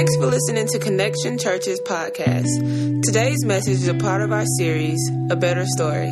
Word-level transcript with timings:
Thanks 0.00 0.16
for 0.16 0.28
listening 0.28 0.66
to 0.68 0.78
Connection 0.78 1.36
Church's 1.36 1.78
podcast. 1.82 3.02
Today's 3.04 3.44
message 3.44 3.74
is 3.74 3.88
a 3.88 3.92
part 3.92 4.22
of 4.22 4.32
our 4.32 4.46
series, 4.56 4.98
A 5.28 5.36
Better 5.36 5.66
Story. 5.66 6.10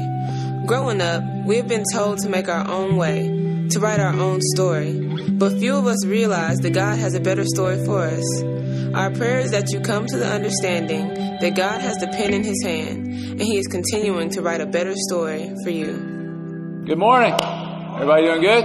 Growing 0.66 1.00
up, 1.00 1.22
we 1.46 1.56
have 1.56 1.68
been 1.68 1.84
told 1.94 2.18
to 2.18 2.28
make 2.28 2.50
our 2.50 2.68
own 2.68 2.98
way, 2.98 3.28
to 3.70 3.80
write 3.80 3.98
our 3.98 4.12
own 4.12 4.40
story, 4.42 4.92
but 5.30 5.58
few 5.58 5.74
of 5.74 5.86
us 5.86 6.04
realize 6.04 6.58
that 6.58 6.74
God 6.74 6.98
has 6.98 7.14
a 7.14 7.20
better 7.20 7.46
story 7.46 7.82
for 7.86 8.02
us. 8.02 8.42
Our 8.92 9.10
prayer 9.12 9.38
is 9.38 9.52
that 9.52 9.72
you 9.72 9.80
come 9.80 10.04
to 10.04 10.18
the 10.18 10.28
understanding 10.28 11.08
that 11.40 11.56
God 11.56 11.80
has 11.80 11.96
the 11.96 12.08
pen 12.08 12.34
in 12.34 12.44
his 12.44 12.62
hand 12.62 13.06
and 13.06 13.40
he 13.40 13.56
is 13.56 13.66
continuing 13.68 14.28
to 14.32 14.42
write 14.42 14.60
a 14.60 14.66
better 14.66 14.92
story 15.08 15.50
for 15.64 15.70
you. 15.70 16.84
Good 16.84 16.98
morning. 16.98 17.32
Everybody 17.94 18.26
doing 18.26 18.42
good? 18.42 18.64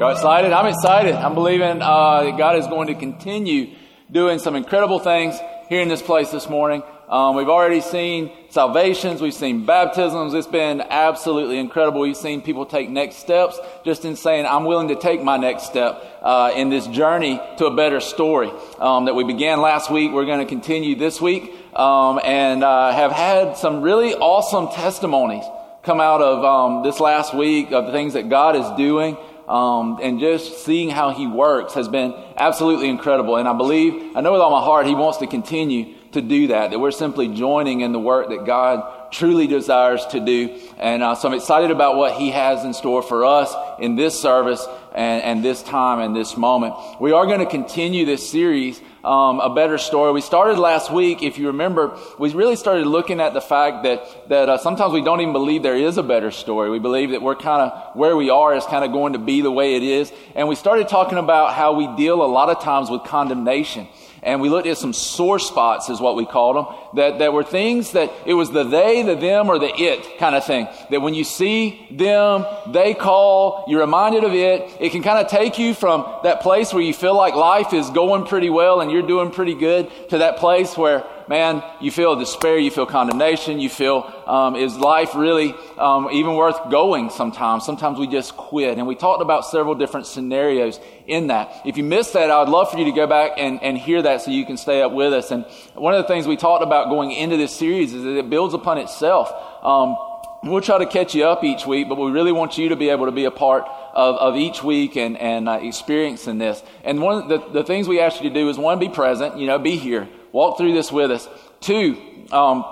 Y'all 0.00 0.10
excited? 0.10 0.50
I'm 0.50 0.66
excited. 0.66 1.14
I'm 1.14 1.34
believing 1.34 1.80
uh, 1.80 2.24
that 2.24 2.36
God 2.36 2.58
is 2.58 2.66
going 2.66 2.88
to 2.88 2.96
continue 2.96 3.76
doing 4.10 4.38
some 4.38 4.54
incredible 4.54 4.98
things 4.98 5.36
here 5.68 5.80
in 5.80 5.88
this 5.88 6.02
place 6.02 6.30
this 6.30 6.48
morning. 6.48 6.82
Um, 7.08 7.36
we've 7.36 7.48
already 7.48 7.80
seen 7.80 8.32
salvations. 8.50 9.20
We've 9.20 9.34
seen 9.34 9.64
baptisms. 9.64 10.34
It's 10.34 10.46
been 10.46 10.80
absolutely 10.80 11.58
incredible. 11.58 12.00
We've 12.00 12.16
seen 12.16 12.42
people 12.42 12.66
take 12.66 12.90
next 12.90 13.16
steps 13.16 13.58
just 13.84 14.04
in 14.04 14.16
saying, 14.16 14.44
I'm 14.44 14.64
willing 14.64 14.88
to 14.88 14.96
take 14.96 15.22
my 15.22 15.36
next 15.36 15.64
step 15.64 16.02
uh, 16.22 16.52
in 16.56 16.68
this 16.68 16.86
journey 16.88 17.40
to 17.58 17.66
a 17.66 17.76
better 17.76 18.00
story 18.00 18.50
um, 18.78 19.04
that 19.04 19.14
we 19.14 19.22
began 19.22 19.60
last 19.60 19.88
week. 19.90 20.12
We're 20.12 20.26
going 20.26 20.40
to 20.40 20.46
continue 20.46 20.96
this 20.96 21.20
week 21.20 21.54
um, 21.76 22.20
and 22.24 22.64
uh, 22.64 22.92
have 22.92 23.12
had 23.12 23.56
some 23.56 23.82
really 23.82 24.14
awesome 24.14 24.68
testimonies 24.68 25.44
come 25.84 26.00
out 26.00 26.20
of 26.20 26.44
um, 26.44 26.82
this 26.82 26.98
last 26.98 27.34
week 27.34 27.70
of 27.70 27.86
the 27.86 27.92
things 27.92 28.14
that 28.14 28.28
God 28.28 28.56
is 28.56 28.68
doing. 28.76 29.16
Um, 29.46 30.00
and 30.02 30.18
just 30.18 30.64
seeing 30.64 30.90
how 30.90 31.10
he 31.10 31.28
works 31.28 31.74
has 31.74 31.86
been 31.86 32.12
absolutely 32.36 32.88
incredible. 32.88 33.36
And 33.36 33.48
I 33.48 33.56
believe, 33.56 34.16
I 34.16 34.20
know 34.20 34.32
with 34.32 34.40
all 34.40 34.50
my 34.50 34.62
heart, 34.62 34.86
he 34.86 34.94
wants 34.94 35.18
to 35.18 35.26
continue 35.26 35.94
to 36.12 36.22
do 36.22 36.48
that, 36.48 36.70
that 36.70 36.78
we're 36.78 36.90
simply 36.90 37.28
joining 37.28 37.80
in 37.80 37.92
the 37.92 37.98
work 37.98 38.28
that 38.30 38.44
God 38.46 39.12
truly 39.12 39.46
desires 39.46 40.04
to 40.06 40.20
do. 40.20 40.58
And 40.78 41.02
uh, 41.02 41.14
so 41.14 41.28
I'm 41.28 41.34
excited 41.34 41.70
about 41.70 41.96
what 41.96 42.14
He 42.14 42.30
has 42.30 42.64
in 42.64 42.74
store 42.74 43.02
for 43.02 43.24
us 43.24 43.54
in 43.78 43.96
this 43.96 44.18
service 44.18 44.66
and, 44.96 45.22
and 45.22 45.44
this 45.44 45.62
time 45.62 46.00
and 46.00 46.16
this 46.16 46.36
moment. 46.36 46.74
We 47.00 47.12
are 47.12 47.26
going 47.26 47.40
to 47.40 47.46
continue 47.46 48.06
this 48.06 48.28
series, 48.28 48.80
um, 49.04 49.40
A 49.40 49.54
Better 49.54 49.76
Story. 49.76 50.10
We 50.12 50.22
started 50.22 50.58
last 50.58 50.90
week, 50.90 51.22
if 51.22 51.38
you 51.38 51.48
remember, 51.48 51.96
we 52.18 52.32
really 52.32 52.56
started 52.56 52.86
looking 52.86 53.20
at 53.20 53.34
the 53.34 53.42
fact 53.42 53.84
that, 53.84 54.28
that 54.30 54.48
uh, 54.48 54.58
sometimes 54.58 54.94
we 54.94 55.02
don't 55.02 55.20
even 55.20 55.34
believe 55.34 55.62
there 55.62 55.76
is 55.76 55.98
a 55.98 56.02
better 56.02 56.30
story. 56.30 56.70
We 56.70 56.78
believe 56.78 57.10
that 57.10 57.20
we're 57.20 57.36
kind 57.36 57.70
of, 57.70 57.94
where 57.94 58.16
we 58.16 58.30
are 58.30 58.56
is 58.56 58.64
kind 58.64 58.84
of 58.84 58.92
going 58.92 59.12
to 59.12 59.18
be 59.18 59.42
the 59.42 59.52
way 59.52 59.76
it 59.76 59.82
is. 59.82 60.10
And 60.34 60.48
we 60.48 60.54
started 60.54 60.88
talking 60.88 61.18
about 61.18 61.52
how 61.52 61.74
we 61.74 61.94
deal 61.96 62.22
a 62.22 62.26
lot 62.26 62.48
of 62.48 62.62
times 62.62 62.90
with 62.90 63.04
condemnation 63.04 63.86
and 64.26 64.40
we 64.40 64.48
looked 64.48 64.66
at 64.66 64.76
some 64.76 64.92
sore 64.92 65.38
spots, 65.38 65.88
is 65.88 66.00
what 66.00 66.16
we 66.16 66.26
called 66.26 66.56
them, 66.56 66.74
that, 66.94 67.20
that 67.20 67.32
were 67.32 67.44
things 67.44 67.92
that 67.92 68.12
it 68.26 68.34
was 68.34 68.50
the 68.50 68.64
they, 68.64 69.02
the 69.02 69.14
them, 69.14 69.48
or 69.48 69.58
the 69.58 69.72
it 69.74 70.18
kind 70.18 70.34
of 70.34 70.44
thing. 70.44 70.68
That 70.90 71.00
when 71.00 71.14
you 71.14 71.24
see 71.24 71.86
them, 71.90 72.44
they 72.66 72.92
call, 72.92 73.64
you're 73.68 73.80
reminded 73.80 74.24
of 74.24 74.34
it. 74.34 74.76
It 74.80 74.90
can 74.90 75.02
kind 75.02 75.24
of 75.24 75.30
take 75.30 75.58
you 75.58 75.74
from 75.74 76.20
that 76.24 76.40
place 76.40 76.74
where 76.74 76.82
you 76.82 76.92
feel 76.92 77.16
like 77.16 77.34
life 77.34 77.72
is 77.72 77.88
going 77.90 78.26
pretty 78.26 78.50
well 78.50 78.80
and 78.80 78.90
you're 78.90 79.06
doing 79.06 79.30
pretty 79.30 79.54
good 79.54 79.90
to 80.10 80.18
that 80.18 80.38
place 80.38 80.76
where 80.76 81.04
man, 81.28 81.62
you 81.80 81.90
feel 81.90 82.16
despair, 82.16 82.58
you 82.58 82.70
feel 82.70 82.86
condemnation, 82.86 83.60
you 83.60 83.68
feel, 83.68 84.12
um, 84.26 84.56
is 84.56 84.76
life 84.76 85.14
really 85.14 85.54
um, 85.76 86.08
even 86.12 86.34
worth 86.34 86.70
going 86.70 87.10
sometimes? 87.10 87.64
Sometimes 87.64 87.98
we 87.98 88.06
just 88.06 88.36
quit. 88.36 88.78
And 88.78 88.86
we 88.86 88.94
talked 88.94 89.22
about 89.22 89.44
several 89.44 89.74
different 89.74 90.06
scenarios 90.06 90.80
in 91.06 91.28
that. 91.28 91.62
If 91.64 91.76
you 91.76 91.84
missed 91.84 92.12
that, 92.12 92.30
I 92.30 92.40
would 92.40 92.48
love 92.48 92.70
for 92.70 92.78
you 92.78 92.84
to 92.86 92.92
go 92.92 93.06
back 93.06 93.32
and, 93.36 93.62
and 93.62 93.76
hear 93.76 94.02
that 94.02 94.22
so 94.22 94.30
you 94.30 94.46
can 94.46 94.56
stay 94.56 94.82
up 94.82 94.92
with 94.92 95.12
us. 95.12 95.30
And 95.30 95.44
one 95.74 95.94
of 95.94 96.02
the 96.02 96.08
things 96.08 96.26
we 96.26 96.36
talked 96.36 96.62
about 96.62 96.88
going 96.88 97.12
into 97.12 97.36
this 97.36 97.54
series 97.54 97.92
is 97.92 98.04
that 98.04 98.16
it 98.16 98.30
builds 98.30 98.54
upon 98.54 98.78
itself. 98.78 99.32
Um, 99.64 99.96
we'll 100.42 100.60
try 100.60 100.78
to 100.78 100.86
catch 100.86 101.14
you 101.14 101.24
up 101.24 101.44
each 101.44 101.66
week, 101.66 101.88
but 101.88 101.96
we 101.96 102.10
really 102.10 102.32
want 102.32 102.58
you 102.58 102.68
to 102.68 102.76
be 102.76 102.90
able 102.90 103.06
to 103.06 103.12
be 103.12 103.24
a 103.24 103.30
part 103.30 103.64
of, 103.94 104.16
of 104.16 104.36
each 104.36 104.62
week 104.62 104.96
and, 104.96 105.16
and 105.18 105.48
uh, 105.48 105.58
experiencing 105.62 106.38
this. 106.38 106.62
And 106.84 107.00
one 107.00 107.22
of 107.22 107.28
the, 107.28 107.60
the 107.60 107.64
things 107.64 107.88
we 107.88 108.00
ask 108.00 108.22
you 108.22 108.28
to 108.28 108.34
do 108.34 108.48
is 108.48 108.58
one, 108.58 108.78
be 108.78 108.88
present, 108.88 109.38
you 109.38 109.46
know, 109.46 109.58
be 109.58 109.76
here. 109.76 110.08
Walk 110.36 110.58
through 110.58 110.74
this 110.74 110.92
with 110.92 111.10
us. 111.10 111.26
Two, 111.60 111.96
um, 112.30 112.66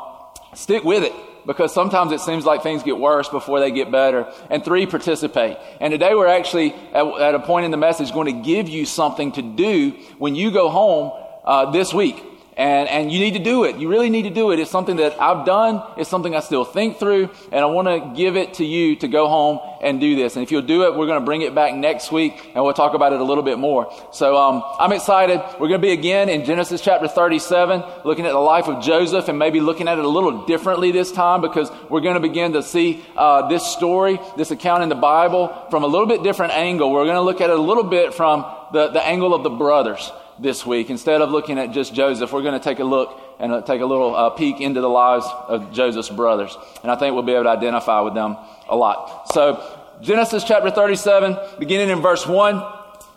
stick 0.53 0.85
with 0.85 1.03
it 1.03 1.15
because 1.47 1.73
sometimes 1.73 2.13
it 2.13 2.21
seems 2.21 2.45
like 2.45 2.63
things 2.63 2.83
get 2.83 2.99
worse 2.99 3.31
before 3.31 3.59
they 3.59 3.71
get 3.71 3.91
better. 3.91 4.31
And 4.51 4.63
three, 4.63 4.85
participate. 4.85 5.57
And 5.81 5.91
today 5.91 6.15
we're 6.15 6.27
actually 6.27 6.75
at, 6.93 7.07
at 7.07 7.35
a 7.35 7.39
point 7.39 7.65
in 7.65 7.71
the 7.71 7.79
message 7.79 8.13
going 8.13 8.27
to 8.27 8.43
give 8.43 8.69
you 8.69 8.85
something 8.85 9.33
to 9.33 9.41
do 9.41 9.93
when 10.19 10.35
you 10.35 10.51
go 10.51 10.69
home 10.69 11.13
uh, 11.43 11.71
this 11.71 11.95
week. 11.95 12.23
And, 12.57 12.89
and 12.89 13.11
you 13.11 13.19
need 13.19 13.35
to 13.35 13.43
do 13.43 13.65
it. 13.65 13.77
You 13.77 13.89
really 13.89 14.11
need 14.11 14.23
to 14.23 14.31
do 14.31 14.53
it. 14.53 14.61
It's 14.61 14.71
something 14.71 14.97
that 14.97 15.21
I've 15.21 15.45
done. 15.45 15.83
It's 15.97 16.09
something 16.09 16.37
I 16.37 16.41
still 16.41 16.65
think 16.65 16.99
through. 16.99 17.31
And 17.51 17.61
I 17.61 17.67
want 17.67 17.89
to 17.89 18.13
give 18.17 18.37
it 18.37 18.55
to 18.55 18.65
you 18.65 18.97
to 18.97 19.09
go 19.09 19.29
home 19.29 19.59
and 19.83 20.01
do 20.01 20.17
this. 20.17 20.37
And 20.37 20.43
if 20.43 20.53
you'll 20.53 20.63
do 20.63 20.85
it, 20.85 20.95
we're 20.95 21.07
going 21.07 21.21
to 21.21 21.25
bring 21.25 21.43
it 21.43 21.55
back 21.55 21.75
next 21.75 22.13
week 22.13 22.41
and 22.55 22.65
we'll 22.65 22.73
talk 22.73 22.95
about 22.95 23.13
it 23.13 23.21
a 23.21 23.25
little 23.25 23.43
bit 23.43 23.59
more. 23.59 23.93
So 24.13 24.37
um, 24.37 24.63
I'm 24.79 24.93
excited. 24.93 25.41
We're 25.61 25.69
going 25.69 25.81
to 25.81 25.87
be 25.87 25.93
again 25.93 26.29
in 26.29 26.45
Genesis 26.45 26.81
chapter 26.81 27.09
37, 27.09 27.83
looking 28.05 28.25
at 28.25 28.33
the 28.33 28.39
life 28.39 28.67
of 28.69 28.83
Joseph 28.83 29.29
and 29.29 29.39
maybe 29.39 29.61
looking 29.61 29.89
at 29.89 29.99
it 29.99 30.05
a 30.05 30.09
little 30.09 30.47
differently 30.47 30.93
this 30.93 31.13
time 31.13 31.41
because 31.41 31.71
we're 31.91 32.01
going 32.01 32.15
to 32.15 32.21
begin 32.21 32.53
to 32.53 32.63
see 32.63 33.05
uh, 33.17 33.49
this 33.49 33.67
story, 33.67 34.19
this 34.37 34.51
account 34.53 34.83
in 34.83 34.89
the 34.89 34.95
Bible 34.95 35.67
from 35.71 35.83
a 35.83 35.89
little 35.89 36.07
bit 36.07 36.23
different 36.23 36.53
angle. 36.53 36.93
We're 36.93 37.05
going 37.05 37.17
to 37.17 37.23
look 37.23 37.41
at 37.41 37.51
it 37.51 37.59
a 37.59 37.63
little 37.63 37.85
bit 37.85 38.15
from 38.15 38.47
the, 38.73 38.89
the 38.89 39.05
angle 39.05 39.35
of 39.35 39.43
the 39.43 39.51
brothers 39.51 40.11
this 40.39 40.67
week. 40.67 40.91
Instead 40.91 41.21
of 41.21 41.31
looking 41.31 41.59
at 41.59 41.73
just 41.73 41.95
Joseph, 41.95 42.33
we're 42.33 42.43
going 42.43 42.59
to 42.59 42.65
take 42.65 42.79
a 42.79 42.85
look 42.85 43.21
and 43.39 43.53
uh, 43.53 43.63
take 43.63 43.81
a 43.81 43.87
little 43.87 44.15
uh, 44.15 44.31
peek 44.31 44.61
into 44.61 44.81
the 44.81 44.89
lives 44.89 45.27
of 45.49 45.73
Joseph's 45.73 46.11
brothers. 46.11 46.57
And 46.83 46.91
I 46.91 46.97
think 46.97 47.15
we'll 47.15 47.23
be 47.23 47.33
able 47.33 47.45
to 47.45 47.51
identify 47.51 48.01
with 48.01 48.15
them 48.15 48.37
a 48.69 48.77
lot. 48.77 49.33
So, 49.33 49.81
Genesis 50.03 50.45
chapter 50.45 50.71
37, 50.71 51.39
beginning 51.59 51.91
in 51.91 52.01
verse 52.01 52.27
1. 52.27 52.63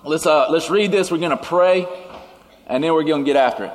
Let's, 0.03 0.25
uh, 0.25 0.50
let's 0.50 0.69
read 0.69 0.91
this. 0.91 1.11
We're 1.11 1.17
going 1.17 1.31
to 1.31 1.38
pray, 1.38 1.88
and 2.67 2.83
then 2.83 2.94
we're 2.94 3.03
going 3.03 3.23
to 3.23 3.25
get 3.25 3.35
after 3.35 3.66
it. 3.66 3.73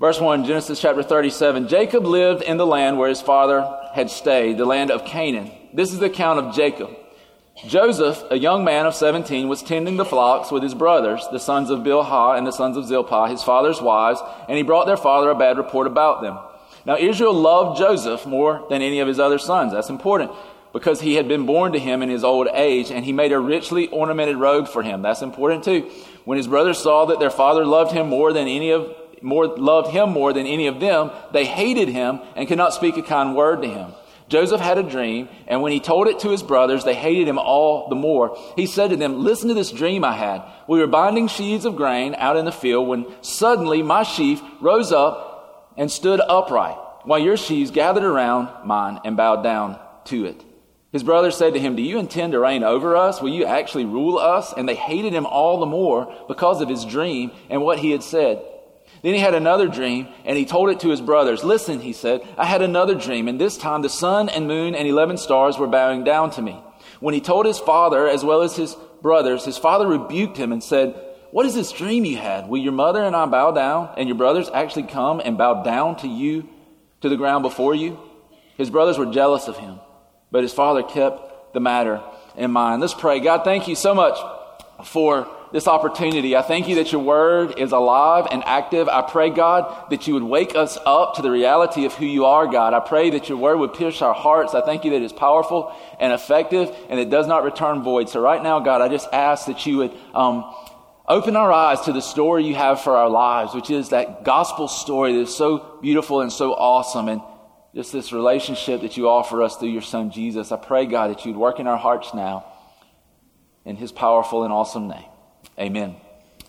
Verse 0.00 0.20
1, 0.20 0.44
Genesis 0.44 0.80
chapter 0.80 1.02
37. 1.02 1.68
Jacob 1.68 2.04
lived 2.04 2.42
in 2.42 2.56
the 2.56 2.66
land 2.66 2.98
where 2.98 3.08
his 3.08 3.20
father 3.20 3.64
had 3.94 4.10
stayed, 4.10 4.58
the 4.58 4.64
land 4.64 4.90
of 4.90 5.04
Canaan. 5.04 5.50
This 5.72 5.92
is 5.92 5.98
the 5.98 6.06
account 6.06 6.40
of 6.40 6.54
Jacob. 6.54 6.90
Joseph, 7.56 8.22
a 8.30 8.38
young 8.38 8.64
man 8.64 8.84
of 8.84 8.94
17, 8.94 9.48
was 9.48 9.62
tending 9.62 9.96
the 9.96 10.04
flocks 10.04 10.50
with 10.50 10.62
his 10.62 10.74
brothers, 10.74 11.26
the 11.30 11.38
sons 11.38 11.70
of 11.70 11.80
Bilhah 11.80 12.36
and 12.36 12.44
the 12.46 12.50
sons 12.50 12.76
of 12.76 12.84
Zilpah, 12.84 13.28
his 13.28 13.44
father's 13.44 13.80
wives, 13.80 14.20
and 14.48 14.56
he 14.56 14.64
brought 14.64 14.86
their 14.86 14.96
father 14.96 15.30
a 15.30 15.36
bad 15.36 15.56
report 15.56 15.86
about 15.86 16.20
them. 16.20 16.36
Now 16.84 16.96
Israel 16.96 17.32
loved 17.32 17.78
Joseph 17.78 18.26
more 18.26 18.66
than 18.68 18.82
any 18.82 18.98
of 18.98 19.08
his 19.08 19.20
other 19.20 19.38
sons. 19.38 19.72
That's 19.72 19.88
important 19.88 20.32
because 20.72 21.00
he 21.00 21.14
had 21.14 21.28
been 21.28 21.46
born 21.46 21.72
to 21.72 21.78
him 21.78 22.02
in 22.02 22.08
his 22.08 22.24
old 22.24 22.48
age, 22.52 22.90
and 22.90 23.04
he 23.04 23.12
made 23.12 23.30
a 23.30 23.38
richly 23.38 23.86
ornamented 23.88 24.36
robe 24.36 24.68
for 24.68 24.82
him. 24.82 25.02
That's 25.02 25.22
important 25.22 25.62
too. 25.62 25.88
When 26.24 26.36
his 26.36 26.48
brothers 26.48 26.78
saw 26.78 27.06
that 27.06 27.20
their 27.20 27.30
father 27.30 27.64
loved 27.64 27.92
him 27.92 28.08
more 28.08 28.32
than 28.32 28.48
any 28.48 28.70
of 28.70 28.92
more 29.22 29.46
loved 29.46 29.90
him 29.90 30.10
more 30.10 30.32
than 30.32 30.46
any 30.46 30.66
of 30.66 30.80
them, 30.80 31.12
they 31.32 31.46
hated 31.46 31.88
him 31.88 32.20
and 32.34 32.48
could 32.48 32.58
not 32.58 32.74
speak 32.74 32.96
a 32.96 33.02
kind 33.02 33.36
word 33.36 33.62
to 33.62 33.68
him. 33.68 33.92
Joseph 34.28 34.60
had 34.60 34.78
a 34.78 34.82
dream, 34.82 35.28
and 35.46 35.60
when 35.60 35.72
he 35.72 35.80
told 35.80 36.08
it 36.08 36.20
to 36.20 36.30
his 36.30 36.42
brothers, 36.42 36.84
they 36.84 36.94
hated 36.94 37.28
him 37.28 37.38
all 37.38 37.88
the 37.88 37.94
more. 37.94 38.38
He 38.56 38.66
said 38.66 38.90
to 38.90 38.96
them, 38.96 39.22
Listen 39.22 39.48
to 39.48 39.54
this 39.54 39.70
dream 39.70 40.04
I 40.04 40.14
had. 40.14 40.42
We 40.66 40.78
were 40.78 40.86
binding 40.86 41.28
sheaves 41.28 41.66
of 41.66 41.76
grain 41.76 42.14
out 42.14 42.36
in 42.36 42.46
the 42.46 42.52
field 42.52 42.88
when 42.88 43.06
suddenly 43.22 43.82
my 43.82 44.02
sheaf 44.02 44.40
rose 44.60 44.92
up 44.92 45.72
and 45.76 45.90
stood 45.90 46.20
upright, 46.20 46.78
while 47.04 47.18
your 47.18 47.36
sheaves 47.36 47.70
gathered 47.70 48.04
around 48.04 48.48
mine 48.66 49.00
and 49.04 49.16
bowed 49.16 49.42
down 49.42 49.78
to 50.06 50.24
it. 50.24 50.42
His 50.90 51.02
brothers 51.02 51.36
said 51.36 51.54
to 51.54 51.60
him, 51.60 51.76
Do 51.76 51.82
you 51.82 51.98
intend 51.98 52.32
to 52.32 52.38
reign 52.38 52.62
over 52.62 52.96
us? 52.96 53.20
Will 53.20 53.32
you 53.32 53.44
actually 53.44 53.84
rule 53.84 54.16
us? 54.16 54.54
And 54.56 54.68
they 54.68 54.76
hated 54.76 55.12
him 55.12 55.26
all 55.26 55.58
the 55.58 55.66
more 55.66 56.14
because 56.28 56.60
of 56.60 56.68
his 56.68 56.84
dream 56.84 57.32
and 57.50 57.62
what 57.62 57.80
he 57.80 57.90
had 57.90 58.02
said. 58.04 58.42
Then 59.04 59.12
he 59.12 59.20
had 59.20 59.34
another 59.34 59.68
dream, 59.68 60.08
and 60.24 60.38
he 60.38 60.46
told 60.46 60.70
it 60.70 60.80
to 60.80 60.88
his 60.88 61.02
brothers. 61.02 61.44
Listen, 61.44 61.78
he 61.78 61.92
said, 61.92 62.26
I 62.38 62.46
had 62.46 62.62
another 62.62 62.94
dream, 62.94 63.28
and 63.28 63.38
this 63.38 63.58
time 63.58 63.82
the 63.82 63.90
sun 63.90 64.30
and 64.30 64.48
moon 64.48 64.74
and 64.74 64.88
eleven 64.88 65.18
stars 65.18 65.58
were 65.58 65.66
bowing 65.66 66.04
down 66.04 66.30
to 66.30 66.42
me. 66.42 66.58
When 67.00 67.12
he 67.12 67.20
told 67.20 67.44
his 67.44 67.58
father, 67.58 68.08
as 68.08 68.24
well 68.24 68.40
as 68.40 68.56
his 68.56 68.74
brothers, 69.02 69.44
his 69.44 69.58
father 69.58 69.86
rebuked 69.86 70.38
him 70.38 70.52
and 70.52 70.64
said, 70.64 70.94
What 71.32 71.44
is 71.44 71.54
this 71.54 71.70
dream 71.70 72.06
you 72.06 72.16
had? 72.16 72.48
Will 72.48 72.62
your 72.62 72.72
mother 72.72 73.02
and 73.04 73.14
I 73.14 73.26
bow 73.26 73.50
down, 73.50 73.90
and 73.98 74.08
your 74.08 74.16
brothers 74.16 74.48
actually 74.54 74.84
come 74.84 75.20
and 75.22 75.36
bow 75.36 75.62
down 75.62 75.96
to 75.96 76.08
you, 76.08 76.48
to 77.02 77.10
the 77.10 77.18
ground 77.18 77.42
before 77.42 77.74
you? 77.74 78.00
His 78.56 78.70
brothers 78.70 78.96
were 78.96 79.12
jealous 79.12 79.48
of 79.48 79.58
him, 79.58 79.80
but 80.30 80.44
his 80.44 80.54
father 80.54 80.82
kept 80.82 81.52
the 81.52 81.60
matter 81.60 82.00
in 82.38 82.50
mind. 82.52 82.80
Let's 82.80 82.94
pray. 82.94 83.20
God, 83.20 83.44
thank 83.44 83.68
you 83.68 83.74
so 83.74 83.94
much 83.94 84.18
for 84.82 85.28
this 85.54 85.68
opportunity. 85.68 86.34
I 86.34 86.42
thank 86.42 86.66
you 86.66 86.74
that 86.74 86.90
your 86.90 87.00
word 87.00 87.60
is 87.60 87.70
alive 87.70 88.26
and 88.32 88.42
active. 88.44 88.88
I 88.88 89.02
pray, 89.02 89.30
God, 89.30 89.88
that 89.88 90.08
you 90.08 90.14
would 90.14 90.24
wake 90.24 90.56
us 90.56 90.76
up 90.84 91.14
to 91.14 91.22
the 91.22 91.30
reality 91.30 91.84
of 91.84 91.94
who 91.94 92.06
you 92.06 92.24
are, 92.24 92.48
God. 92.48 92.74
I 92.74 92.80
pray 92.80 93.10
that 93.10 93.28
your 93.28 93.38
word 93.38 93.58
would 93.58 93.72
pierce 93.72 94.02
our 94.02 94.14
hearts. 94.14 94.52
I 94.52 94.62
thank 94.62 94.84
you 94.84 94.90
that 94.90 95.00
it's 95.00 95.12
powerful 95.12 95.72
and 96.00 96.12
effective 96.12 96.74
and 96.88 96.98
it 96.98 97.08
does 97.08 97.28
not 97.28 97.44
return 97.44 97.84
void. 97.84 98.08
So 98.08 98.20
right 98.20 98.42
now, 98.42 98.58
God, 98.58 98.82
I 98.82 98.88
just 98.88 99.06
ask 99.12 99.46
that 99.46 99.64
you 99.64 99.76
would, 99.76 99.92
um, 100.12 100.52
open 101.06 101.36
our 101.36 101.52
eyes 101.52 101.82
to 101.82 101.92
the 101.92 102.02
story 102.02 102.44
you 102.44 102.56
have 102.56 102.80
for 102.80 102.96
our 102.96 103.08
lives, 103.08 103.54
which 103.54 103.70
is 103.70 103.90
that 103.90 104.24
gospel 104.24 104.66
story 104.66 105.12
that 105.12 105.20
is 105.20 105.36
so 105.36 105.78
beautiful 105.80 106.20
and 106.20 106.32
so 106.32 106.52
awesome. 106.52 107.08
And 107.08 107.22
just 107.76 107.92
this 107.92 108.12
relationship 108.12 108.80
that 108.80 108.96
you 108.96 109.08
offer 109.08 109.40
us 109.40 109.56
through 109.56 109.68
your 109.68 109.82
son 109.82 110.10
Jesus. 110.10 110.50
I 110.50 110.56
pray, 110.56 110.86
God, 110.86 111.12
that 111.12 111.24
you'd 111.24 111.36
work 111.36 111.60
in 111.60 111.68
our 111.68 111.78
hearts 111.78 112.12
now 112.12 112.44
in 113.64 113.76
his 113.76 113.92
powerful 113.92 114.42
and 114.42 114.52
awesome 114.52 114.88
name. 114.88 115.04
Amen. 115.58 115.96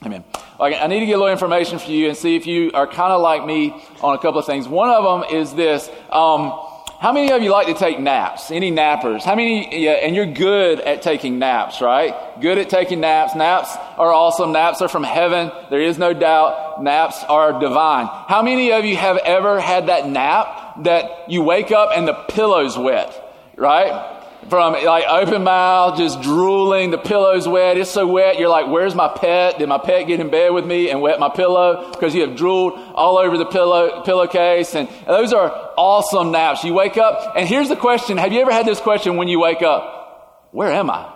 Amen. 0.03 0.23
Okay, 0.59 0.77
I 0.77 0.87
need 0.87 0.99
to 0.99 1.05
get 1.05 1.13
a 1.13 1.17
little 1.17 1.31
information 1.31 1.79
for 1.79 1.91
you 1.91 2.07
and 2.07 2.17
see 2.17 2.35
if 2.35 2.47
you 2.47 2.71
are 2.73 2.87
kind 2.87 3.11
of 3.11 3.21
like 3.21 3.45
me 3.45 3.71
on 4.01 4.15
a 4.15 4.19
couple 4.19 4.39
of 4.39 4.45
things. 4.45 4.67
One 4.67 4.89
of 4.89 5.03
them 5.03 5.35
is 5.37 5.53
this. 5.53 5.89
Um, 6.09 6.53
how 6.99 7.11
many 7.11 7.31
of 7.31 7.41
you 7.41 7.51
like 7.51 7.67
to 7.67 7.73
take 7.73 7.99
naps? 7.99 8.51
Any 8.51 8.71
nappers? 8.71 9.23
How 9.23 9.35
many, 9.35 9.83
yeah, 9.83 9.91
and 9.91 10.15
you're 10.15 10.25
good 10.25 10.79
at 10.79 11.01
taking 11.01 11.39
naps, 11.39 11.81
right? 11.81 12.13
Good 12.39 12.57
at 12.57 12.69
taking 12.69 13.01
naps. 13.01 13.35
Naps 13.35 13.75
are 13.97 14.13
awesome. 14.13 14.53
Naps 14.53 14.81
are 14.81 14.87
from 14.87 15.03
heaven. 15.03 15.51
There 15.69 15.81
is 15.81 15.97
no 15.97 16.13
doubt. 16.13 16.81
Naps 16.81 17.23
are 17.25 17.59
divine. 17.59 18.07
How 18.07 18.41
many 18.41 18.71
of 18.71 18.85
you 18.85 18.95
have 18.95 19.17
ever 19.17 19.59
had 19.59 19.87
that 19.87 20.07
nap 20.07 20.83
that 20.83 21.29
you 21.29 21.41
wake 21.41 21.71
up 21.71 21.89
and 21.93 22.07
the 22.07 22.13
pillow's 22.13 22.77
wet, 22.77 23.13
right? 23.57 24.14
From 24.49 24.73
like 24.73 25.05
open 25.09 25.43
mouth, 25.43 25.97
just 25.97 26.21
drooling. 26.21 26.91
The 26.91 26.97
pillow's 26.97 27.47
wet. 27.47 27.77
It's 27.77 27.89
so 27.89 28.05
wet. 28.05 28.39
You're 28.39 28.49
like, 28.49 28.67
where's 28.67 28.93
my 28.93 29.07
pet? 29.07 29.57
Did 29.59 29.69
my 29.69 29.77
pet 29.77 30.07
get 30.07 30.19
in 30.19 30.29
bed 30.29 30.53
with 30.53 30.65
me 30.65 30.89
and 30.89 31.01
wet 31.01 31.19
my 31.19 31.29
pillow? 31.29 31.91
Because 31.91 32.13
you 32.13 32.21
have 32.21 32.35
drooled 32.35 32.73
all 32.93 33.17
over 33.17 33.37
the 33.37 33.45
pillow, 33.45 34.03
pillowcase. 34.03 34.75
And 34.75 34.87
those 35.07 35.33
are 35.33 35.49
awesome 35.77 36.31
naps. 36.31 36.63
You 36.63 36.73
wake 36.73 36.97
up 36.97 37.35
and 37.35 37.47
here's 37.47 37.69
the 37.69 37.75
question. 37.75 38.17
Have 38.17 38.33
you 38.33 38.41
ever 38.41 38.51
had 38.51 38.65
this 38.65 38.79
question 38.79 39.17
when 39.17 39.27
you 39.27 39.39
wake 39.39 39.61
up? 39.61 40.49
Where 40.51 40.71
am 40.71 40.89
I? 40.89 41.11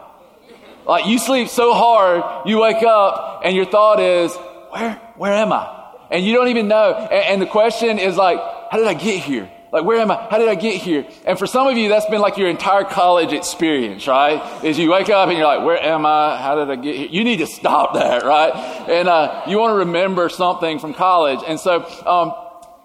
Like 0.85 1.05
you 1.05 1.19
sleep 1.19 1.49
so 1.49 1.73
hard, 1.73 2.47
you 2.47 2.59
wake 2.59 2.83
up 2.83 3.41
and 3.45 3.55
your 3.55 3.65
thought 3.65 3.99
is, 3.99 4.35
where, 4.71 4.95
where 5.17 5.33
am 5.33 5.53
I? 5.53 5.75
And 6.09 6.25
you 6.25 6.33
don't 6.33 6.47
even 6.47 6.67
know. 6.67 6.93
and, 6.95 7.11
and 7.11 7.41
the 7.41 7.45
question 7.45 7.99
is 7.99 8.17
like, 8.17 8.39
how 8.71 8.77
did 8.77 8.87
I 8.87 8.95
get 8.95 9.21
here? 9.23 9.51
Like, 9.71 9.83
where 9.83 9.99
am 9.99 10.09
I? 10.09 10.27
How 10.31 10.39
did 10.39 10.49
I 10.49 10.55
get 10.55 10.81
here? 10.81 11.05
And 11.25 11.37
for 11.37 11.45
some 11.45 11.67
of 11.67 11.77
you, 11.77 11.89
that's 11.89 12.07
been 12.07 12.21
like 12.21 12.37
your 12.37 12.49
entire 12.49 12.83
college 12.83 13.33
experience, 13.33 14.07
right? 14.07 14.63
Is 14.63 14.79
you 14.79 14.91
wake 14.91 15.09
up 15.09 15.29
and 15.29 15.37
you're 15.37 15.45
like, 15.45 15.63
where 15.63 15.81
am 15.81 16.07
I? 16.07 16.37
How 16.37 16.55
did 16.55 16.71
I 16.71 16.75
get 16.75 16.95
here? 16.95 17.07
You 17.07 17.23
need 17.23 17.37
to 17.37 17.47
stop 17.47 17.93
that, 17.93 18.23
right? 18.23 18.51
And 18.89 19.07
uh, 19.07 19.43
you 19.47 19.59
want 19.59 19.71
to 19.71 19.75
remember 19.75 20.27
something 20.29 20.79
from 20.79 20.95
college. 20.95 21.41
And 21.47 21.59
so, 21.59 21.83
um, 22.07 22.33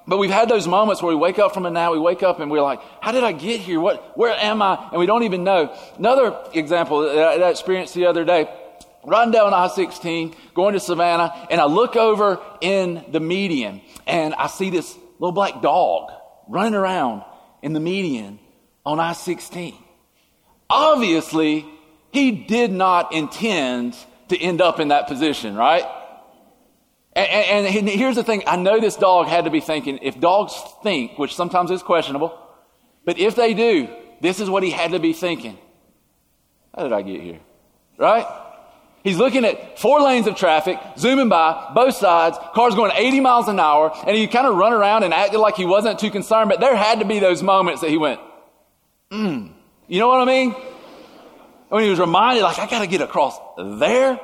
but 0.07 0.19
we've 0.19 0.31
had 0.31 0.51
those 0.51 0.69
moments 0.69 1.03
where 1.03 1.09
we 1.09 1.19
wake 1.19 1.39
up 1.39 1.55
from 1.55 1.65
a 1.65 1.71
nap, 1.71 1.91
we 1.91 1.99
wake 1.99 2.23
up 2.23 2.39
and 2.41 2.51
we're 2.51 2.61
like, 2.61 2.81
how 3.01 3.13
did 3.13 3.25
I 3.25 3.33
get 3.33 3.61
here? 3.61 3.81
What, 3.81 4.19
where 4.19 4.33
am 4.33 4.61
I? 4.61 4.89
And 4.91 5.01
we 5.01 5.07
don't 5.07 5.23
even 5.23 5.43
know. 5.43 5.75
Another 5.97 6.39
example 6.53 7.01
that 7.01 7.43
I 7.43 7.49
experienced 7.49 7.95
the 7.95 8.07
other 8.07 8.27
day, 8.27 8.47
riding 9.03 9.33
down 9.33 9.55
I-16, 9.55 10.35
going 10.53 10.75
to 10.75 10.81
Savannah, 10.81 11.47
and 11.51 11.63
I 11.63 11.65
look 11.65 11.97
over 11.97 12.43
in 12.61 13.07
the 13.11 13.21
median 13.21 13.81
and 14.07 14.35
I 14.35 14.49
see 14.49 14.69
this 14.69 14.95
little 15.19 15.33
black 15.33 15.63
dog 15.63 16.11
running 16.49 16.75
around 16.75 17.23
in 17.63 17.73
the 17.73 17.81
median 17.81 18.39
on 18.85 19.01
I 19.01 19.13
16. 19.13 19.75
Obviously, 20.69 21.65
he 22.13 22.31
did 22.31 22.73
not 22.73 23.13
intend 23.13 23.97
to 24.29 24.39
end 24.39 24.61
up 24.61 24.81
in 24.81 24.89
that 24.89 25.07
position, 25.07 25.55
right? 25.55 25.85
And, 27.17 27.67
and, 27.67 27.77
and, 27.77 27.89
here's 27.89 28.17
the 28.17 28.25
thing 28.25 28.43
I 28.47 28.57
know 28.57 28.81
this 28.81 28.97
dog 28.97 29.27
had 29.27 29.45
to 29.45 29.51
be 29.51 29.61
thinking, 29.61 29.99
if 30.03 30.19
dogs 30.19 30.61
think, 30.83 31.19
which 31.19 31.35
sometimes 31.35 31.71
is 31.71 31.83
questionable, 31.83 32.37
but 33.05 33.19
if 33.19 33.37
they 33.37 33.55
do, 33.55 33.89
this 34.21 34.41
is 34.41 34.51
what 34.51 34.63
he 34.63 34.71
had 34.71 34.93
to 34.93 34.99
be 34.99 35.13
thinking. 35.13 35.59
How 36.75 36.83
did 36.83 36.93
I 36.93 37.03
get 37.03 37.21
here? 37.21 37.41
Right? 37.99 38.27
He's 39.05 39.19
looking 39.19 39.45
at 39.45 39.79
four 39.79 40.01
lanes 40.01 40.27
of 40.27 40.35
traffic, 40.35 40.79
zooming 40.97 41.29
by, 41.29 41.73
both 41.75 41.95
sides, 41.95 42.39
cars 42.55 42.75
going 42.75 42.91
80 42.95 43.21
miles 43.21 43.49
an 43.49 43.61
hour, 43.61 43.93
and 44.07 44.17
he 44.17 44.27
kind 44.27 44.47
of 44.47 44.57
run 44.57 44.73
around 44.73 45.03
and 45.03 45.13
acted 45.13 45.39
like 45.39 45.57
he 45.57 45.67
wasn't 45.67 45.99
too 45.99 46.11
concerned, 46.11 46.49
but 46.49 46.59
there 46.59 46.75
had 46.75 47.01
to 47.01 47.05
be 47.05 47.19
those 47.19 47.43
moments 47.43 47.83
that 47.83 47.91
he 47.91 47.99
went, 47.99 48.19
hmm. 49.11 49.49
You 49.87 49.99
know 49.99 50.09
what 50.09 50.23
I 50.23 50.25
mean? 50.25 50.53
When 51.69 51.85
he 51.85 51.91
was 51.91 51.99
reminded, 51.99 52.43
like, 52.43 52.59
I 52.59 52.67
gotta 52.67 52.87
get 52.87 53.03
across 53.03 53.39
there? 53.79 54.19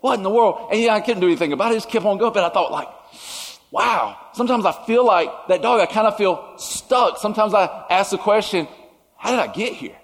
What 0.00 0.14
in 0.14 0.24
the 0.24 0.30
world? 0.30 0.68
And 0.72 0.80
yeah, 0.80 0.94
I 0.94 1.00
couldn't 1.00 1.20
do 1.20 1.28
anything 1.28 1.52
about 1.52 1.70
it. 1.70 1.74
I 1.74 1.74
just 1.76 1.88
kept 1.88 2.04
on 2.04 2.18
going, 2.18 2.32
but 2.32 2.42
I 2.42 2.48
thought, 2.48 2.72
like, 2.72 2.88
wow. 3.70 4.18
Sometimes 4.32 4.66
I 4.66 4.72
feel 4.84 5.06
like 5.06 5.30
that 5.46 5.62
dog, 5.62 5.80
I 5.80 5.86
kind 5.86 6.08
of 6.08 6.16
feel 6.16 6.54
stuck. 6.58 7.18
Sometimes 7.18 7.54
I 7.54 7.86
ask 7.88 8.10
the 8.10 8.18
question, 8.18 8.66
how 9.16 9.30
did 9.30 9.38
I 9.38 9.46
get 9.46 9.74
here? 9.74 9.96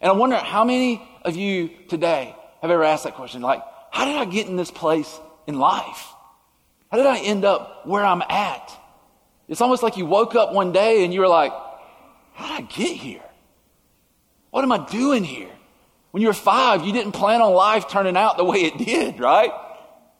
And 0.00 0.10
I 0.10 0.14
wonder 0.14 0.36
how 0.36 0.64
many 0.64 1.00
of 1.22 1.36
you 1.36 1.70
today 1.88 2.34
have 2.62 2.70
ever 2.70 2.84
asked 2.84 3.04
that 3.04 3.14
question? 3.14 3.42
Like, 3.42 3.62
how 3.90 4.04
did 4.04 4.16
I 4.16 4.24
get 4.24 4.46
in 4.46 4.56
this 4.56 4.70
place 4.70 5.18
in 5.46 5.58
life? 5.58 6.08
How 6.90 6.96
did 6.96 7.06
I 7.06 7.18
end 7.18 7.44
up 7.44 7.86
where 7.86 8.04
I'm 8.04 8.22
at? 8.22 8.72
It's 9.48 9.60
almost 9.60 9.82
like 9.82 9.96
you 9.96 10.06
woke 10.06 10.34
up 10.34 10.52
one 10.52 10.72
day 10.72 11.04
and 11.04 11.12
you 11.12 11.20
were 11.20 11.28
like, 11.28 11.52
how 12.34 12.48
did 12.48 12.64
I 12.64 12.68
get 12.68 12.96
here? 12.96 13.22
What 14.50 14.64
am 14.64 14.72
I 14.72 14.86
doing 14.86 15.24
here? 15.24 15.50
When 16.10 16.22
you 16.22 16.28
were 16.28 16.34
five, 16.34 16.84
you 16.84 16.92
didn't 16.92 17.12
plan 17.12 17.40
on 17.40 17.52
life 17.52 17.88
turning 17.88 18.16
out 18.16 18.36
the 18.36 18.44
way 18.44 18.58
it 18.58 18.78
did, 18.78 19.20
right? 19.20 19.50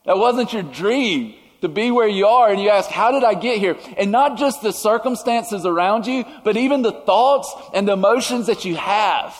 That 0.05 0.19
wasn't 0.19 0.52
your 0.52 0.62
dream 0.62 1.35
to 1.61 1.69
be 1.69 1.90
where 1.90 2.08
you 2.08 2.26
are. 2.26 2.50
And 2.50 2.61
you 2.61 2.70
ask, 2.70 2.90
how 2.90 3.11
did 3.11 3.25
I 3.25 3.35
get 3.35 3.58
here? 3.58 3.76
And 3.96 4.12
not 4.12 4.38
just 4.38 4.62
the 4.62 4.73
circumstances 4.73 5.67
around 5.67 6.06
you, 6.06 6.25
but 6.44 6.56
even 6.56 6.82
the 6.82 6.93
thoughts 6.93 7.52
and 7.75 7.88
the 7.88 7.93
emotions 7.93 8.46
that 8.46 8.64
you 8.64 8.76
have. 8.76 9.35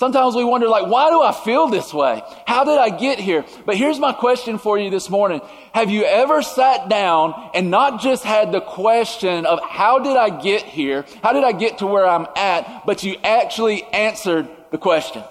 Sometimes 0.00 0.34
we 0.34 0.44
wonder, 0.44 0.66
like, 0.66 0.86
why 0.86 1.10
do 1.10 1.20
I 1.20 1.30
feel 1.30 1.66
this 1.66 1.92
way? 1.92 2.22
How 2.46 2.64
did 2.64 2.78
I 2.78 2.88
get 2.88 3.18
here? 3.18 3.44
But 3.66 3.76
here's 3.76 3.98
my 3.98 4.14
question 4.14 4.56
for 4.56 4.78
you 4.78 4.88
this 4.88 5.10
morning. 5.10 5.42
Have 5.74 5.90
you 5.90 6.04
ever 6.04 6.40
sat 6.40 6.88
down 6.88 7.50
and 7.52 7.70
not 7.70 8.00
just 8.00 8.24
had 8.24 8.50
the 8.50 8.62
question 8.62 9.44
of 9.44 9.60
how 9.62 9.98
did 9.98 10.16
I 10.16 10.40
get 10.40 10.62
here? 10.62 11.04
How 11.22 11.34
did 11.34 11.44
I 11.44 11.52
get 11.52 11.80
to 11.80 11.86
where 11.86 12.06
I'm 12.06 12.26
at? 12.34 12.86
But 12.86 13.02
you 13.02 13.16
actually 13.22 13.84
answered 13.92 14.48
the 14.70 14.78
question. 14.78 15.22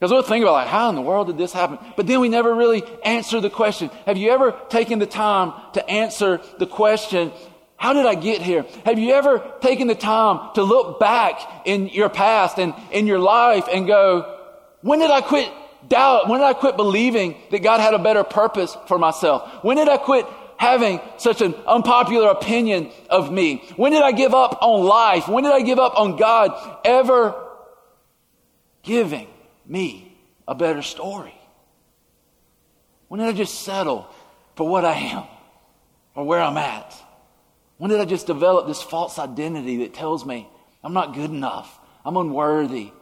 Because 0.00 0.10
we'll 0.10 0.22
think 0.22 0.42
about 0.44 0.52
like, 0.52 0.68
how 0.68 0.88
in 0.88 0.94
the 0.94 1.02
world 1.02 1.26
did 1.26 1.36
this 1.36 1.52
happen? 1.52 1.78
But 1.94 2.06
then 2.06 2.20
we 2.20 2.30
never 2.30 2.54
really 2.54 2.84
answer 3.04 3.38
the 3.38 3.50
question. 3.50 3.90
Have 4.06 4.16
you 4.16 4.30
ever 4.30 4.58
taken 4.70 4.98
the 4.98 5.06
time 5.06 5.52
to 5.74 5.86
answer 5.90 6.40
the 6.58 6.66
question, 6.66 7.32
how 7.78 7.92
did 7.92 8.06
I 8.06 8.16
get 8.16 8.42
here? 8.42 8.66
Have 8.84 8.98
you 8.98 9.12
ever 9.14 9.38
taken 9.60 9.86
the 9.86 9.94
time 9.94 10.50
to 10.56 10.64
look 10.64 10.98
back 10.98 11.40
in 11.64 11.88
your 11.88 12.08
past 12.08 12.58
and 12.58 12.74
in 12.90 13.06
your 13.06 13.20
life 13.20 13.66
and 13.72 13.86
go, 13.86 14.36
when 14.82 14.98
did 14.98 15.12
I 15.12 15.20
quit 15.20 15.48
doubt? 15.88 16.28
When 16.28 16.40
did 16.40 16.46
I 16.46 16.54
quit 16.54 16.76
believing 16.76 17.36
that 17.52 17.62
God 17.62 17.78
had 17.78 17.94
a 17.94 17.98
better 18.00 18.24
purpose 18.24 18.76
for 18.88 18.98
myself? 18.98 19.62
When 19.62 19.76
did 19.76 19.88
I 19.88 19.96
quit 19.96 20.26
having 20.56 21.00
such 21.18 21.40
an 21.40 21.54
unpopular 21.68 22.30
opinion 22.30 22.90
of 23.08 23.32
me? 23.32 23.62
When 23.76 23.92
did 23.92 24.02
I 24.02 24.10
give 24.10 24.34
up 24.34 24.58
on 24.60 24.84
life? 24.84 25.28
When 25.28 25.44
did 25.44 25.52
I 25.52 25.62
give 25.62 25.78
up 25.78 25.96
on 25.96 26.16
God 26.16 26.80
ever 26.84 27.32
giving 28.82 29.28
me 29.64 30.18
a 30.48 30.54
better 30.56 30.82
story? 30.82 31.34
When 33.06 33.20
did 33.20 33.28
I 33.28 33.32
just 33.32 33.62
settle 33.62 34.08
for 34.56 34.68
what 34.68 34.84
I 34.84 34.94
am 34.94 35.24
or 36.16 36.24
where 36.24 36.40
I'm 36.40 36.56
at? 36.56 37.04
When 37.78 37.90
did 37.90 38.00
I 38.00 38.04
just 38.04 38.26
develop 38.26 38.66
this 38.66 38.82
false 38.82 39.18
identity 39.18 39.78
that 39.78 39.94
tells 39.94 40.26
me 40.26 40.48
I'm 40.82 40.92
not 40.92 41.14
good 41.14 41.30
enough, 41.30 41.78
I'm 42.04 42.16
unworthy, 42.16 42.92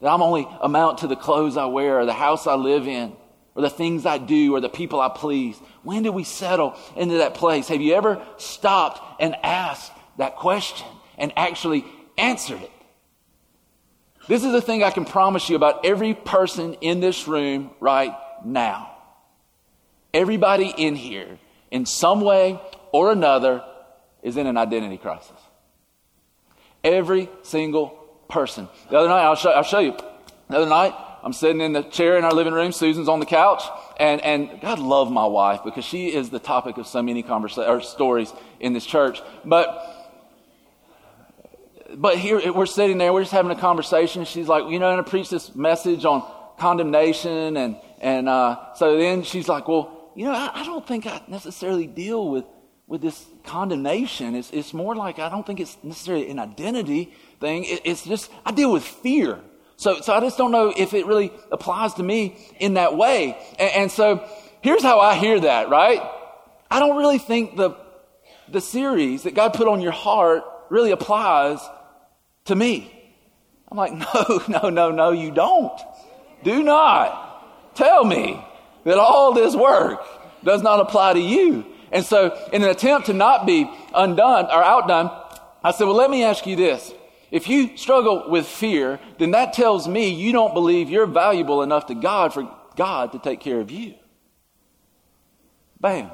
that 0.00 0.08
I'm 0.08 0.22
only 0.22 0.48
amount 0.60 0.98
to 0.98 1.06
the 1.06 1.16
clothes 1.16 1.56
I 1.56 1.66
wear 1.66 2.00
or 2.00 2.06
the 2.06 2.12
house 2.12 2.46
I 2.46 2.54
live 2.54 2.88
in 2.88 3.14
or 3.54 3.62
the 3.62 3.70
things 3.70 4.06
I 4.06 4.18
do 4.18 4.54
or 4.54 4.60
the 4.60 4.68
people 4.68 5.00
I 5.00 5.08
please? 5.08 5.58
When 5.82 6.02
did 6.02 6.10
we 6.10 6.24
settle 6.24 6.76
into 6.96 7.18
that 7.18 7.34
place? 7.34 7.68
Have 7.68 7.80
you 7.80 7.94
ever 7.94 8.24
stopped 8.38 9.20
and 9.20 9.36
asked 9.42 9.92
that 10.18 10.36
question 10.36 10.86
and 11.18 11.32
actually 11.36 11.84
answered 12.16 12.62
it? 12.62 12.70
This 14.28 14.44
is 14.44 14.52
the 14.52 14.62
thing 14.62 14.84
I 14.84 14.90
can 14.90 15.04
promise 15.04 15.48
you 15.48 15.56
about 15.56 15.84
every 15.84 16.14
person 16.14 16.74
in 16.74 17.00
this 17.00 17.26
room 17.26 17.70
right 17.80 18.14
now. 18.44 18.96
Everybody 20.14 20.72
in 20.76 20.94
here, 20.94 21.38
in 21.70 21.86
some 21.86 22.20
way 22.20 22.60
or 22.92 23.10
another, 23.10 23.64
is 24.22 24.36
in 24.36 24.46
an 24.46 24.56
identity 24.56 24.96
crisis. 24.96 25.36
Every 26.82 27.28
single 27.42 27.88
person. 28.28 28.68
The 28.90 28.98
other 28.98 29.08
night, 29.08 29.22
I'll 29.22 29.34
show, 29.34 29.50
I'll 29.50 29.62
show 29.62 29.80
you. 29.80 29.96
The 30.48 30.56
other 30.56 30.68
night, 30.68 30.94
I'm 31.22 31.32
sitting 31.32 31.60
in 31.60 31.72
the 31.72 31.82
chair 31.82 32.16
in 32.16 32.24
our 32.24 32.32
living 32.32 32.54
room. 32.54 32.72
Susan's 32.72 33.08
on 33.08 33.20
the 33.20 33.26
couch, 33.26 33.62
and 33.98 34.20
and 34.22 34.60
God 34.60 34.78
love 34.78 35.12
my 35.12 35.26
wife 35.26 35.60
because 35.64 35.84
she 35.84 36.14
is 36.14 36.30
the 36.30 36.38
topic 36.38 36.78
of 36.78 36.86
so 36.86 37.02
many 37.02 37.22
conversations 37.22 37.68
or 37.68 37.80
stories 37.82 38.32
in 38.58 38.72
this 38.72 38.86
church. 38.86 39.20
But 39.44 40.00
but 41.94 42.18
here 42.18 42.52
we're 42.52 42.66
sitting 42.66 42.98
there, 42.98 43.12
we're 43.12 43.22
just 43.22 43.32
having 43.32 43.50
a 43.50 43.60
conversation. 43.60 44.24
She's 44.24 44.48
like, 44.48 44.70
you 44.70 44.78
know, 44.78 44.88
I'm 44.88 44.94
going 44.94 45.04
to 45.04 45.10
preach 45.10 45.28
this 45.28 45.54
message 45.54 46.04
on 46.04 46.24
condemnation, 46.58 47.56
and 47.56 47.76
and 48.00 48.28
uh, 48.28 48.74
so 48.74 48.96
then 48.96 49.22
she's 49.22 49.48
like, 49.48 49.68
well, 49.68 50.10
you 50.14 50.24
know, 50.24 50.32
I, 50.32 50.60
I 50.60 50.64
don't 50.64 50.86
think 50.86 51.06
I 51.06 51.20
necessarily 51.28 51.86
deal 51.86 52.30
with 52.30 52.44
with 52.90 53.00
this 53.00 53.24
condemnation. 53.44 54.34
It's, 54.34 54.50
it's 54.50 54.74
more 54.74 54.96
like 54.96 55.20
I 55.20 55.30
don't 55.30 55.46
think 55.46 55.60
it's 55.60 55.78
necessarily 55.82 56.28
an 56.28 56.40
identity 56.40 57.14
thing. 57.38 57.64
It, 57.64 57.82
it's 57.84 58.04
just, 58.04 58.30
I 58.44 58.50
deal 58.50 58.72
with 58.72 58.82
fear. 58.82 59.38
So, 59.76 60.00
so 60.00 60.12
I 60.12 60.20
just 60.20 60.36
don't 60.36 60.50
know 60.50 60.74
if 60.76 60.92
it 60.92 61.06
really 61.06 61.32
applies 61.52 61.94
to 61.94 62.02
me 62.02 62.36
in 62.58 62.74
that 62.74 62.96
way. 62.96 63.38
And, 63.60 63.70
and 63.74 63.90
so 63.92 64.28
here's 64.60 64.82
how 64.82 64.98
I 64.98 65.14
hear 65.14 65.38
that, 65.40 65.70
right? 65.70 66.02
I 66.68 66.80
don't 66.80 66.96
really 66.96 67.18
think 67.18 67.56
the, 67.56 67.76
the 68.48 68.60
series 68.60 69.22
that 69.22 69.36
God 69.36 69.54
put 69.54 69.68
on 69.68 69.80
your 69.80 69.92
heart 69.92 70.42
really 70.68 70.90
applies 70.90 71.60
to 72.46 72.56
me. 72.56 72.92
I'm 73.70 73.78
like, 73.78 73.92
no, 73.92 74.42
no, 74.48 74.68
no, 74.68 74.90
no, 74.90 75.10
you 75.12 75.30
don't. 75.30 75.80
Do 76.42 76.64
not 76.64 77.76
tell 77.76 78.04
me 78.04 78.44
that 78.82 78.98
all 78.98 79.32
this 79.32 79.54
work 79.54 80.04
does 80.42 80.62
not 80.62 80.80
apply 80.80 81.12
to 81.12 81.20
you. 81.20 81.69
And 81.92 82.04
so, 82.04 82.36
in 82.52 82.62
an 82.62 82.68
attempt 82.68 83.06
to 83.06 83.12
not 83.12 83.46
be 83.46 83.70
undone 83.94 84.46
or 84.46 84.62
outdone, 84.62 85.10
I 85.62 85.72
said, 85.72 85.84
well, 85.84 85.96
let 85.96 86.10
me 86.10 86.24
ask 86.24 86.46
you 86.46 86.56
this. 86.56 86.92
If 87.30 87.48
you 87.48 87.76
struggle 87.76 88.28
with 88.28 88.46
fear, 88.46 88.98
then 89.18 89.32
that 89.32 89.52
tells 89.52 89.86
me 89.86 90.08
you 90.08 90.32
don't 90.32 90.54
believe 90.54 90.90
you're 90.90 91.06
valuable 91.06 91.62
enough 91.62 91.86
to 91.86 91.94
God 91.94 92.32
for 92.32 92.50
God 92.76 93.12
to 93.12 93.18
take 93.18 93.40
care 93.40 93.60
of 93.60 93.70
you. 93.70 93.94
Bam. 95.80 96.10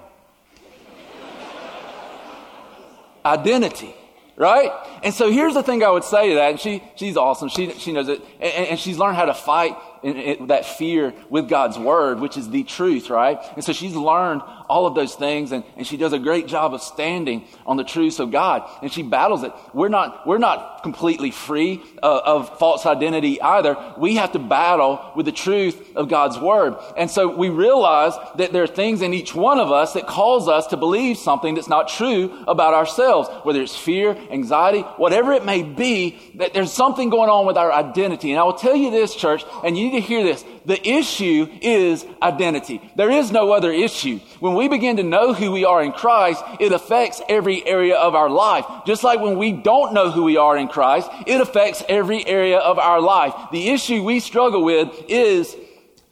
Identity 3.24 3.94
right? 4.36 4.70
And 5.02 5.14
so 5.14 5.30
here's 5.30 5.54
the 5.54 5.62
thing 5.62 5.82
I 5.82 5.90
would 5.90 6.04
say 6.04 6.28
to 6.28 6.34
that, 6.36 6.50
and 6.50 6.60
she, 6.60 6.82
she's 6.94 7.16
awesome. 7.16 7.48
She, 7.48 7.72
she 7.72 7.92
knows 7.92 8.08
it. 8.08 8.20
And, 8.40 8.68
and 8.68 8.78
she's 8.78 8.98
learned 8.98 9.16
how 9.16 9.24
to 9.24 9.34
fight 9.34 9.76
that 10.06 10.64
fear 10.64 11.12
with 11.28 11.48
God's 11.48 11.78
word, 11.78 12.20
which 12.20 12.36
is 12.36 12.48
the 12.50 12.62
truth, 12.62 13.10
right? 13.10 13.38
And 13.54 13.64
so 13.64 13.72
she's 13.72 13.94
learned 13.94 14.42
all 14.68 14.86
of 14.86 14.94
those 14.94 15.14
things 15.14 15.52
and, 15.52 15.64
and 15.76 15.86
she 15.86 15.96
does 15.96 16.12
a 16.12 16.18
great 16.18 16.46
job 16.46 16.74
of 16.74 16.82
standing 16.82 17.44
on 17.66 17.76
the 17.76 17.84
truths 17.84 18.18
of 18.18 18.30
God 18.30 18.68
and 18.82 18.92
she 18.92 19.02
battles 19.02 19.42
it. 19.42 19.52
We're 19.72 19.88
not, 19.88 20.26
we're 20.26 20.38
not 20.38 20.82
completely 20.82 21.30
free 21.30 21.82
uh, 22.02 22.20
of 22.24 22.58
false 22.58 22.86
identity 22.86 23.40
either. 23.40 23.76
We 23.98 24.16
have 24.16 24.32
to 24.32 24.38
battle 24.38 25.12
with 25.16 25.26
the 25.26 25.32
truth 25.32 25.96
of 25.96 26.08
God's 26.08 26.38
word. 26.38 26.76
And 26.96 27.10
so 27.10 27.34
we 27.34 27.48
realize 27.48 28.12
that 28.36 28.52
there 28.52 28.62
are 28.62 28.68
things 28.68 29.02
in 29.02 29.12
each 29.14 29.34
one 29.34 29.58
of 29.58 29.72
us 29.72 29.94
that 29.94 30.06
cause 30.06 30.48
us 30.48 30.68
to 30.68 30.76
believe 30.76 31.16
something 31.16 31.54
that's 31.54 31.68
not 31.68 31.88
true 31.88 32.44
about 32.46 32.74
ourselves, 32.74 33.28
whether 33.44 33.62
it's 33.62 33.76
fear, 33.76 34.16
anxiety, 34.30 34.80
whatever 34.96 35.32
it 35.32 35.44
may 35.44 35.62
be, 35.62 36.18
that 36.36 36.54
there's 36.54 36.72
something 36.72 37.10
going 37.10 37.30
on 37.30 37.46
with 37.46 37.56
our 37.56 37.72
identity. 37.72 38.30
And 38.30 38.40
I 38.40 38.44
will 38.44 38.54
tell 38.54 38.76
you 38.76 38.90
this, 38.90 39.14
church, 39.14 39.44
and 39.64 39.76
you 39.76 39.90
need 39.90 39.95
to 39.96 40.00
hear 40.00 40.22
this. 40.22 40.44
The 40.64 40.88
issue 40.88 41.48
is 41.60 42.06
identity. 42.22 42.80
There 42.96 43.10
is 43.10 43.30
no 43.30 43.52
other 43.52 43.72
issue. 43.72 44.20
When 44.40 44.54
we 44.54 44.68
begin 44.68 44.96
to 44.98 45.02
know 45.02 45.34
who 45.34 45.52
we 45.52 45.64
are 45.64 45.82
in 45.82 45.92
Christ, 45.92 46.42
it 46.60 46.72
affects 46.72 47.20
every 47.28 47.66
area 47.66 47.96
of 47.96 48.14
our 48.14 48.30
life. 48.30 48.64
Just 48.86 49.04
like 49.04 49.20
when 49.20 49.38
we 49.38 49.52
don't 49.52 49.92
know 49.92 50.10
who 50.10 50.24
we 50.24 50.36
are 50.36 50.56
in 50.56 50.68
Christ, 50.68 51.10
it 51.26 51.40
affects 51.40 51.82
every 51.88 52.26
area 52.26 52.58
of 52.58 52.78
our 52.78 53.00
life. 53.00 53.34
The 53.52 53.68
issue 53.70 54.02
we 54.02 54.20
struggle 54.20 54.64
with 54.64 54.88
is 55.08 55.56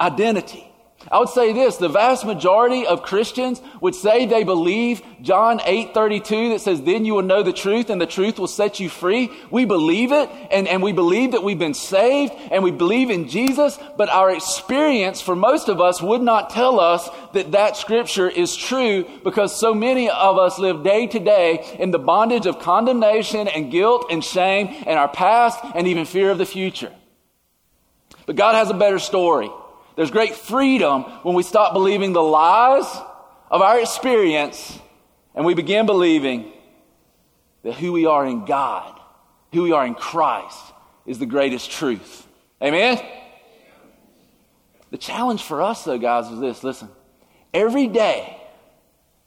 identity. 0.01 0.64
I 1.11 1.19
would 1.19 1.29
say 1.29 1.53
this, 1.53 1.77
the 1.77 1.89
vast 1.89 2.25
majority 2.25 2.87
of 2.87 3.03
Christians 3.03 3.61
would 3.81 3.95
say 3.95 4.27
they 4.27 4.45
believe 4.45 5.03
John 5.21 5.59
8:32 5.59 6.51
that 6.51 6.61
says 6.61 6.83
then 6.83 7.05
you 7.05 7.15
will 7.15 7.23
know 7.23 7.43
the 7.43 7.53
truth 7.53 7.91
and 7.91 8.01
the 8.01 8.07
truth 8.07 8.39
will 8.39 8.47
set 8.47 8.81
you 8.81 8.89
free. 8.89 9.31
We 9.51 9.65
believe 9.65 10.13
it 10.13 10.31
and, 10.51 10.67
and 10.67 10.83
we 10.83 10.93
believe 10.93 11.33
that 11.33 11.43
we've 11.43 11.59
been 11.59 11.75
saved 11.75 12.33
and 12.51 12.63
we 12.63 12.71
believe 12.71 13.11
in 13.11 13.29
Jesus, 13.29 13.79
but 13.97 14.09
our 14.09 14.31
experience 14.31 15.21
for 15.21 15.37
most 15.37 15.69
of 15.69 15.81
us 15.81 16.01
would 16.01 16.23
not 16.23 16.51
tell 16.51 16.81
us 16.81 17.09
that 17.33 17.53
that 17.53 17.77
scripture 17.77 18.29
is 18.29 18.57
true 18.57 19.05
because 19.25 19.59
so 19.59 19.75
many 19.75 20.09
of 20.09 20.39
us 20.39 20.59
live 20.59 20.83
day 20.83 21.07
to 21.07 21.19
day 21.19 21.77
in 21.79 21.91
the 21.91 21.99
bondage 21.99 22.47
of 22.47 22.59
condemnation 22.61 23.47
and 23.49 23.71
guilt 23.71 24.07
and 24.11 24.25
shame 24.25 24.69
and 24.87 24.99
our 24.99 25.09
past 25.09 25.59
and 25.75 25.87
even 25.87 26.07
fear 26.07 26.31
of 26.31 26.39
the 26.39 26.47
future. 26.47 26.93
But 28.27 28.37
God 28.37 28.55
has 28.55 28.71
a 28.71 28.75
better 28.75 28.99
story. 28.99 29.51
There's 29.97 30.11
great 30.11 30.35
freedom 30.35 31.03
when 31.23 31.35
we 31.35 31.43
stop 31.43 31.73
believing 31.73 32.13
the 32.13 32.23
lies 32.23 32.87
of 33.51 33.63
our 33.63 33.81
experience 33.81 34.79
and 35.35 35.45
we 35.45 35.55
begin 35.55 35.87
believing 35.87 36.53
that 37.63 37.75
who 37.75 37.93
we 37.93 38.07
are 38.07 38.27
in 38.27 38.45
God, 38.45 38.99
who 39.53 39.63
we 39.63 39.73
are 39.73 39.87
in 39.87 39.95
Christ, 39.95 40.59
is 41.07 41.19
the 41.19 41.27
greatest 41.27 41.71
truth. 41.71 42.27
Amen? 42.63 43.01
The 44.91 44.99
challenge 44.99 45.43
for 45.43 45.61
us, 45.61 45.85
though, 45.85 45.99
guys, 45.99 46.31
is 46.31 46.41
this 46.41 46.63
listen, 46.63 46.89
every 47.53 47.87
day 47.87 48.41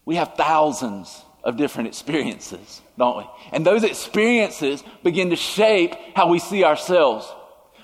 we 0.05 0.15
have 0.15 0.35
thousands 0.35 1.21
of 1.43 1.57
different 1.57 1.87
experiences, 1.87 2.81
don't 2.97 3.17
we? 3.17 3.23
And 3.51 3.65
those 3.65 3.83
experiences 3.83 4.83
begin 5.03 5.29
to 5.29 5.35
shape 5.35 5.93
how 6.15 6.29
we 6.29 6.39
see 6.39 6.63
ourselves. 6.63 7.31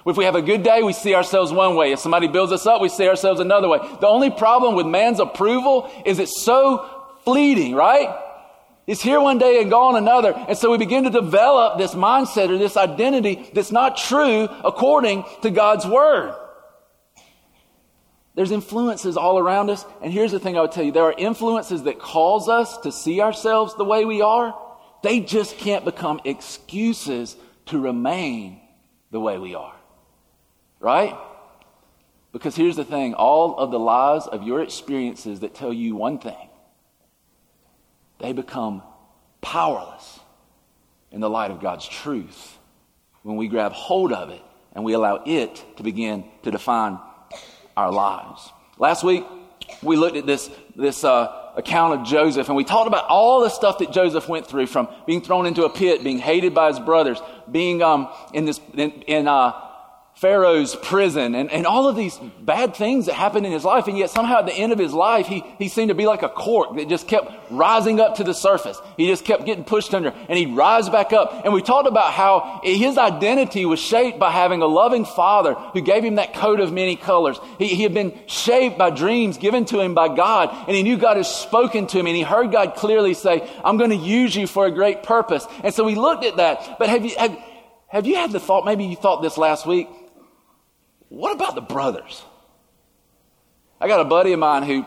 If 0.05 0.17
we 0.17 0.25
have 0.25 0.35
a 0.35 0.41
good 0.41 0.63
day, 0.63 0.83
we 0.83 0.91
see 0.91 1.15
ourselves 1.15 1.51
one 1.51 1.75
way. 1.75 1.93
If 1.93 1.99
somebody 1.99 2.27
builds 2.27 2.51
us 2.51 2.65
up, 2.65 2.81
we 2.81 2.89
see 2.89 3.07
ourselves 3.07 3.39
another 3.39 3.69
way. 3.69 3.79
The 4.01 4.07
only 4.07 4.29
problem 4.29 4.75
with 4.75 4.85
man's 4.85 5.19
approval 5.19 5.89
is 6.05 6.19
it's 6.19 6.43
so 6.43 6.89
fleeting, 7.23 7.73
right? 7.73 8.13
It's 8.85 9.01
here 9.01 9.21
one 9.21 9.37
day 9.37 9.61
and 9.61 9.71
gone 9.71 9.95
another. 9.95 10.33
And 10.33 10.57
so 10.57 10.71
we 10.71 10.77
begin 10.77 11.05
to 11.05 11.09
develop 11.09 11.77
this 11.77 11.93
mindset 11.93 12.49
or 12.49 12.57
this 12.57 12.75
identity 12.75 13.49
that's 13.53 13.71
not 13.71 13.95
true 13.95 14.49
according 14.63 15.23
to 15.41 15.49
God's 15.49 15.85
word. 15.85 16.35
There's 18.35 18.51
influences 18.51 19.15
all 19.15 19.39
around 19.39 19.69
us. 19.69 19.85
And 20.01 20.11
here's 20.11 20.31
the 20.31 20.39
thing 20.39 20.57
I 20.57 20.61
would 20.61 20.71
tell 20.73 20.83
you 20.83 20.91
there 20.91 21.03
are 21.03 21.15
influences 21.17 21.83
that 21.83 21.99
cause 21.99 22.49
us 22.49 22.77
to 22.79 22.91
see 22.91 23.21
ourselves 23.21 23.75
the 23.75 23.85
way 23.85 24.03
we 24.03 24.21
are. 24.21 24.53
They 25.01 25.21
just 25.21 25.57
can't 25.57 25.85
become 25.85 26.19
excuses 26.25 27.37
to 27.67 27.79
remain 27.79 28.59
the 29.11 29.19
way 29.19 29.37
we 29.37 29.55
are. 29.55 29.75
Right? 30.83 31.17
Because 32.33 32.57
here's 32.57 32.75
the 32.75 32.83
thing 32.83 33.13
all 33.13 33.57
of 33.57 33.71
the 33.71 33.79
lies 33.79 34.27
of 34.27 34.43
your 34.43 34.61
experiences 34.61 35.39
that 35.39 35.55
tell 35.55 35.71
you 35.71 35.95
one 35.95 36.19
thing, 36.19 36.49
they 38.19 38.33
become 38.33 38.83
powerless 39.39 40.19
in 41.09 41.21
the 41.21 41.29
light 41.29 41.51
of 41.51 41.61
God's 41.61 41.87
truth 41.87 42.57
when 43.21 43.37
we 43.37 43.47
grab 43.47 43.71
hold 43.71 44.11
of 44.11 44.29
it 44.29 44.41
and 44.73 44.83
we 44.83 44.91
allow 44.91 45.23
it 45.25 45.63
to 45.77 45.83
begin 45.83 46.25
to 46.43 46.51
define 46.51 46.99
our 47.77 47.89
lives. 47.91 48.51
Last 48.77 49.05
week, 49.05 49.23
we 49.81 49.95
looked 49.95 50.17
at 50.17 50.25
this, 50.25 50.49
this 50.75 51.05
uh, 51.05 51.51
account 51.55 52.01
of 52.01 52.05
Joseph 52.05 52.49
and 52.49 52.57
we 52.57 52.65
talked 52.65 52.89
about 52.89 53.05
all 53.07 53.39
the 53.41 53.49
stuff 53.49 53.77
that 53.77 53.93
Joseph 53.93 54.27
went 54.27 54.47
through 54.47 54.67
from 54.67 54.89
being 55.07 55.21
thrown 55.21 55.45
into 55.45 55.63
a 55.63 55.69
pit, 55.69 56.03
being 56.03 56.19
hated 56.19 56.53
by 56.53 56.67
his 56.67 56.79
brothers, 56.79 57.21
being 57.49 57.81
um, 57.81 58.09
in, 58.33 58.43
this, 58.43 58.59
in, 58.73 58.91
in 59.03 59.27
uh, 59.29 59.53
Pharaoh's 60.23 60.73
prison 60.73 61.35
and, 61.35 61.51
and 61.51 61.67
all 61.67 61.89
of 61.89 61.97
these 61.97 62.17
bad 62.39 62.77
things 62.77 63.07
that 63.07 63.13
happened 63.13 63.45
in 63.45 63.51
his 63.51 63.65
life. 63.65 63.89
And 63.89 63.97
yet 63.97 64.09
somehow 64.09 64.39
at 64.39 64.45
the 64.45 64.53
end 64.53 64.71
of 64.71 64.79
his 64.79 64.93
life, 64.93 65.27
he, 65.27 65.43
he 65.59 65.67
seemed 65.67 65.89
to 65.89 65.95
be 65.95 66.05
like 66.05 66.23
a 66.23 66.29
cork 66.29 66.77
that 66.77 66.87
just 66.87 67.09
kept 67.09 67.29
rising 67.51 67.99
up 67.99 68.15
to 68.15 68.23
the 68.23 68.33
surface. 68.33 68.79
He 68.95 69.07
just 69.07 69.25
kept 69.25 69.43
getting 69.45 69.65
pushed 69.65 69.93
under 69.93 70.13
and 70.29 70.39
he'd 70.39 70.55
rise 70.55 70.87
back 70.87 71.11
up. 71.11 71.41
And 71.43 71.53
we 71.53 71.61
talked 71.61 71.89
about 71.89 72.13
how 72.13 72.61
his 72.63 72.97
identity 72.97 73.65
was 73.65 73.79
shaped 73.79 74.17
by 74.17 74.31
having 74.31 74.61
a 74.61 74.65
loving 74.65 75.03
father 75.03 75.55
who 75.55 75.81
gave 75.81 76.05
him 76.05 76.15
that 76.15 76.33
coat 76.33 76.61
of 76.61 76.71
many 76.71 76.95
colors. 76.95 77.37
He, 77.59 77.67
he 77.67 77.83
had 77.83 77.93
been 77.93 78.17
shaped 78.25 78.77
by 78.77 78.91
dreams 78.91 79.37
given 79.37 79.65
to 79.65 79.81
him 79.81 79.93
by 79.93 80.15
God 80.15 80.55
and 80.69 80.73
he 80.73 80.83
knew 80.83 80.97
God 80.97 81.17
had 81.17 81.25
spoken 81.25 81.85
to 81.87 81.99
him 81.99 82.07
and 82.07 82.15
he 82.15 82.21
heard 82.21 82.49
God 82.49 82.75
clearly 82.75 83.13
say, 83.13 83.45
I'm 83.61 83.75
going 83.75 83.89
to 83.89 83.97
use 83.97 84.33
you 84.33 84.47
for 84.47 84.67
a 84.67 84.71
great 84.71 85.03
purpose. 85.03 85.45
And 85.65 85.73
so 85.73 85.83
we 85.83 85.95
looked 85.95 86.23
at 86.23 86.37
that. 86.37 86.79
But 86.79 86.87
have 86.87 87.03
you, 87.03 87.13
have, 87.17 87.37
have 87.89 88.07
you 88.07 88.15
had 88.15 88.31
the 88.31 88.39
thought, 88.39 88.63
maybe 88.63 88.85
you 88.85 88.95
thought 88.95 89.21
this 89.21 89.37
last 89.37 89.67
week, 89.67 89.89
what 91.13 91.31
about 91.31 91.53
the 91.53 91.61
brothers? 91.61 92.23
I 93.79 93.87
got 93.87 93.99
a 93.99 94.05
buddy 94.05 94.33
of 94.33 94.39
mine 94.39 94.63
who 94.63 94.83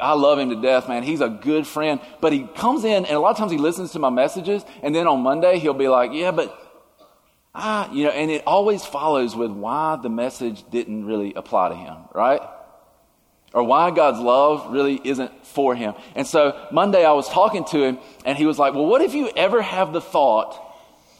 I 0.00 0.14
love 0.14 0.38
him 0.38 0.48
to 0.48 0.56
death, 0.56 0.88
man. 0.88 1.02
He's 1.02 1.20
a 1.20 1.28
good 1.28 1.66
friend, 1.66 2.00
but 2.22 2.32
he 2.32 2.44
comes 2.56 2.84
in 2.84 3.04
and 3.04 3.14
a 3.14 3.18
lot 3.18 3.32
of 3.32 3.36
times 3.36 3.52
he 3.52 3.58
listens 3.58 3.92
to 3.92 3.98
my 3.98 4.08
messages, 4.08 4.64
and 4.82 4.94
then 4.94 5.06
on 5.06 5.20
Monday 5.20 5.58
he'll 5.58 5.74
be 5.74 5.88
like, 5.88 6.12
"Yeah, 6.14 6.30
but 6.30 6.58
ah, 7.54 7.92
you 7.92 8.04
know," 8.04 8.10
and 8.10 8.30
it 8.30 8.44
always 8.46 8.82
follows 8.82 9.36
with 9.36 9.50
why 9.50 9.96
the 9.96 10.08
message 10.08 10.64
didn't 10.70 11.04
really 11.04 11.34
apply 11.34 11.68
to 11.68 11.74
him, 11.74 11.96
right? 12.14 12.40
Or 13.52 13.62
why 13.62 13.90
God's 13.90 14.20
love 14.20 14.72
really 14.72 14.98
isn't 15.04 15.44
for 15.44 15.74
him. 15.74 15.92
And 16.14 16.26
so 16.26 16.58
Monday 16.72 17.04
I 17.04 17.12
was 17.12 17.28
talking 17.28 17.66
to 17.66 17.84
him, 17.84 17.98
and 18.24 18.38
he 18.38 18.46
was 18.46 18.58
like, 18.58 18.72
"Well, 18.72 18.86
what 18.86 19.02
if 19.02 19.12
you 19.12 19.30
ever 19.36 19.60
have 19.60 19.92
the 19.92 20.00
thought, 20.00 20.58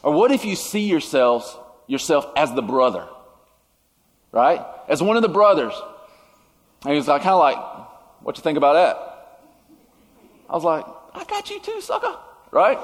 or 0.02 0.12
what 0.14 0.32
if 0.32 0.46
you 0.46 0.56
see 0.56 0.88
yourselves 0.88 1.54
yourself 1.86 2.26
as 2.34 2.54
the 2.54 2.62
brother?" 2.62 3.06
Right? 4.32 4.64
As 4.88 5.02
one 5.02 5.16
of 5.16 5.22
the 5.22 5.28
brothers. 5.28 5.74
And 6.82 6.92
he 6.92 6.96
was 6.96 7.06
like, 7.06 7.22
kind 7.22 7.34
of 7.34 7.38
like, 7.38 7.56
what 8.22 8.36
you 8.36 8.42
think 8.42 8.58
about 8.58 8.72
that? 8.72 9.40
I 10.50 10.54
was 10.54 10.64
like, 10.64 10.84
I 11.14 11.24
got 11.24 11.50
you 11.50 11.60
too, 11.60 11.80
sucker, 11.80 12.16
right? 12.50 12.78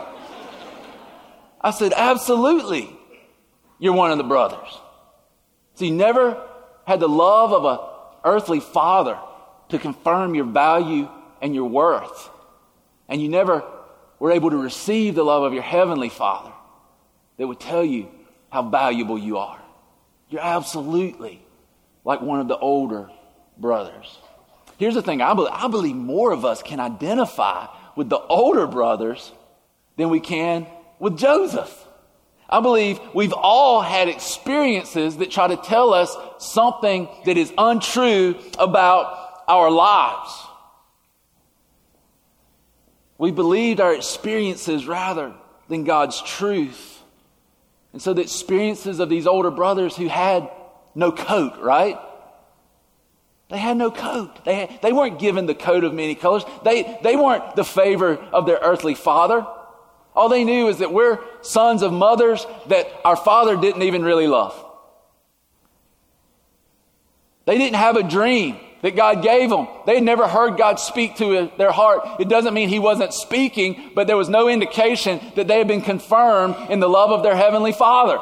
I 1.61 1.71
said, 1.71 1.93
absolutely. 1.97 2.89
You're 3.79 3.95
one 3.95 4.11
of 4.11 4.19
the 4.19 4.25
brothers. 4.25 4.69
So 5.75 5.85
you 5.85 5.93
never 5.93 6.43
had 6.87 7.01
the 7.01 7.09
love 7.09 7.53
of 7.53 7.65
an 7.65 7.79
earthly 8.25 8.61
father 8.61 9.19
to 9.69 9.79
confirm 9.79 10.35
your 10.35 10.45
value 10.45 11.09
and 11.41 11.55
your 11.55 11.69
worth. 11.69 12.31
And 13.09 13.21
you 13.21 13.29
never 13.29 13.63
were 14.19 14.33
able 14.33 14.51
to 14.51 14.57
receive 14.57 15.15
the 15.15 15.25
love 15.25 15.43
of 15.45 15.53
your 15.53 15.63
heavenly 15.63 16.09
father 16.09 16.53
that 17.37 17.47
would 17.47 17.61
tell 17.61 17.85
you 17.85 18.11
how 18.51 18.63
valuable 18.63 19.19
you 19.19 19.39
are. 19.39 19.58
You're 20.31 20.43
absolutely 20.43 21.43
like 22.05 22.21
one 22.21 22.41
of 22.41 22.49
the 22.49 22.59
older 22.59 23.11
brothers. 23.57 24.19
Here's 24.79 24.95
the 24.95 25.03
thing 25.03 25.21
I 25.21 25.35
believe, 25.35 25.53
I 25.53 25.69
believe 25.69 25.97
more 25.97 26.33
of 26.33 26.45
us 26.45 26.63
can 26.63 26.81
identify 26.81 27.67
with 27.97 28.09
the 28.09 28.19
older 28.19 28.67
brothers 28.67 29.33
than 29.97 30.09
we 30.09 30.21
can 30.21 30.67
with 30.99 31.19
Joseph. 31.19 31.87
I 32.49 32.61
believe 32.61 32.99
we've 33.13 33.33
all 33.33 33.83
had 33.83 34.09
experiences 34.09 35.19
that 35.19 35.31
try 35.31 35.49
to 35.49 35.57
tell 35.57 35.93
us 35.93 36.17
something 36.39 37.09
that 37.27 37.37
is 37.37 37.53
untrue 37.59 38.37
about 38.59 39.43
our 39.49 39.71
lives. 39.71 40.33
We 43.19 43.33
believed 43.33 43.81
our 43.81 43.95
experiences 43.95 44.87
rather 44.87 45.35
than 45.69 45.85
God's 45.85 46.23
truth. 46.23 46.98
And 47.93 48.03
so 48.03 48.13
the 48.13 48.23
experiences 48.23 49.01
of 49.01 49.09
these 49.09 49.27
older 49.27 49.51
brothers 49.51 49.97
who 49.97 50.09
had 50.09 50.51
no 50.95 51.11
coat, 51.13 51.59
right? 51.61 51.99
They 53.49 53.59
had 53.59 53.77
no 53.77 53.91
coat. 53.91 54.45
They, 54.45 54.55
had, 54.55 54.83
they 54.83 54.93
weren't 54.93 55.19
given 55.19 55.47
the 55.47 55.55
coat 55.55 55.85
of 55.85 55.95
many 55.95 56.15
colors. 56.15 56.45
They, 56.65 56.99
they 57.03 57.17
weren't 57.17 57.57
the 57.57 57.65
favor 57.65 58.17
of 58.17 58.47
their 58.47 58.59
earthly 58.61 58.95
father. 58.95 59.47
All 60.15 60.29
they 60.29 60.45
knew 60.45 60.69
is 60.69 60.79
that 60.79 60.93
we're 60.93 61.19
sons 61.43 61.83
of 61.83 61.93
mothers 61.93 62.47
that 62.67 62.89
our 63.05 63.17
father 63.17 63.57
didn't 63.57 63.83
even 63.83 64.03
really 64.05 64.27
love. 64.27 64.65
They 67.47 67.57
didn't 67.57 67.77
have 67.77 67.97
a 67.97 68.03
dream 68.03 68.59
that 68.83 68.97
God 68.97 69.23
gave 69.23 69.51
them. 69.51 69.69
They 69.87 69.97
had 69.97 70.05
never 70.05 70.29
heard 70.29 70.57
God 70.57 70.79
speak 70.81 71.17
to 71.17 71.51
their 71.59 71.73
heart. 71.73 72.21
It 72.21 72.29
doesn't 72.29 72.55
mean 72.55 72.69
He 72.69 72.79
wasn't 72.79 73.13
speaking, 73.15 73.91
but 73.95 74.07
there 74.07 74.17
was 74.17 74.29
no 74.29 74.49
indication 74.49 75.21
that 75.37 75.49
they 75.49 75.59
had 75.59 75.69
been 75.69 75.83
confirmed 75.83 76.57
in 76.71 76.81
the 76.81 76.89
love 76.89 77.11
of 77.11 77.23
their 77.23 77.37
Heavenly 77.37 77.73
Father. 77.73 78.19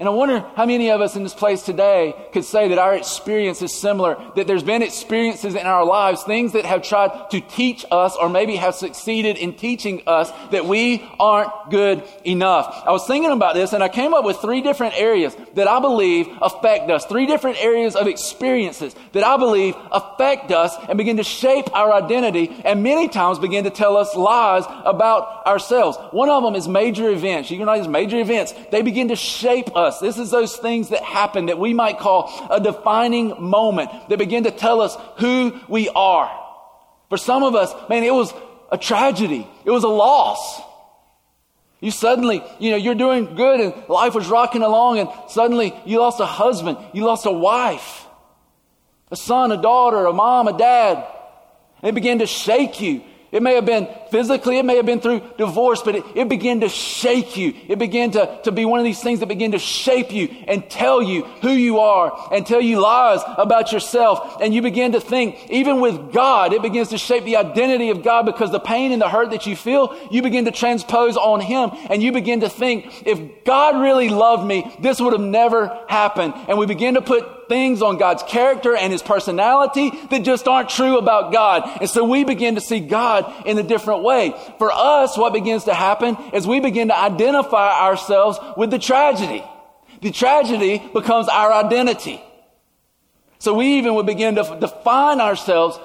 And 0.00 0.08
I 0.08 0.12
wonder 0.12 0.40
how 0.56 0.64
many 0.64 0.90
of 0.90 1.02
us 1.02 1.14
in 1.14 1.24
this 1.24 1.34
place 1.34 1.60
today 1.60 2.14
could 2.32 2.46
say 2.46 2.68
that 2.68 2.78
our 2.78 2.94
experience 2.94 3.60
is 3.60 3.74
similar, 3.74 4.16
that 4.34 4.46
there's 4.46 4.62
been 4.62 4.80
experiences 4.80 5.54
in 5.54 5.66
our 5.66 5.84
lives, 5.84 6.22
things 6.22 6.52
that 6.52 6.64
have 6.64 6.82
tried 6.82 7.28
to 7.32 7.42
teach 7.42 7.84
us 7.90 8.16
or 8.16 8.30
maybe 8.30 8.56
have 8.56 8.74
succeeded 8.74 9.36
in 9.36 9.52
teaching 9.52 10.02
us 10.06 10.30
that 10.52 10.64
we 10.64 11.06
aren't 11.20 11.52
good 11.70 12.02
enough. 12.24 12.82
I 12.86 12.92
was 12.92 13.06
thinking 13.06 13.30
about 13.30 13.52
this 13.52 13.74
and 13.74 13.84
I 13.84 13.90
came 13.90 14.14
up 14.14 14.24
with 14.24 14.38
three 14.38 14.62
different 14.62 14.98
areas 14.98 15.36
that 15.52 15.68
I 15.68 15.80
believe 15.80 16.28
affect 16.40 16.90
us, 16.90 17.04
three 17.04 17.26
different 17.26 17.62
areas 17.62 17.94
of 17.94 18.06
experiences 18.06 18.96
that 19.12 19.22
I 19.22 19.36
believe 19.36 19.76
affect 19.92 20.50
us 20.50 20.74
and 20.88 20.96
begin 20.96 21.18
to 21.18 21.24
shape 21.24 21.76
our 21.76 21.92
identity 21.92 22.58
and 22.64 22.82
many 22.82 23.08
times 23.08 23.38
begin 23.38 23.64
to 23.64 23.70
tell 23.70 23.98
us 23.98 24.16
lies 24.16 24.64
about 24.66 25.46
ourselves. 25.46 25.98
One 26.12 26.30
of 26.30 26.42
them 26.42 26.54
is 26.54 26.66
major 26.66 27.10
events. 27.10 27.50
You 27.50 27.62
know 27.62 27.76
these 27.76 27.86
major 27.86 28.18
events. 28.18 28.54
They 28.70 28.80
begin 28.80 29.08
to 29.08 29.16
shape 29.16 29.76
us 29.76 29.89
us. 29.90 30.00
This 30.00 30.18
is 30.18 30.30
those 30.30 30.56
things 30.56 30.90
that 30.90 31.02
happen 31.02 31.46
that 31.46 31.58
we 31.58 31.74
might 31.74 31.98
call 31.98 32.48
a 32.50 32.60
defining 32.60 33.42
moment 33.42 33.90
that 34.08 34.18
begin 34.18 34.44
to 34.44 34.50
tell 34.50 34.80
us 34.80 34.96
who 35.18 35.58
we 35.68 35.88
are. 35.88 36.30
For 37.08 37.18
some 37.18 37.42
of 37.42 37.54
us, 37.54 37.74
man, 37.88 38.04
it 38.04 38.14
was 38.14 38.32
a 38.70 38.78
tragedy. 38.78 39.46
It 39.64 39.70
was 39.70 39.84
a 39.84 39.88
loss. 39.88 40.60
You 41.80 41.90
suddenly, 41.90 42.42
you 42.58 42.70
know, 42.70 42.76
you're 42.76 42.94
doing 42.94 43.34
good 43.34 43.60
and 43.60 43.88
life 43.88 44.14
was 44.14 44.28
rocking 44.28 44.62
along 44.62 44.98
and 44.98 45.08
suddenly 45.28 45.74
you 45.86 45.98
lost 45.98 46.20
a 46.20 46.26
husband, 46.26 46.78
you 46.92 47.04
lost 47.04 47.26
a 47.26 47.32
wife, 47.32 48.06
a 49.10 49.16
son, 49.16 49.50
a 49.50 49.60
daughter, 49.60 50.06
a 50.06 50.12
mom, 50.12 50.46
a 50.46 50.56
dad. 50.56 51.04
And 51.82 51.88
it 51.88 51.94
began 51.94 52.18
to 52.18 52.26
shake 52.26 52.80
you. 52.80 53.02
It 53.32 53.44
may 53.44 53.54
have 53.54 53.64
been 53.64 53.88
physically, 54.10 54.58
it 54.58 54.64
may 54.64 54.76
have 54.76 54.86
been 54.86 55.00
through 55.00 55.22
divorce, 55.38 55.82
but 55.82 55.94
it, 55.94 56.04
it 56.16 56.28
began 56.28 56.60
to 56.60 56.68
shake 56.68 57.36
you. 57.36 57.54
It 57.68 57.78
began 57.78 58.10
to, 58.12 58.40
to 58.42 58.50
be 58.50 58.64
one 58.64 58.80
of 58.80 58.84
these 58.84 59.00
things 59.00 59.20
that 59.20 59.26
begin 59.26 59.52
to 59.52 59.58
shape 59.58 60.12
you 60.12 60.34
and 60.48 60.68
tell 60.68 61.00
you 61.00 61.22
who 61.40 61.50
you 61.50 61.78
are 61.78 62.28
and 62.32 62.44
tell 62.44 62.60
you 62.60 62.80
lies 62.80 63.20
about 63.38 63.70
yourself. 63.70 64.38
And 64.40 64.52
you 64.52 64.62
begin 64.62 64.92
to 64.92 65.00
think, 65.00 65.48
even 65.48 65.80
with 65.80 66.12
God, 66.12 66.52
it 66.52 66.60
begins 66.60 66.88
to 66.88 66.98
shape 66.98 67.24
the 67.24 67.36
identity 67.36 67.90
of 67.90 68.02
God 68.02 68.26
because 68.26 68.50
the 68.50 68.58
pain 68.58 68.90
and 68.90 69.00
the 69.00 69.08
hurt 69.08 69.30
that 69.30 69.46
you 69.46 69.54
feel, 69.54 69.96
you 70.10 70.22
begin 70.22 70.46
to 70.46 70.50
transpose 70.50 71.16
on 71.16 71.40
Him 71.40 71.70
and 71.88 72.02
you 72.02 72.10
begin 72.10 72.40
to 72.40 72.48
think, 72.48 73.06
if 73.06 73.44
God 73.44 73.80
really 73.80 74.08
loved 74.08 74.44
me, 74.44 74.74
this 74.80 75.00
would 75.00 75.12
have 75.12 75.22
never 75.22 75.84
happened. 75.88 76.34
And 76.48 76.58
we 76.58 76.66
begin 76.66 76.94
to 76.94 77.02
put 77.02 77.39
things 77.50 77.82
on 77.82 77.98
God's 77.98 78.22
character 78.22 78.76
and 78.76 78.92
His 78.92 79.02
personality 79.02 79.90
that 80.10 80.20
just 80.22 80.46
aren't 80.46 80.70
true 80.70 80.96
about 80.96 81.32
God. 81.32 81.68
And 81.80 81.90
so 81.90 82.04
we 82.04 82.22
begin 82.22 82.54
to 82.54 82.60
see 82.60 82.78
God 82.78 83.44
in 83.44 83.58
a 83.58 83.62
different 83.62 84.04
way. 84.04 84.32
For 84.58 84.70
us, 84.72 85.18
what 85.18 85.34
begins 85.34 85.64
to 85.64 85.74
happen 85.74 86.16
is 86.32 86.46
we 86.46 86.60
begin 86.60 86.88
to 86.88 86.96
identify 86.96 87.82
ourselves 87.82 88.38
with 88.56 88.70
the 88.70 88.78
tragedy. 88.78 89.44
The 90.00 90.12
tragedy 90.12 90.78
becomes 90.94 91.28
our 91.28 91.52
identity. 91.52 92.22
So 93.40 93.52
we 93.54 93.78
even 93.78 93.94
would 93.96 94.06
begin 94.06 94.36
to 94.36 94.56
define 94.60 95.20
ourselves 95.20 95.78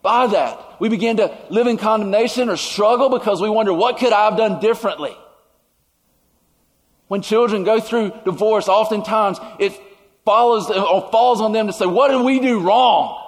by 0.00 0.28
that. 0.28 0.80
We 0.80 0.88
begin 0.88 1.18
to 1.18 1.36
live 1.50 1.66
in 1.66 1.76
condemnation 1.76 2.48
or 2.48 2.56
struggle 2.56 3.10
because 3.10 3.42
we 3.42 3.50
wonder, 3.50 3.74
what 3.74 3.98
could 3.98 4.14
I 4.14 4.24
have 4.24 4.38
done 4.38 4.60
differently? 4.60 5.14
When 7.08 7.20
children 7.20 7.64
go 7.64 7.80
through 7.80 8.12
divorce, 8.24 8.66
oftentimes 8.66 9.38
it 9.58 9.78
follows 10.26 10.68
or 10.70 11.08
falls 11.10 11.40
on 11.40 11.52
them 11.52 11.68
to 11.68 11.72
say, 11.72 11.86
what 11.86 12.08
did 12.08 12.22
we 12.22 12.40
do 12.40 12.60
wrong? 12.60 13.22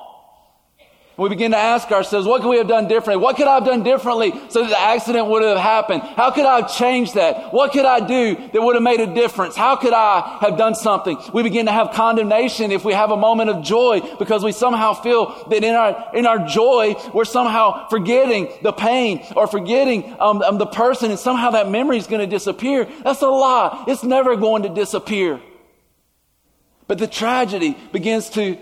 We 1.19 1.29
begin 1.29 1.51
to 1.51 1.57
ask 1.57 1.91
ourselves, 1.91 2.29
what 2.29 2.43
could 2.43 2.51
we 2.51 2.59
have 2.59 2.69
done 2.69 2.87
differently? 2.87 3.21
What 3.21 3.37
could 3.37 3.49
I 3.49 3.57
have 3.57 3.65
done 3.65 3.83
differently 3.83 4.33
so 4.51 4.63
that 4.63 4.71
the 4.71 4.81
accident 4.81 5.27
would 5.27 5.43
have 5.43 5.59
happened? 5.59 6.03
How 6.03 6.31
could 6.31 6.47
I 6.47 6.61
have 6.61 6.73
changed 6.73 7.15
that? 7.15 7.53
What 7.53 7.73
could 7.73 7.85
I 7.85 7.99
do 8.07 8.37
that 8.37 8.63
would 8.63 8.77
have 8.77 8.85
made 8.85 9.01
a 9.01 9.13
difference? 9.13 9.57
How 9.57 9.75
could 9.75 9.93
I 9.93 10.39
have 10.41 10.57
done 10.57 10.77
something? 10.77 11.19
We 11.35 11.43
begin 11.43 11.67
to 11.67 11.73
have 11.73 11.91
condemnation 11.91 12.71
if 12.71 12.85
we 12.85 12.93
have 12.93 13.11
a 13.11 13.17
moment 13.17 13.51
of 13.51 13.65
joy 13.65 14.01
because 14.21 14.45
we 14.45 14.53
somehow 14.53 14.95
feel 14.95 15.45
that 15.51 15.65
in 15.65 15.75
our, 15.75 16.11
in 16.15 16.25
our 16.25 16.47
joy, 16.47 16.95
we're 17.13 17.25
somehow 17.25 17.89
forgetting 17.89 18.49
the 18.63 18.73
pain 18.73 19.27
or 19.35 19.49
forgetting 19.49 20.15
um, 20.21 20.41
um, 20.43 20.59
the 20.59 20.67
person 20.67 21.11
and 21.11 21.19
somehow 21.19 21.51
that 21.51 21.69
memory 21.69 21.97
is 21.97 22.07
going 22.07 22.21
to 22.21 22.29
disappear. 22.29 22.87
That's 23.03 23.23
a 23.23 23.29
lie. 23.29 23.87
It's 23.89 24.05
never 24.05 24.37
going 24.37 24.63
to 24.63 24.69
disappear. 24.69 25.41
But 26.89 26.99
the 26.99 27.07
tragedy 27.07 27.77
begins 27.93 28.31
to 28.31 28.59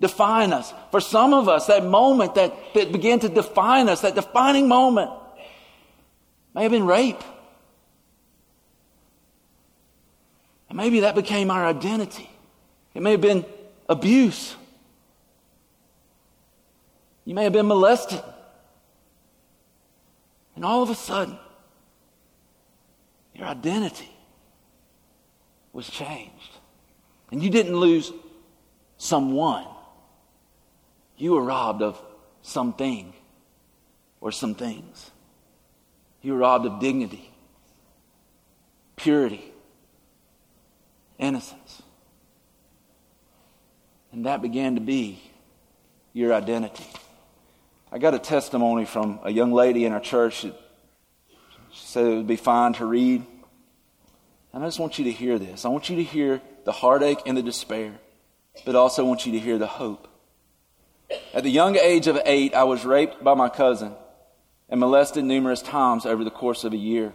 define 0.00 0.52
us. 0.52 0.72
For 0.90 1.00
some 1.00 1.34
of 1.34 1.48
us, 1.48 1.66
that 1.66 1.84
moment 1.84 2.36
that, 2.36 2.54
that 2.74 2.92
began 2.92 3.20
to 3.20 3.28
define 3.28 3.88
us, 3.88 4.00
that 4.00 4.14
defining 4.14 4.68
moment, 4.68 5.10
may 6.54 6.62
have 6.62 6.72
been 6.72 6.86
rape. 6.86 7.22
And 10.68 10.78
maybe 10.78 11.00
that 11.00 11.14
became 11.14 11.50
our 11.50 11.66
identity. 11.66 12.30
It 12.94 13.02
may 13.02 13.12
have 13.12 13.20
been 13.20 13.44
abuse. 13.88 14.54
You 17.24 17.34
may 17.34 17.44
have 17.44 17.52
been 17.52 17.66
molested. 17.66 18.22
And 20.54 20.64
all 20.64 20.82
of 20.82 20.90
a 20.90 20.94
sudden, 20.94 21.36
your 23.34 23.46
identity 23.46 24.10
was 25.72 25.88
changed. 25.90 26.33
And 27.34 27.42
you 27.42 27.50
didn't 27.50 27.74
lose 27.74 28.12
someone. 28.96 29.66
You 31.16 31.32
were 31.32 31.42
robbed 31.42 31.82
of 31.82 32.00
something 32.42 33.12
or 34.20 34.30
some 34.30 34.54
things. 34.54 35.10
You 36.22 36.34
were 36.34 36.38
robbed 36.38 36.64
of 36.64 36.78
dignity, 36.78 37.28
purity, 38.94 39.52
innocence. 41.18 41.82
And 44.12 44.26
that 44.26 44.40
began 44.40 44.76
to 44.76 44.80
be 44.80 45.20
your 46.12 46.32
identity. 46.32 46.86
I 47.90 47.98
got 47.98 48.14
a 48.14 48.20
testimony 48.20 48.84
from 48.84 49.18
a 49.24 49.30
young 49.32 49.50
lady 49.50 49.86
in 49.86 49.92
our 49.92 49.98
church. 49.98 50.42
That 50.42 50.56
she 51.72 51.84
said 51.84 52.06
it 52.06 52.14
would 52.14 52.28
be 52.28 52.36
fine 52.36 52.74
to 52.74 52.86
read. 52.86 53.26
And 54.52 54.62
I 54.62 54.68
just 54.68 54.78
want 54.78 55.00
you 55.00 55.06
to 55.06 55.10
hear 55.10 55.36
this. 55.40 55.64
I 55.64 55.68
want 55.68 55.90
you 55.90 55.96
to 55.96 56.04
hear 56.04 56.40
the 56.64 56.72
heartache 56.72 57.20
and 57.26 57.36
the 57.36 57.42
despair, 57.42 57.94
but 58.64 58.74
also 58.74 59.04
want 59.04 59.26
you 59.26 59.32
to 59.32 59.38
hear 59.38 59.58
the 59.58 59.66
hope. 59.66 60.08
At 61.32 61.42
the 61.42 61.50
young 61.50 61.76
age 61.76 62.06
of 62.06 62.18
eight, 62.24 62.54
I 62.54 62.64
was 62.64 62.84
raped 62.84 63.22
by 63.22 63.34
my 63.34 63.48
cousin 63.48 63.94
and 64.68 64.80
molested 64.80 65.24
numerous 65.24 65.62
times 65.62 66.06
over 66.06 66.24
the 66.24 66.30
course 66.30 66.64
of 66.64 66.72
a 66.72 66.78
year. 66.78 67.12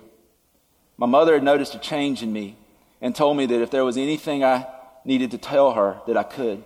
My 0.98 1.08
mother 1.08 1.34
had 1.34 1.44
noticed 1.44 1.76
a 1.76 1.80
change 1.80 2.22
in 2.22 2.32
me 2.32 2.58
and 3.02 3.16
told 3.16 3.38
me 3.38 3.46
that 3.48 3.62
if 3.62 3.72
there 3.72 3.86
was 3.86 3.98
anything 3.98 4.44
I 4.44 4.68
needed 5.06 5.32
to 5.32 5.38
tell 5.38 5.74
her, 5.74 6.02
that 6.08 6.18
I 6.18 6.24
could. 6.24 6.64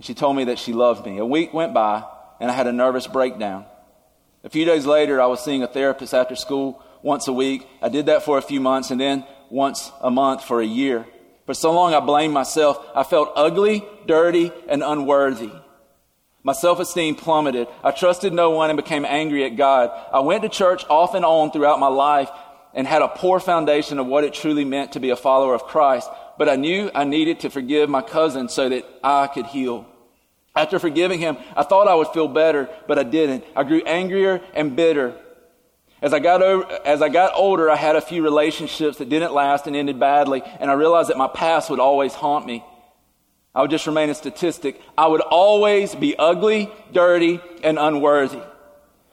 She 0.00 0.14
told 0.14 0.36
me 0.36 0.44
that 0.44 0.58
she 0.58 0.72
loved 0.72 1.06
me. 1.06 1.18
A 1.18 1.26
week 1.26 1.52
went 1.52 1.74
by, 1.74 2.04
and 2.40 2.50
I 2.50 2.54
had 2.54 2.66
a 2.66 2.72
nervous 2.72 3.06
breakdown. 3.06 3.66
A 4.42 4.48
few 4.48 4.64
days 4.64 4.86
later, 4.86 5.20
I 5.20 5.26
was 5.26 5.44
seeing 5.44 5.62
a 5.62 5.66
therapist 5.66 6.14
after 6.14 6.34
school 6.34 6.82
once 7.02 7.28
a 7.28 7.32
week. 7.32 7.68
I 7.82 7.90
did 7.90 8.06
that 8.06 8.22
for 8.22 8.38
a 8.38 8.42
few 8.42 8.60
months, 8.60 8.90
and 8.90 8.98
then 8.98 9.26
once 9.50 9.92
a 10.00 10.10
month 10.10 10.44
for 10.44 10.62
a 10.62 10.66
year. 10.66 11.06
For 11.50 11.54
so 11.54 11.72
long, 11.72 11.94
I 11.94 11.98
blamed 11.98 12.32
myself. 12.32 12.78
I 12.94 13.02
felt 13.02 13.32
ugly, 13.34 13.84
dirty, 14.06 14.52
and 14.68 14.84
unworthy. 14.84 15.50
My 16.44 16.52
self 16.52 16.78
esteem 16.78 17.16
plummeted. 17.16 17.66
I 17.82 17.90
trusted 17.90 18.32
no 18.32 18.50
one 18.50 18.70
and 18.70 18.76
became 18.76 19.04
angry 19.04 19.44
at 19.44 19.56
God. 19.56 19.90
I 20.12 20.20
went 20.20 20.44
to 20.44 20.48
church 20.48 20.84
off 20.88 21.16
and 21.16 21.24
on 21.24 21.50
throughout 21.50 21.80
my 21.80 21.88
life 21.88 22.30
and 22.72 22.86
had 22.86 23.02
a 23.02 23.08
poor 23.08 23.40
foundation 23.40 23.98
of 23.98 24.06
what 24.06 24.22
it 24.22 24.32
truly 24.32 24.64
meant 24.64 24.92
to 24.92 25.00
be 25.00 25.10
a 25.10 25.16
follower 25.16 25.52
of 25.52 25.64
Christ. 25.64 26.08
But 26.38 26.48
I 26.48 26.54
knew 26.54 26.88
I 26.94 27.02
needed 27.02 27.40
to 27.40 27.50
forgive 27.50 27.90
my 27.90 28.02
cousin 28.02 28.48
so 28.48 28.68
that 28.68 28.86
I 29.02 29.26
could 29.26 29.46
heal. 29.46 29.88
After 30.54 30.78
forgiving 30.78 31.18
him, 31.18 31.36
I 31.56 31.64
thought 31.64 31.88
I 31.88 31.96
would 31.96 32.14
feel 32.14 32.28
better, 32.28 32.70
but 32.86 32.96
I 32.96 33.02
didn't. 33.02 33.42
I 33.56 33.64
grew 33.64 33.82
angrier 33.82 34.40
and 34.54 34.76
bitter. 34.76 35.16
As 36.02 36.14
I 36.14 36.18
got 36.18 36.42
over, 36.42 36.66
as 36.84 37.02
I 37.02 37.10
got 37.10 37.32
older, 37.34 37.70
I 37.70 37.76
had 37.76 37.94
a 37.94 38.00
few 38.00 38.22
relationships 38.22 38.98
that 38.98 39.08
didn't 39.08 39.34
last 39.34 39.66
and 39.66 39.76
ended 39.76 40.00
badly, 40.00 40.42
and 40.58 40.70
I 40.70 40.74
realized 40.74 41.10
that 41.10 41.18
my 41.18 41.28
past 41.28 41.68
would 41.68 41.80
always 41.80 42.14
haunt 42.14 42.46
me. 42.46 42.64
I 43.54 43.60
would 43.62 43.70
just 43.70 43.86
remain 43.86 44.08
a 44.08 44.14
statistic. 44.14 44.80
I 44.96 45.08
would 45.08 45.20
always 45.20 45.94
be 45.94 46.16
ugly, 46.16 46.70
dirty, 46.92 47.40
and 47.62 47.78
unworthy. 47.78 48.40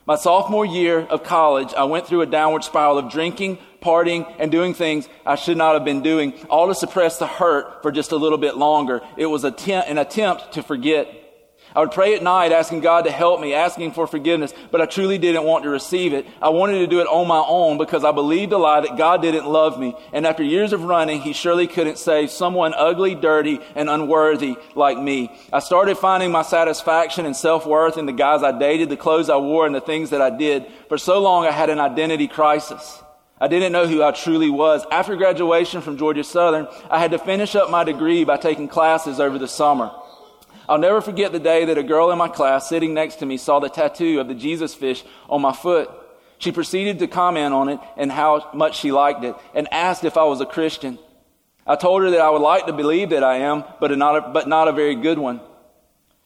My 0.06 0.15
sophomore 0.15 0.65
year 0.65 1.02
of 1.02 1.23
college, 1.23 1.73
I 1.73 1.84
went 1.84 2.08
through 2.08 2.21
a 2.21 2.26
downward 2.26 2.63
spiral 2.63 2.97
of 2.97 3.12
drinking, 3.12 3.58
partying, 3.82 4.32
and 4.39 4.50
doing 4.50 4.73
things 4.73 5.10
I 5.26 5.36
should 5.36 5.58
not 5.58 5.73
have 5.73 5.84
been 5.84 6.02
doing, 6.02 6.34
all 6.50 6.67
to 6.67 6.76
suppress 6.76 7.19
the 7.19 7.28
hurt 7.28 7.82
for 7.82 7.91
just 7.91 8.13
a 8.13 8.15
little 8.15 8.38
bit 8.38 8.56
longer. 8.56 9.02
It 9.17 9.26
was 9.26 9.43
an 9.43 9.97
attempt 9.97 10.54
to 10.54 10.63
forget. 10.63 11.26
I 11.77 11.81
would 11.81 11.91
pray 11.91 12.15
at 12.15 12.23
night 12.23 12.51
asking 12.51 12.79
God 12.79 13.05
to 13.05 13.11
help 13.11 13.39
me, 13.39 13.53
asking 13.53 13.91
for 13.91 14.07
forgiveness, 14.07 14.51
but 14.71 14.81
I 14.81 14.87
truly 14.87 15.19
didn't 15.19 15.43
want 15.43 15.63
to 15.63 15.69
receive 15.69 16.11
it. 16.11 16.25
I 16.41 16.49
wanted 16.49 16.79
to 16.79 16.87
do 16.87 17.01
it 17.01 17.07
on 17.07 17.27
my 17.27 17.37
own 17.37 17.77
because 17.77 18.03
I 18.03 18.11
believed 18.11 18.51
a 18.51 18.57
lie 18.57 18.81
that 18.81 18.97
God 18.97 19.21
didn't 19.21 19.45
love 19.45 19.79
me. 19.79 19.93
And 20.11 20.25
after 20.25 20.41
years 20.41 20.73
of 20.73 20.85
running, 20.85 21.21
He 21.21 21.33
surely 21.33 21.67
couldn't 21.67 21.99
save 21.99 22.31
someone 22.31 22.73
ugly, 22.75 23.13
dirty, 23.13 23.59
and 23.75 23.91
unworthy 23.91 24.55
like 24.73 24.97
me. 24.97 25.29
I 25.53 25.59
started 25.59 25.99
finding 25.99 26.31
my 26.31 26.41
satisfaction 26.41 27.27
and 27.27 27.35
self-worth 27.35 27.99
in 27.99 28.07
the 28.07 28.11
guys 28.11 28.41
I 28.41 28.57
dated, 28.57 28.89
the 28.89 28.97
clothes 28.97 29.29
I 29.29 29.37
wore, 29.37 29.67
and 29.67 29.75
the 29.75 29.79
things 29.79 30.09
that 30.09 30.21
I 30.21 30.31
did. 30.31 30.65
For 30.89 30.97
so 30.97 31.19
long, 31.19 31.45
I 31.45 31.51
had 31.51 31.69
an 31.69 31.79
identity 31.79 32.27
crisis. 32.27 33.03
I 33.39 33.47
didn't 33.47 33.71
know 33.71 33.85
who 33.85 34.01
I 34.01 34.13
truly 34.13 34.49
was. 34.49 34.83
After 34.91 35.15
graduation 35.15 35.81
from 35.81 35.99
Georgia 35.99 36.23
Southern, 36.23 36.67
I 36.89 36.97
had 36.97 37.11
to 37.11 37.19
finish 37.19 37.55
up 37.55 37.69
my 37.69 37.83
degree 37.83 38.23
by 38.23 38.37
taking 38.37 38.67
classes 38.67 39.19
over 39.19 39.37
the 39.37 39.47
summer. 39.47 39.91
I'll 40.69 40.77
never 40.77 41.01
forget 41.01 41.32
the 41.32 41.39
day 41.39 41.65
that 41.65 41.77
a 41.77 41.84
girl 41.84 42.12
in 42.12 42.17
my 42.17 42.27
class 42.27 42.67
sitting 42.67 42.93
next 42.93 43.17
to 43.17 43.25
me 43.25 43.38
saw 43.38 43.60
the 43.60 43.69
tattoo 43.69 44.19
of 44.19 44.27
the 44.27 44.36
Jesus 44.36 44.75
fish 44.75 45.03
on 45.30 45.41
my 45.41 45.53
foot. 45.53 45.89
She 46.39 46.51
proceeded 46.51 46.99
to 46.99 47.08
comment 47.08 47.53
on 47.53 47.69
it 47.69 47.80
and 47.95 48.12
how 48.12 48.51
much 48.53 48.77
she 48.77 48.91
liked 48.91 49.23
it 49.23 49.36
and 49.56 49.71
asked 49.71 50.03
if 50.03 50.17
I 50.17 50.25
was 50.25 50.41
a 50.41 50.45
Christian. 50.45 50.99
I 51.65 51.75
told 51.75 52.03
her 52.03 52.12
that 52.12 52.21
I 52.21 52.30
would 52.30 52.41
like 52.41 52.65
to 52.67 52.73
believe 52.73 53.10
that 53.10 53.23
I 53.23 53.38
am, 53.38 53.63
but 53.80 53.97
not 53.97 54.15
a, 54.17 54.30
but 54.30 54.47
not 54.47 54.67
a 54.67 54.71
very 54.71 54.95
good 54.95 55.17
one. 55.17 55.41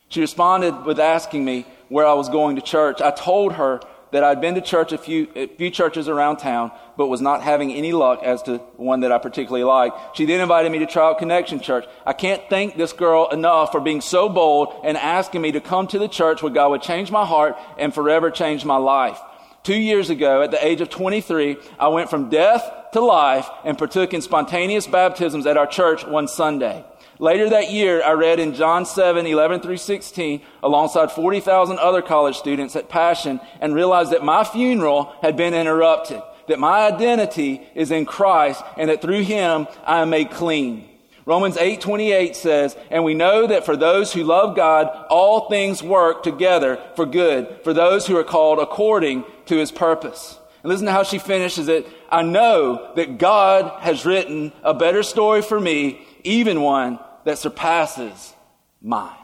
She 0.10 0.22
responded 0.22 0.86
with 0.86 1.00
asking 1.00 1.46
me 1.46 1.66
where 1.88 2.06
I 2.06 2.14
was 2.14 2.30
going 2.30 2.58
to 2.58 2.62
church. 2.62 3.02
I 3.02 3.12
told 3.12 3.54
her 3.54 3.80
that 4.12 4.24
I'd 4.24 4.42
been 4.42 4.56
to 4.56 4.62
church 4.62 4.92
a 4.92 4.98
few, 4.98 5.28
a 5.36 5.48
few 5.48 5.70
churches 5.70 6.08
around 6.08 6.38
town, 6.38 6.72
but 6.98 7.08
was 7.08 7.22
not 7.22 7.42
having 7.42 7.72
any 7.74 7.94
luck 7.94 8.22
as 8.24 8.44
to 8.44 8.58
one 8.78 9.02
that 9.02 9.12
I 9.12 9.18
particularly 9.18 9.64
liked. 9.64 10.18
She 10.18 10.26
then 10.26 10.42
invited 10.42 10.72
me 10.72 10.86
to 10.86 11.02
out 11.02 11.20
Connection 11.20 11.60
Church. 11.60 11.86
I 12.06 12.14
can't 12.14 12.42
thank 12.50 12.78
this 12.78 12.94
girl 12.94 13.30
enough 13.30 13.72
for 13.72 13.80
being 13.80 14.02
so 14.02 14.30
bold 14.30 14.82
and 14.84 14.98
asking 14.98 15.42
me 15.42 15.54
to 15.54 15.62
come 15.62 15.88
to 15.88 16.00
the 16.00 16.08
church 16.08 16.44
where 16.44 16.52
God 16.52 16.72
would 16.72 16.82
change 16.82 17.12
my 17.12 17.26
heart 17.26 17.56
and 17.78 17.94
forever 17.94 18.30
change 18.30 18.66
my 18.66 18.78
life. 18.78 19.20
Two 19.64 19.78
years 19.78 20.10
ago, 20.10 20.42
at 20.42 20.52
the 20.52 20.66
age 20.66 20.82
of 20.82 20.90
23, 20.90 21.58
I 21.80 21.88
went 21.90 22.10
from 22.10 22.30
death 22.30 22.70
to 22.94 23.00
life 23.00 23.48
and 23.64 23.78
partook 23.78 24.14
in 24.14 24.22
spontaneous 24.22 24.88
baptisms 24.88 25.46
at 25.46 25.58
our 25.58 25.68
church 25.68 26.06
one 26.06 26.28
Sunday. 26.28 26.84
Later 27.22 27.52
that 27.52 27.72
year, 27.72 28.02
I 28.04 28.14
read 28.14 28.40
in 28.40 28.56
John 28.56 28.84
7, 28.84 29.28
11 29.28 29.60
through 29.60 29.78
16, 29.78 30.42
alongside 30.64 31.12
40,000 31.12 31.78
other 31.78 32.02
college 32.02 32.36
students 32.36 32.76
at 32.76 32.90
Passion, 32.90 33.40
and 33.60 33.76
realized 33.76 34.12
that 34.12 34.24
my 34.24 34.44
funeral 34.44 35.14
had 35.22 35.38
been 35.38 35.54
interrupted, 35.54 36.20
that 36.48 36.58
my 36.58 36.88
identity 36.88 37.62
is 37.76 37.92
in 37.92 38.08
Christ, 38.08 38.64
and 38.76 38.90
that 38.90 39.04
through 39.04 39.22
Him 39.22 39.68
I 39.86 40.00
am 40.00 40.10
made 40.10 40.32
clean. 40.32 40.90
Romans 41.28 41.58
8:28 41.58 42.36
says, 42.36 42.76
"And 42.90 43.04
we 43.04 43.14
know 43.14 43.46
that 43.46 43.66
for 43.66 43.76
those 43.76 44.14
who 44.14 44.24
love 44.24 44.56
God, 44.56 44.90
all 45.12 45.42
things 45.42 45.84
work 45.84 46.24
together 46.24 46.80
for 46.96 47.06
good, 47.06 47.48
for 47.64 47.72
those 47.72 48.08
who 48.08 48.18
are 48.18 48.24
called 48.24 48.58
according 48.58 49.26
to 49.46 49.58
his 49.58 49.72
purpose." 49.72 50.40
And 50.64 50.72
listen 50.72 50.88
to 50.88 50.92
how 50.92 51.04
she 51.04 51.20
finishes 51.20 51.68
it. 51.68 51.86
I 52.10 52.24
know 52.24 52.82
that 52.96 53.20
God 53.20 53.72
has 53.82 54.08
written 54.08 54.54
a 54.64 54.74
better 54.74 55.04
story 55.04 55.44
for 55.44 55.60
me, 55.60 56.02
even 56.24 56.64
one 56.64 56.98
that 57.26 57.38
surpasses 57.38 58.34
mine. 58.82 59.16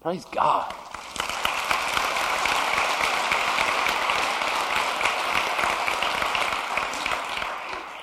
Praise 0.00 0.24
God. 0.26 0.72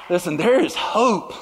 Listen, 0.09 0.37
there 0.37 0.59
is 0.59 0.75
hope. 0.75 1.33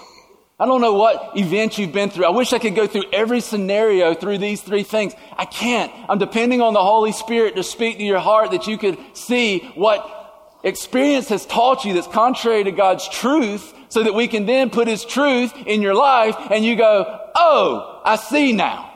I 0.59 0.67
don't 0.67 0.81
know 0.81 0.93
what 0.93 1.35
event 1.35 1.79
you've 1.79 1.91
been 1.91 2.11
through. 2.11 2.25
I 2.25 2.29
wish 2.29 2.53
I 2.53 2.59
could 2.59 2.75
go 2.75 2.85
through 2.85 3.05
every 3.11 3.41
scenario 3.41 4.13
through 4.13 4.37
these 4.37 4.61
three 4.61 4.83
things. 4.83 5.13
I 5.35 5.45
can't. 5.45 5.91
I'm 6.07 6.19
depending 6.19 6.61
on 6.61 6.73
the 6.73 6.83
Holy 6.83 7.11
Spirit 7.11 7.55
to 7.55 7.63
speak 7.63 7.97
to 7.97 8.03
your 8.03 8.19
heart 8.19 8.51
that 8.51 8.67
you 8.67 8.77
could 8.77 8.99
see 9.13 9.71
what 9.73 10.59
experience 10.63 11.29
has 11.29 11.47
taught 11.47 11.83
you 11.83 11.93
that's 11.93 12.05
contrary 12.05 12.63
to 12.63 12.71
God's 12.71 13.09
truth 13.09 13.73
so 13.91 14.03
that 14.03 14.13
we 14.13 14.29
can 14.29 14.45
then 14.45 14.69
put 14.69 14.87
His 14.87 15.03
truth 15.03 15.53
in 15.67 15.81
your 15.81 15.93
life 15.93 16.35
and 16.49 16.63
you 16.63 16.77
go, 16.77 17.19
Oh, 17.35 18.01
I 18.05 18.15
see 18.15 18.53
now. 18.53 18.87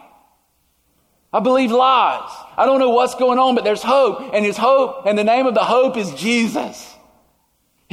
I 1.33 1.41
believe 1.41 1.69
lies. 1.69 2.31
I 2.57 2.65
don't 2.65 2.79
know 2.79 2.91
what's 2.91 3.13
going 3.15 3.37
on, 3.37 3.55
but 3.55 3.65
there's 3.65 3.83
hope. 3.83 4.33
And 4.33 4.45
His 4.45 4.55
hope, 4.55 5.05
and 5.05 5.17
the 5.17 5.23
name 5.25 5.47
of 5.47 5.53
the 5.53 5.65
hope 5.65 5.97
is 5.97 6.13
Jesus. 6.13 6.94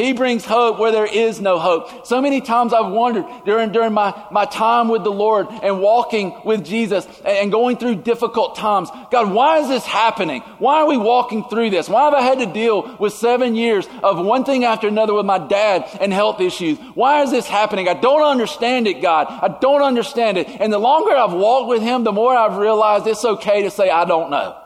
He 0.03 0.13
brings 0.13 0.45
hope 0.45 0.79
where 0.79 0.91
there 0.91 1.07
is 1.07 1.41
no 1.41 1.59
hope. 1.59 2.07
So 2.07 2.21
many 2.21 2.41
times 2.41 2.73
I've 2.73 2.91
wondered 2.93 3.25
during, 3.45 3.71
during 3.71 3.93
my, 3.93 4.13
my 4.33 4.45
time 4.45 4.89
with 4.89 5.05
the 5.05 5.13
Lord 5.13 5.47
and 5.63 5.81
walking 5.81 6.41
with 6.45 6.65
Jesus 6.65 7.07
and 7.25 7.53
going 7.53 7.77
through 7.77 7.97
difficult 7.97 8.57
times. 8.57 8.91
God, 9.13 9.33
why 9.33 9.59
is 9.59 9.69
this 9.69 9.87
happening? 9.87 10.43
Why 10.59 10.79
are 10.79 10.89
we 10.89 10.97
walking 10.97 11.45
through 11.45 11.71
this? 11.71 11.89
Why 11.89 12.05
have 12.05 12.15
I 12.15 12.23
had 12.23 12.41
to 12.41 12.47
deal 12.47 12.97
with 12.99 13.13
seven 13.13 13.55
years 13.55 13.87
of 14.03 14.25
one 14.25 14.45
thing 14.45 14.65
after 14.65 14.89
another 14.89 15.15
with 15.15 15.27
my 15.27 15.39
dad 15.39 15.89
and 16.01 16.13
health 16.13 16.41
issues? 16.41 16.79
Why 16.95 17.23
is 17.23 17.31
this 17.31 17.47
happening? 17.47 17.89
I 17.89 17.95
don't 17.95 18.23
understand 18.23 18.89
it, 18.89 19.03
God. 19.03 19.29
I 19.29 19.57
don't 19.61 19.83
understand 19.83 20.37
it. 20.37 20.49
And 20.49 20.73
the 20.73 20.79
longer 20.79 21.15
I've 21.15 21.33
walked 21.33 21.69
with 21.69 21.83
Him, 21.83 22.03
the 22.03 22.13
more 22.13 22.35
I've 22.37 22.57
realized 22.57 23.07
it's 23.07 23.25
okay 23.25 23.63
to 23.63 23.71
say, 23.71 23.89
I 23.89 24.05
don't 24.05 24.31
know. 24.31 24.62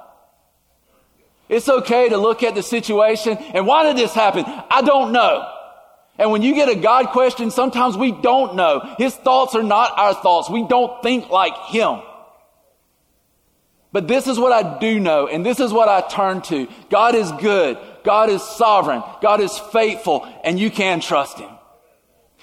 It's 1.49 1.69
okay 1.69 2.09
to 2.09 2.17
look 2.17 2.43
at 2.43 2.55
the 2.55 2.63
situation 2.63 3.37
and 3.39 3.67
why 3.67 3.85
did 3.85 3.97
this 3.97 4.15
happen? 4.15 4.45
I 4.47 4.83
don't 4.83 5.13
know. 5.13 5.53
And 6.19 6.31
when 6.31 6.43
you 6.43 6.55
get 6.55 6.69
a 6.69 6.75
God 6.75 7.09
question, 7.09 7.51
sometimes 7.51 7.97
we 7.97 8.11
don't 8.11 8.57
know. 8.57 8.95
His 8.99 9.15
thoughts 9.15 9.55
are 9.55 9.63
not 9.63 9.99
our 9.99 10.15
thoughts. 10.15 10.49
We 10.49 10.67
don't 10.67 11.03
think 11.03 11.29
like 11.29 11.55
Him. 11.67 12.01
But 13.93 14.09
this 14.09 14.27
is 14.27 14.39
what 14.39 14.53
I 14.53 14.79
do 14.79 14.99
know, 15.01 15.27
and 15.27 15.45
this 15.45 15.61
is 15.61 15.73
what 15.73 15.89
I 15.89 16.07
turn 16.07 16.43
to. 16.43 16.69
God 16.91 17.15
is 17.15 17.31
good. 17.33 17.79
God 18.05 18.29
is 18.29 18.43
sovereign. 18.43 19.03
God 19.23 19.41
is 19.41 19.59
faithful, 19.59 20.27
and 20.45 20.59
you 20.59 20.71
can 20.71 21.01
trust 21.01 21.39
Him. 21.39 21.51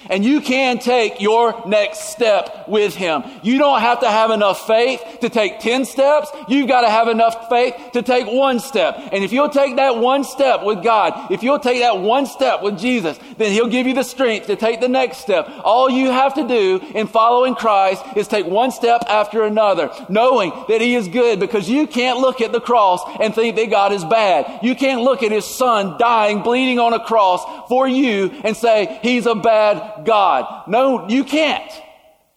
And 0.09 0.23
you 0.23 0.41
can 0.41 0.79
take 0.79 1.21
your 1.21 1.67
next 1.67 2.09
step 2.11 2.67
with 2.67 2.95
Him. 2.95 3.23
You 3.41 3.57
don't 3.57 3.81
have 3.81 4.01
to 4.01 4.09
have 4.09 4.31
enough 4.31 4.67
faith 4.67 5.01
to 5.21 5.29
take 5.29 5.59
10 5.59 5.85
steps. 5.85 6.29
You've 6.47 6.67
got 6.67 6.81
to 6.81 6.89
have 6.89 7.07
enough 7.07 7.49
faith 7.49 7.75
to 7.93 8.01
take 8.01 8.27
one 8.27 8.59
step. 8.59 8.97
And 8.97 9.23
if 9.23 9.31
you'll 9.31 9.49
take 9.49 9.77
that 9.77 9.97
one 9.97 10.23
step 10.23 10.63
with 10.63 10.83
God, 10.83 11.31
if 11.31 11.43
you'll 11.43 11.59
take 11.59 11.79
that 11.79 11.99
one 11.99 12.25
step 12.25 12.61
with 12.61 12.79
Jesus, 12.79 13.19
then 13.37 13.51
He'll 13.51 13.67
give 13.67 13.87
you 13.87 13.93
the 13.93 14.03
strength 14.03 14.47
to 14.47 14.55
take 14.55 14.81
the 14.81 14.89
next 14.89 15.19
step. 15.19 15.49
All 15.63 15.89
you 15.89 16.11
have 16.11 16.35
to 16.35 16.47
do 16.47 16.79
in 16.95 17.07
following 17.07 17.55
Christ 17.55 18.03
is 18.15 18.27
take 18.27 18.45
one 18.45 18.71
step 18.71 19.03
after 19.07 19.43
another, 19.43 19.91
knowing 20.09 20.51
that 20.67 20.81
He 20.81 20.95
is 20.95 21.07
good 21.07 21.39
because 21.39 21.69
you 21.69 21.87
can't 21.87 22.19
look 22.19 22.41
at 22.41 22.51
the 22.51 22.61
cross 22.61 23.01
and 23.19 23.33
think 23.33 23.55
that 23.55 23.69
God 23.69 23.91
is 23.91 24.03
bad. 24.05 24.63
You 24.63 24.75
can't 24.75 25.01
look 25.01 25.23
at 25.23 25.31
His 25.31 25.45
Son 25.45 25.97
dying, 25.97 26.41
bleeding 26.41 26.79
on 26.79 26.93
a 26.93 27.03
cross 27.03 27.43
for 27.67 27.87
you 27.87 28.31
and 28.43 28.55
say 28.55 28.99
He's 29.01 29.25
a 29.25 29.35
bad 29.35 29.92
God. 30.06 30.67
No, 30.67 31.08
you 31.08 31.23
can't. 31.23 31.71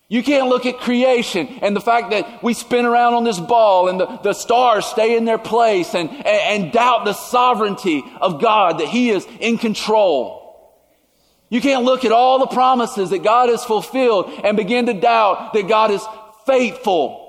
You 0.08 0.22
can't 0.22 0.48
look 0.48 0.66
at 0.66 0.78
creation 0.78 1.48
and 1.62 1.74
the 1.74 1.80
fact 1.80 2.10
that 2.10 2.42
we 2.42 2.54
spin 2.54 2.84
around 2.84 3.14
on 3.14 3.24
this 3.24 3.40
ball 3.40 3.88
and 3.88 3.98
the, 3.98 4.06
the 4.22 4.34
stars 4.34 4.86
stay 4.86 5.16
in 5.16 5.24
their 5.24 5.38
place 5.38 5.94
and, 5.94 6.08
and, 6.08 6.26
and 6.26 6.72
doubt 6.72 7.04
the 7.04 7.12
sovereignty 7.12 8.04
of 8.20 8.40
God, 8.40 8.78
that 8.78 8.86
He 8.86 9.10
is 9.10 9.26
in 9.40 9.58
control. 9.58 10.46
You 11.48 11.60
can't 11.60 11.84
look 11.84 12.04
at 12.04 12.12
all 12.12 12.38
the 12.38 12.46
promises 12.46 13.10
that 13.10 13.24
God 13.24 13.48
has 13.48 13.64
fulfilled 13.64 14.30
and 14.44 14.56
begin 14.56 14.86
to 14.86 14.94
doubt 14.94 15.54
that 15.54 15.66
God 15.66 15.90
is 15.90 16.04
faithful. 16.44 17.26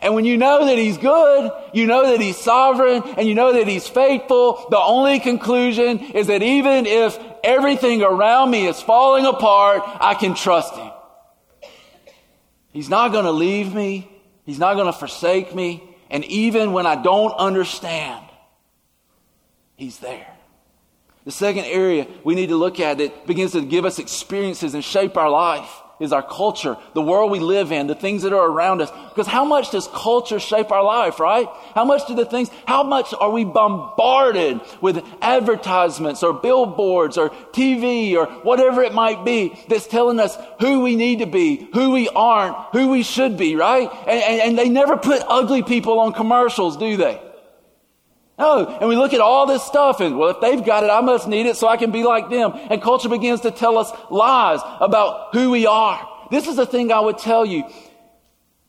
And 0.00 0.14
when 0.14 0.24
you 0.24 0.36
know 0.36 0.64
that 0.64 0.78
He's 0.78 0.96
good, 0.96 1.50
you 1.74 1.86
know 1.86 2.10
that 2.10 2.20
He's 2.20 2.36
sovereign, 2.36 3.02
and 3.16 3.26
you 3.26 3.34
know 3.34 3.52
that 3.52 3.66
He's 3.66 3.88
faithful, 3.88 4.66
the 4.70 4.78
only 4.78 5.20
conclusion 5.20 5.98
is 5.98 6.28
that 6.28 6.42
even 6.42 6.86
if 6.86 7.18
everything 7.44 8.02
around 8.02 8.50
me 8.50 8.66
is 8.66 8.80
falling 8.80 9.26
apart, 9.26 9.82
I 10.00 10.14
can 10.14 10.34
trust 10.34 10.74
Him. 10.74 10.90
He's 12.72 12.88
not 12.88 13.12
going 13.12 13.24
to 13.24 13.32
leave 13.32 13.74
me. 13.74 14.10
He's 14.44 14.58
not 14.58 14.74
going 14.74 14.86
to 14.86 14.92
forsake 14.92 15.54
me. 15.54 15.82
And 16.10 16.24
even 16.24 16.72
when 16.72 16.86
I 16.86 16.94
don't 17.00 17.32
understand, 17.32 18.24
He's 19.76 19.98
there. 19.98 20.26
The 21.24 21.30
second 21.30 21.66
area 21.66 22.06
we 22.24 22.34
need 22.34 22.48
to 22.48 22.56
look 22.56 22.80
at 22.80 22.98
that 22.98 23.26
begins 23.26 23.52
to 23.52 23.60
give 23.60 23.84
us 23.84 23.98
experiences 23.98 24.74
and 24.74 24.82
shape 24.82 25.16
our 25.16 25.28
life 25.28 25.70
is 26.00 26.12
our 26.12 26.22
culture, 26.22 26.76
the 26.94 27.02
world 27.02 27.30
we 27.30 27.40
live 27.40 27.72
in, 27.72 27.86
the 27.86 27.94
things 27.94 28.22
that 28.22 28.32
are 28.32 28.46
around 28.46 28.80
us. 28.80 28.90
Because 29.08 29.26
how 29.26 29.44
much 29.44 29.70
does 29.70 29.88
culture 29.88 30.38
shape 30.38 30.70
our 30.70 30.84
life, 30.84 31.18
right? 31.20 31.48
How 31.74 31.84
much 31.84 32.06
do 32.06 32.14
the 32.14 32.24
things, 32.24 32.50
how 32.66 32.82
much 32.82 33.12
are 33.18 33.30
we 33.30 33.44
bombarded 33.44 34.60
with 34.80 35.04
advertisements 35.20 36.22
or 36.22 36.32
billboards 36.32 37.18
or 37.18 37.30
TV 37.52 38.14
or 38.14 38.26
whatever 38.42 38.82
it 38.82 38.94
might 38.94 39.24
be 39.24 39.58
that's 39.68 39.86
telling 39.86 40.20
us 40.20 40.36
who 40.60 40.80
we 40.80 40.96
need 40.96 41.18
to 41.18 41.26
be, 41.26 41.68
who 41.72 41.90
we 41.90 42.08
aren't, 42.08 42.56
who 42.72 42.88
we 42.88 43.02
should 43.02 43.36
be, 43.36 43.56
right? 43.56 43.90
And, 44.06 44.22
and, 44.22 44.40
and 44.40 44.58
they 44.58 44.68
never 44.68 44.96
put 44.96 45.22
ugly 45.28 45.62
people 45.62 45.98
on 46.00 46.12
commercials, 46.12 46.76
do 46.76 46.96
they? 46.96 47.20
No, 48.38 48.66
and 48.66 48.88
we 48.88 48.94
look 48.94 49.12
at 49.14 49.20
all 49.20 49.46
this 49.46 49.64
stuff 49.64 50.00
and, 50.00 50.16
well, 50.16 50.30
if 50.30 50.40
they've 50.40 50.64
got 50.64 50.84
it, 50.84 50.90
I 50.90 51.00
must 51.00 51.26
need 51.26 51.46
it 51.46 51.56
so 51.56 51.66
I 51.66 51.76
can 51.76 51.90
be 51.90 52.04
like 52.04 52.30
them. 52.30 52.52
And 52.54 52.80
culture 52.80 53.08
begins 53.08 53.40
to 53.40 53.50
tell 53.50 53.76
us 53.78 53.90
lies 54.10 54.60
about 54.80 55.34
who 55.34 55.50
we 55.50 55.66
are. 55.66 56.08
This 56.30 56.46
is 56.46 56.56
the 56.56 56.66
thing 56.66 56.92
I 56.92 57.00
would 57.00 57.18
tell 57.18 57.44
you. 57.44 57.64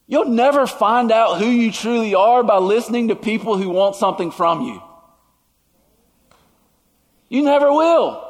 You'll 0.08 0.24
never 0.24 0.66
find 0.66 1.12
out 1.12 1.38
who 1.38 1.46
you 1.46 1.70
truly 1.70 2.16
are 2.16 2.42
by 2.42 2.58
listening 2.58 3.08
to 3.08 3.16
people 3.16 3.56
who 3.56 3.68
want 3.68 3.94
something 3.94 4.32
from 4.32 4.62
you. 4.62 4.82
You 7.28 7.42
never 7.44 7.72
will. 7.72 8.29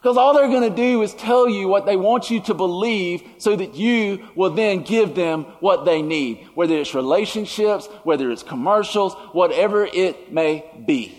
Because 0.00 0.16
all 0.16 0.32
they're 0.32 0.48
going 0.48 0.68
to 0.68 0.76
do 0.76 1.02
is 1.02 1.12
tell 1.14 1.48
you 1.48 1.66
what 1.66 1.84
they 1.84 1.96
want 1.96 2.30
you 2.30 2.40
to 2.42 2.54
believe 2.54 3.22
so 3.38 3.56
that 3.56 3.74
you 3.74 4.28
will 4.36 4.50
then 4.50 4.82
give 4.82 5.16
them 5.16 5.44
what 5.58 5.84
they 5.84 6.02
need. 6.02 6.46
Whether 6.54 6.76
it's 6.76 6.94
relationships, 6.94 7.86
whether 8.04 8.30
it's 8.30 8.44
commercials, 8.44 9.14
whatever 9.32 9.84
it 9.86 10.32
may 10.32 10.64
be. 10.86 11.18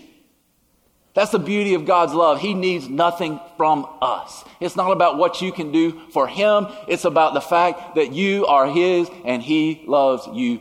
That's 1.12 1.32
the 1.32 1.38
beauty 1.38 1.74
of 1.74 1.84
God's 1.84 2.14
love. 2.14 2.40
He 2.40 2.54
needs 2.54 2.88
nothing 2.88 3.40
from 3.56 3.86
us. 4.00 4.44
It's 4.60 4.76
not 4.76 4.92
about 4.92 5.18
what 5.18 5.42
you 5.42 5.52
can 5.52 5.72
do 5.72 6.00
for 6.10 6.26
Him. 6.26 6.68
It's 6.88 7.04
about 7.04 7.34
the 7.34 7.40
fact 7.40 7.96
that 7.96 8.12
you 8.12 8.46
are 8.46 8.66
His 8.66 9.10
and 9.24 9.42
He 9.42 9.84
loves 9.86 10.26
you, 10.32 10.60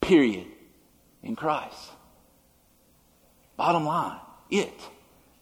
period, 0.00 0.46
in 1.22 1.36
Christ. 1.36 1.90
Bottom 3.56 3.84
line, 3.84 4.18
it. 4.50 4.72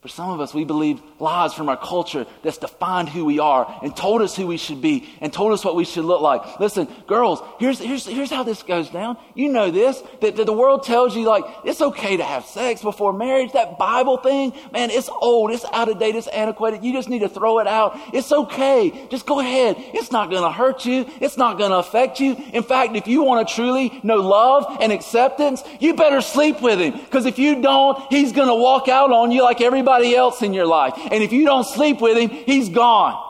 For 0.01 0.09
some 0.09 0.31
of 0.31 0.41
us, 0.41 0.55
we 0.55 0.65
believe 0.65 1.03
lies 1.19 1.53
from 1.53 1.69
our 1.69 1.77
culture 1.77 2.27
that's 2.43 2.57
defined 2.57 3.11
who 3.11 3.27
we 3.27 3.39
are 3.39 3.79
and 3.83 3.95
told 3.95 4.23
us 4.23 4.35
who 4.35 4.47
we 4.47 4.57
should 4.57 4.81
be 4.81 5.07
and 5.21 5.31
told 5.31 5.53
us 5.53 5.63
what 5.63 5.77
we 5.77 5.85
should 5.85 6.07
look 6.07 6.23
like. 6.23 6.59
Listen, 6.59 6.89
girls, 7.07 7.43
here's, 7.59 7.79
here's, 7.79 8.07
here's 8.07 8.31
how 8.31 8.43
this 8.43 8.63
goes 8.63 8.89
down. 8.89 9.19
You 9.35 9.51
know 9.51 9.71
this, 9.71 10.03
that, 10.23 10.37
that 10.37 10.47
the 10.47 10.55
world 10.55 10.85
tells 10.85 11.15
you 11.15 11.27
like, 11.27 11.45
it's 11.67 11.83
okay 11.83 12.17
to 12.17 12.25
have 12.25 12.47
sex 12.47 12.81
before 12.81 13.13
marriage. 13.13 13.53
That 13.53 13.77
Bible 13.77 14.17
thing, 14.17 14.55
man, 14.73 14.89
it's 14.89 15.11
old, 15.11 15.51
it's 15.51 15.67
out 15.71 15.91
of 15.91 15.99
date, 15.99 16.17
it's 16.17 16.29
antiquated. 16.29 16.83
You 16.83 16.95
just 16.95 17.11
need 17.11 17.19
to 17.19 17.29
throw 17.29 17.59
it 17.59 17.67
out. 17.67 18.01
It's 18.15 18.33
okay. 18.33 19.07
Just 19.11 19.27
go 19.27 19.41
ahead. 19.41 19.77
It's 19.79 20.11
not 20.11 20.31
going 20.31 20.45
to 20.45 20.51
hurt 20.51 20.87
you. 20.87 21.05
It's 21.21 21.37
not 21.37 21.59
going 21.59 21.73
to 21.73 21.77
affect 21.77 22.21
you. 22.21 22.37
In 22.55 22.63
fact, 22.63 22.97
if 22.97 23.07
you 23.07 23.23
want 23.23 23.47
to 23.47 23.55
truly 23.55 24.01
know 24.03 24.17
love 24.17 24.79
and 24.81 24.93
acceptance, 24.93 25.63
you 25.79 25.93
better 25.93 26.23
sleep 26.23 26.63
with 26.63 26.81
him. 26.81 26.93
Because 26.93 27.27
if 27.27 27.39
you 27.39 27.61
don't, 27.61 28.11
he's 28.11 28.33
going 28.33 28.49
to 28.49 28.55
walk 28.55 28.89
out 28.89 29.13
on 29.13 29.31
you 29.31 29.43
like 29.43 29.61
everybody 29.61 29.90
somebody 29.91 30.15
else 30.15 30.43
in 30.43 30.55
your 30.55 30.67
life. 30.67 30.95
And 31.11 31.23
if 31.23 31.33
you 31.33 31.45
don't 31.45 31.65
sleep 31.65 32.01
with 32.01 32.17
him, 32.17 32.31
he's 32.31 32.69
gone. 32.69 33.27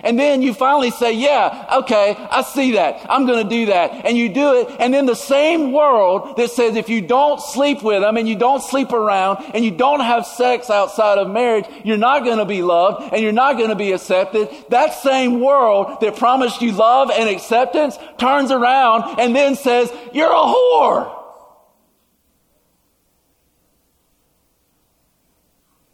And 0.00 0.18
then 0.18 0.42
you 0.42 0.52
finally 0.52 0.90
say, 0.90 1.12
yeah, 1.12 1.78
okay, 1.82 2.16
I 2.18 2.42
see 2.42 2.72
that. 2.72 3.06
I'm 3.08 3.24
going 3.24 3.44
to 3.44 3.48
do 3.48 3.66
that. 3.66 4.04
And 4.04 4.18
you 4.18 4.34
do 4.34 4.60
it. 4.60 4.76
And 4.80 4.92
then 4.92 5.06
the 5.06 5.14
same 5.14 5.72
world 5.72 6.36
that 6.36 6.50
says 6.50 6.74
if 6.74 6.88
you 6.88 7.02
don't 7.02 7.40
sleep 7.40 7.82
with 7.82 8.02
them 8.02 8.16
and 8.16 8.28
you 8.28 8.34
don't 8.34 8.62
sleep 8.62 8.92
around 8.92 9.44
and 9.54 9.64
you 9.64 9.70
don't 9.70 10.00
have 10.00 10.26
sex 10.26 10.70
outside 10.70 11.18
of 11.18 11.30
marriage, 11.30 11.66
you're 11.84 11.96
not 11.96 12.24
going 12.24 12.38
to 12.38 12.44
be 12.44 12.62
loved 12.62 13.12
and 13.12 13.22
you're 13.22 13.32
not 13.32 13.56
going 13.56 13.70
to 13.70 13.76
be 13.76 13.92
accepted. 13.92 14.48
That 14.70 14.92
same 14.94 15.40
world 15.40 16.00
that 16.00 16.16
promised 16.16 16.60
you 16.60 16.72
love 16.72 17.10
and 17.10 17.28
acceptance 17.28 17.96
turns 18.18 18.50
around 18.50 19.20
and 19.20 19.36
then 19.36 19.54
says, 19.54 19.90
you're 20.12 20.32
a 20.32 20.36
whore. 20.36 21.21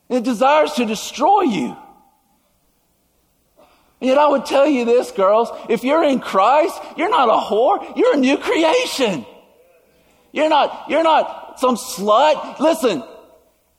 It 0.09 0.25
desires 0.25 0.73
to 0.75 0.87
destroy 0.87 1.43
you. 1.43 1.77
And 4.01 4.09
yet 4.09 4.19
I 4.19 4.29
would 4.29 4.47
tell 4.47 4.67
you 4.67 4.85
this, 4.85 5.11
girls, 5.11 5.51
if 5.69 5.83
you're 5.83 6.05
in 6.05 6.21
Christ, 6.21 6.81
you're 6.97 7.11
not 7.11 7.29
a 7.29 7.33
whore, 7.33 7.97
you're 7.97 8.15
a 8.15 8.19
new 8.19 8.39
creation. 8.39 9.27
You're 10.33 10.49
not, 10.49 10.87
you're 10.89 11.03
not 11.03 11.59
some 11.59 11.77
slut. 11.77 12.61
Listen, 12.61 13.03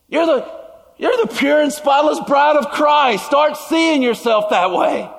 you're 0.09 0.25
the, 0.25 0.51
you're 0.97 1.25
the 1.25 1.33
pure 1.33 1.61
and 1.61 1.71
spotless 1.71 2.19
bride 2.27 2.57
of 2.57 2.69
Christ. 2.71 3.25
Start 3.25 3.55
seeing 3.55 4.03
yourself 4.03 4.49
that 4.49 4.71
way. 4.71 5.09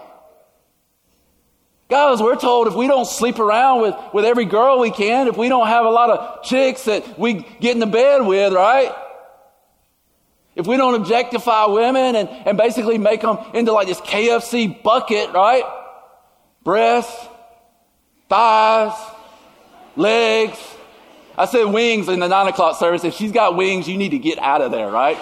Guys, 1.88 2.23
we're 2.23 2.37
told 2.37 2.68
if 2.68 2.75
we 2.75 2.87
don't 2.87 3.07
sleep 3.07 3.40
around 3.40 3.83
with, 3.83 3.96
with 4.12 4.25
every 4.25 4.44
girl 4.44 4.79
we 4.79 4.92
can, 4.92 5.27
if 5.27 5.37
we 5.37 5.49
don't 5.49 5.66
have 5.66 5.87
a 5.87 5.90
lot 5.90 6.11
of 6.11 6.44
chicks 6.44 6.85
that 6.85 7.18
we 7.18 7.44
get 7.61 7.73
in 7.73 7.81
the 7.81 7.87
bed 7.87 8.25
with, 8.25 8.53
right? 8.53 8.94
If 10.61 10.66
we 10.66 10.77
don't 10.77 10.94
objectify 10.94 11.64
women 11.64 12.14
and, 12.16 12.29
and 12.29 12.59
basically 12.59 12.99
make 12.99 13.23
them 13.23 13.38
into 13.55 13.73
like 13.73 13.87
this 13.87 13.99
KFC 14.03 14.83
bucket, 14.83 15.31
right? 15.31 15.64
Breasts, 16.62 17.29
thighs, 18.29 18.92
legs. 19.96 20.59
I 21.38 21.46
said 21.46 21.64
wings 21.64 22.11
in 22.11 22.20
the 22.20 22.29
nine 22.29 22.46
o'clock 22.46 22.79
service. 22.79 23.05
If 23.05 23.14
she's 23.14 23.33
got 23.33 23.57
wings, 23.57 23.88
you 23.88 23.96
need 23.96 24.11
to 24.11 24.18
get 24.18 24.38
out 24.38 24.61
of 24.61 24.70
there, 24.70 24.90
right? 24.90 25.16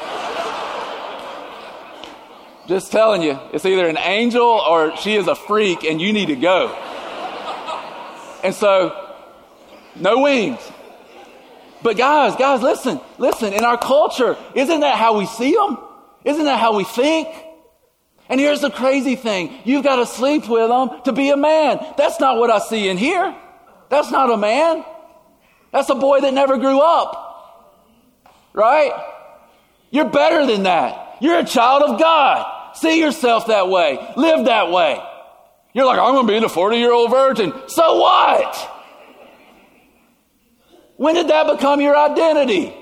Just 2.66 2.90
telling 2.90 3.22
you, 3.22 3.38
it's 3.52 3.64
either 3.64 3.86
an 3.86 3.96
angel 3.96 4.42
or 4.42 4.96
she 4.96 5.14
is 5.14 5.28
a 5.28 5.36
freak 5.36 5.84
and 5.84 6.00
you 6.00 6.12
need 6.12 6.26
to 6.26 6.36
go. 6.36 6.70
And 8.42 8.52
so, 8.52 9.14
no 9.94 10.18
wings. 10.18 10.58
But 11.82 11.96
guys, 11.96 12.36
guys, 12.36 12.62
listen, 12.62 13.00
listen. 13.18 13.52
In 13.52 13.64
our 13.64 13.78
culture, 13.78 14.36
isn't 14.54 14.80
that 14.80 14.96
how 14.96 15.18
we 15.18 15.26
see 15.26 15.52
them? 15.54 15.78
Isn't 16.24 16.44
that 16.44 16.58
how 16.58 16.76
we 16.76 16.84
think? 16.84 17.28
And 18.28 18.40
here's 18.40 18.60
the 18.60 18.70
crazy 18.70 19.16
thing. 19.16 19.58
You've 19.64 19.84
got 19.84 19.96
to 19.96 20.06
sleep 20.06 20.48
with 20.48 20.68
them 20.68 21.02
to 21.04 21.12
be 21.12 21.30
a 21.30 21.36
man. 21.36 21.78
That's 21.96 22.20
not 22.20 22.36
what 22.36 22.50
I 22.50 22.58
see 22.58 22.88
in 22.88 22.96
here. 22.96 23.34
That's 23.88 24.10
not 24.10 24.30
a 24.30 24.36
man. 24.36 24.84
That's 25.72 25.88
a 25.88 25.94
boy 25.94 26.20
that 26.20 26.34
never 26.34 26.58
grew 26.58 26.80
up. 26.80 27.24
Right? 28.52 28.92
You're 29.90 30.10
better 30.10 30.46
than 30.46 30.64
that. 30.64 31.16
You're 31.20 31.38
a 31.38 31.44
child 31.44 31.82
of 31.82 31.98
God. 31.98 32.74
See 32.76 33.00
yourself 33.00 33.46
that 33.46 33.68
way. 33.68 33.98
Live 34.16 34.44
that 34.46 34.70
way. 34.70 35.02
You're 35.72 35.86
like, 35.86 35.98
I'm 35.98 36.14
going 36.14 36.26
to 36.26 36.32
be 36.32 36.40
the 36.40 36.48
40 36.48 36.76
year 36.76 36.92
old 36.92 37.10
virgin. 37.10 37.52
So 37.68 38.00
what? 38.00 38.77
When 40.98 41.14
did 41.14 41.28
that 41.28 41.46
become 41.46 41.80
your 41.80 41.96
identity? 41.96 42.74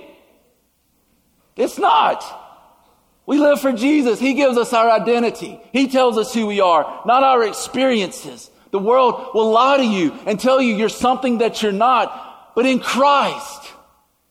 It's 1.54 1.78
not. 1.78 2.24
We 3.26 3.38
live 3.38 3.60
for 3.60 3.72
Jesus. 3.72 4.18
He 4.18 4.32
gives 4.32 4.56
us 4.56 4.72
our 4.72 4.90
identity. 4.90 5.60
He 5.70 5.88
tells 5.88 6.16
us 6.16 6.32
who 6.32 6.46
we 6.46 6.60
are, 6.60 7.02
not 7.04 7.22
our 7.22 7.44
experiences. 7.44 8.50
The 8.70 8.78
world 8.78 9.32
will 9.34 9.50
lie 9.50 9.76
to 9.76 9.84
you 9.84 10.12
and 10.26 10.40
tell 10.40 10.62
you 10.62 10.74
you're 10.74 10.88
something 10.88 11.38
that 11.38 11.62
you're 11.62 11.72
not, 11.72 12.54
but 12.54 12.64
in 12.64 12.80
Christ, 12.80 13.72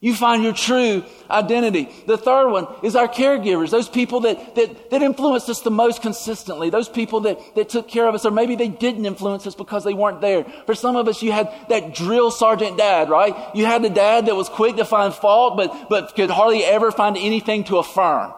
you 0.05 0.13
find 0.13 0.43
your 0.43 0.53
true 0.53 1.03
identity. 1.31 1.89
The 2.05 2.15
third 2.15 2.51
one 2.51 2.67
is 2.83 2.95
our 2.95 3.07
caregivers, 3.07 3.71
those 3.71 3.89
people 3.89 4.19
that, 4.19 4.53
that, 4.53 4.91
that 4.91 5.01
influenced 5.01 5.49
us 5.49 5.61
the 5.61 5.71
most 5.71 6.03
consistently, 6.03 6.69
those 6.69 6.87
people 6.87 7.21
that, 7.21 7.39
that 7.55 7.69
took 7.69 7.87
care 7.87 8.07
of 8.07 8.13
us, 8.13 8.23
or 8.23 8.29
maybe 8.29 8.55
they 8.55 8.67
didn't 8.67 9.07
influence 9.07 9.47
us 9.47 9.55
because 9.55 9.83
they 9.83 9.95
weren't 9.95 10.21
there. 10.21 10.43
For 10.67 10.75
some 10.75 10.95
of 10.95 11.07
us, 11.07 11.23
you 11.23 11.31
had 11.31 11.51
that 11.69 11.95
drill 11.95 12.29
sergeant 12.29 12.77
dad, 12.77 13.09
right? 13.09 13.35
You 13.55 13.65
had 13.65 13.81
the 13.81 13.89
dad 13.89 14.27
that 14.27 14.35
was 14.35 14.47
quick 14.47 14.75
to 14.75 14.85
find 14.85 15.11
fault, 15.11 15.57
but, 15.57 15.89
but 15.89 16.15
could 16.15 16.29
hardly 16.29 16.63
ever 16.63 16.91
find 16.91 17.17
anything 17.17 17.63
to 17.63 17.77
affirm. 17.77 18.31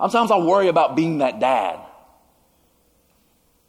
Sometimes 0.00 0.32
I 0.32 0.38
worry 0.38 0.66
about 0.66 0.96
being 0.96 1.18
that 1.18 1.38
dad. 1.38 1.78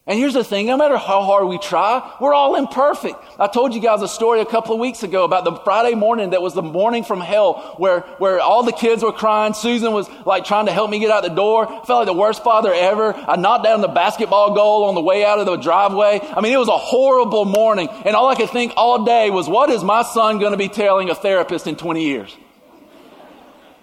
And 0.05 0.19
here's 0.19 0.33
the 0.33 0.43
thing, 0.43 0.65
no 0.65 0.75
matter 0.75 0.97
how 0.97 1.21
hard 1.23 1.47
we 1.47 1.57
try, 1.57 2.13
we're 2.19 2.33
all 2.33 2.55
imperfect. 2.55 3.15
I 3.39 3.47
told 3.47 3.73
you 3.73 3.79
guys 3.79 4.01
a 4.01 4.07
story 4.09 4.41
a 4.41 4.45
couple 4.45 4.73
of 4.73 4.81
weeks 4.81 5.01
ago 5.01 5.23
about 5.23 5.45
the 5.45 5.55
Friday 5.63 5.95
morning 5.95 6.31
that 6.31 6.41
was 6.41 6.53
the 6.53 6.61
morning 6.61 7.05
from 7.05 7.21
hell 7.21 7.75
where, 7.77 8.01
where 8.17 8.41
all 8.41 8.63
the 8.63 8.73
kids 8.73 9.01
were 9.01 9.13
crying. 9.13 9.53
Susan 9.53 9.93
was 9.93 10.09
like 10.25 10.43
trying 10.43 10.65
to 10.65 10.73
help 10.73 10.89
me 10.89 10.99
get 10.99 11.09
out 11.09 11.23
the 11.23 11.29
door. 11.29 11.71
I 11.71 11.85
felt 11.85 11.99
like 11.99 12.07
the 12.07 12.13
worst 12.13 12.43
father 12.43 12.73
ever. 12.73 13.13
I 13.13 13.37
knocked 13.37 13.63
down 13.63 13.79
the 13.79 13.87
basketball 13.87 14.53
goal 14.53 14.83
on 14.83 14.95
the 14.95 15.01
way 15.01 15.23
out 15.23 15.39
of 15.39 15.45
the 15.45 15.55
driveway. 15.55 16.19
I 16.21 16.41
mean, 16.41 16.51
it 16.51 16.59
was 16.59 16.67
a 16.67 16.77
horrible 16.77 17.45
morning. 17.45 17.87
And 18.03 18.13
all 18.13 18.27
I 18.27 18.35
could 18.35 18.49
think 18.49 18.73
all 18.75 19.05
day 19.05 19.29
was, 19.29 19.47
what 19.47 19.69
is 19.69 19.85
my 19.85 20.03
son 20.03 20.37
going 20.37 20.51
to 20.51 20.57
be 20.57 20.67
telling 20.67 21.11
a 21.11 21.15
therapist 21.15 21.65
in 21.65 21.77
20 21.77 22.05
years? 22.05 22.35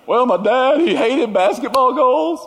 Well, 0.06 0.26
my 0.26 0.36
dad, 0.36 0.82
he 0.82 0.94
hated 0.94 1.32
basketball 1.32 1.94
goals. 1.94 2.46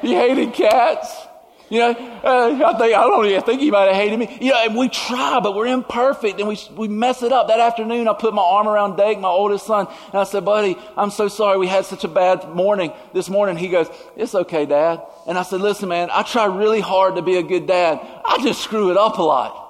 He 0.00 0.14
hated 0.14 0.54
cats. 0.54 1.23
You 1.70 1.78
know, 1.78 1.90
uh, 1.90 2.72
I 2.72 2.78
think 2.78 2.94
I 2.94 3.04
don't 3.04 3.26
even 3.26 3.42
think 3.42 3.60
he 3.60 3.70
might 3.70 3.86
have 3.86 3.96
hated 3.96 4.18
me. 4.18 4.38
You 4.40 4.50
know, 4.50 4.78
we 4.78 4.88
try, 4.90 5.40
but 5.40 5.54
we're 5.54 5.66
imperfect 5.66 6.38
and 6.38 6.48
we 6.48 6.58
we 6.76 6.88
mess 6.88 7.22
it 7.22 7.32
up. 7.32 7.48
That 7.48 7.58
afternoon, 7.58 8.06
I 8.06 8.12
put 8.12 8.34
my 8.34 8.42
arm 8.42 8.68
around 8.68 8.96
Dake, 8.96 9.18
my 9.18 9.28
oldest 9.28 9.66
son, 9.66 9.86
and 10.12 10.14
I 10.14 10.24
said, 10.24 10.44
"Buddy, 10.44 10.76
I'm 10.96 11.10
so 11.10 11.28
sorry 11.28 11.56
we 11.56 11.66
had 11.66 11.86
such 11.86 12.04
a 12.04 12.08
bad 12.08 12.48
morning 12.50 12.92
this 13.14 13.30
morning." 13.30 13.56
He 13.56 13.68
goes, 13.68 13.88
"It's 14.14 14.34
okay, 14.34 14.66
Dad." 14.66 15.02
And 15.26 15.38
I 15.38 15.42
said, 15.42 15.62
"Listen, 15.62 15.88
man, 15.88 16.10
I 16.12 16.22
try 16.22 16.44
really 16.44 16.80
hard 16.80 17.16
to 17.16 17.22
be 17.22 17.36
a 17.38 17.42
good 17.42 17.66
dad. 17.66 17.98
I 18.24 18.38
just 18.42 18.60
screw 18.60 18.90
it 18.90 18.98
up 18.98 19.18
a 19.18 19.22
lot." 19.22 19.62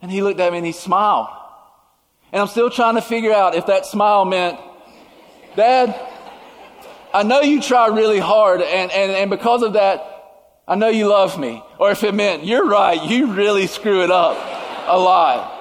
And 0.00 0.10
he 0.10 0.22
looked 0.22 0.40
at 0.40 0.50
me 0.50 0.58
and 0.58 0.66
he 0.66 0.72
smiled. 0.72 1.28
And 2.32 2.40
I'm 2.40 2.48
still 2.48 2.70
trying 2.70 2.94
to 2.94 3.02
figure 3.02 3.32
out 3.32 3.54
if 3.54 3.66
that 3.66 3.86
smile 3.86 4.24
meant, 4.24 4.58
Dad, 5.56 5.98
I 7.12 7.22
know 7.22 7.40
you 7.40 7.60
try 7.62 7.88
really 7.88 8.18
hard, 8.18 8.60
and, 8.60 8.92
and, 8.92 9.12
and 9.12 9.30
because 9.30 9.62
of 9.62 9.72
that, 9.74 10.17
I 10.68 10.74
know 10.74 10.88
you 10.88 11.08
love 11.08 11.38
me. 11.38 11.62
Or 11.78 11.90
if 11.90 12.04
it 12.04 12.14
meant, 12.14 12.44
you're 12.44 12.66
right, 12.66 13.02
you 13.02 13.32
really 13.32 13.66
screw 13.66 14.04
it 14.04 14.10
up 14.10 14.36
a 14.86 14.98
lot. 14.98 15.54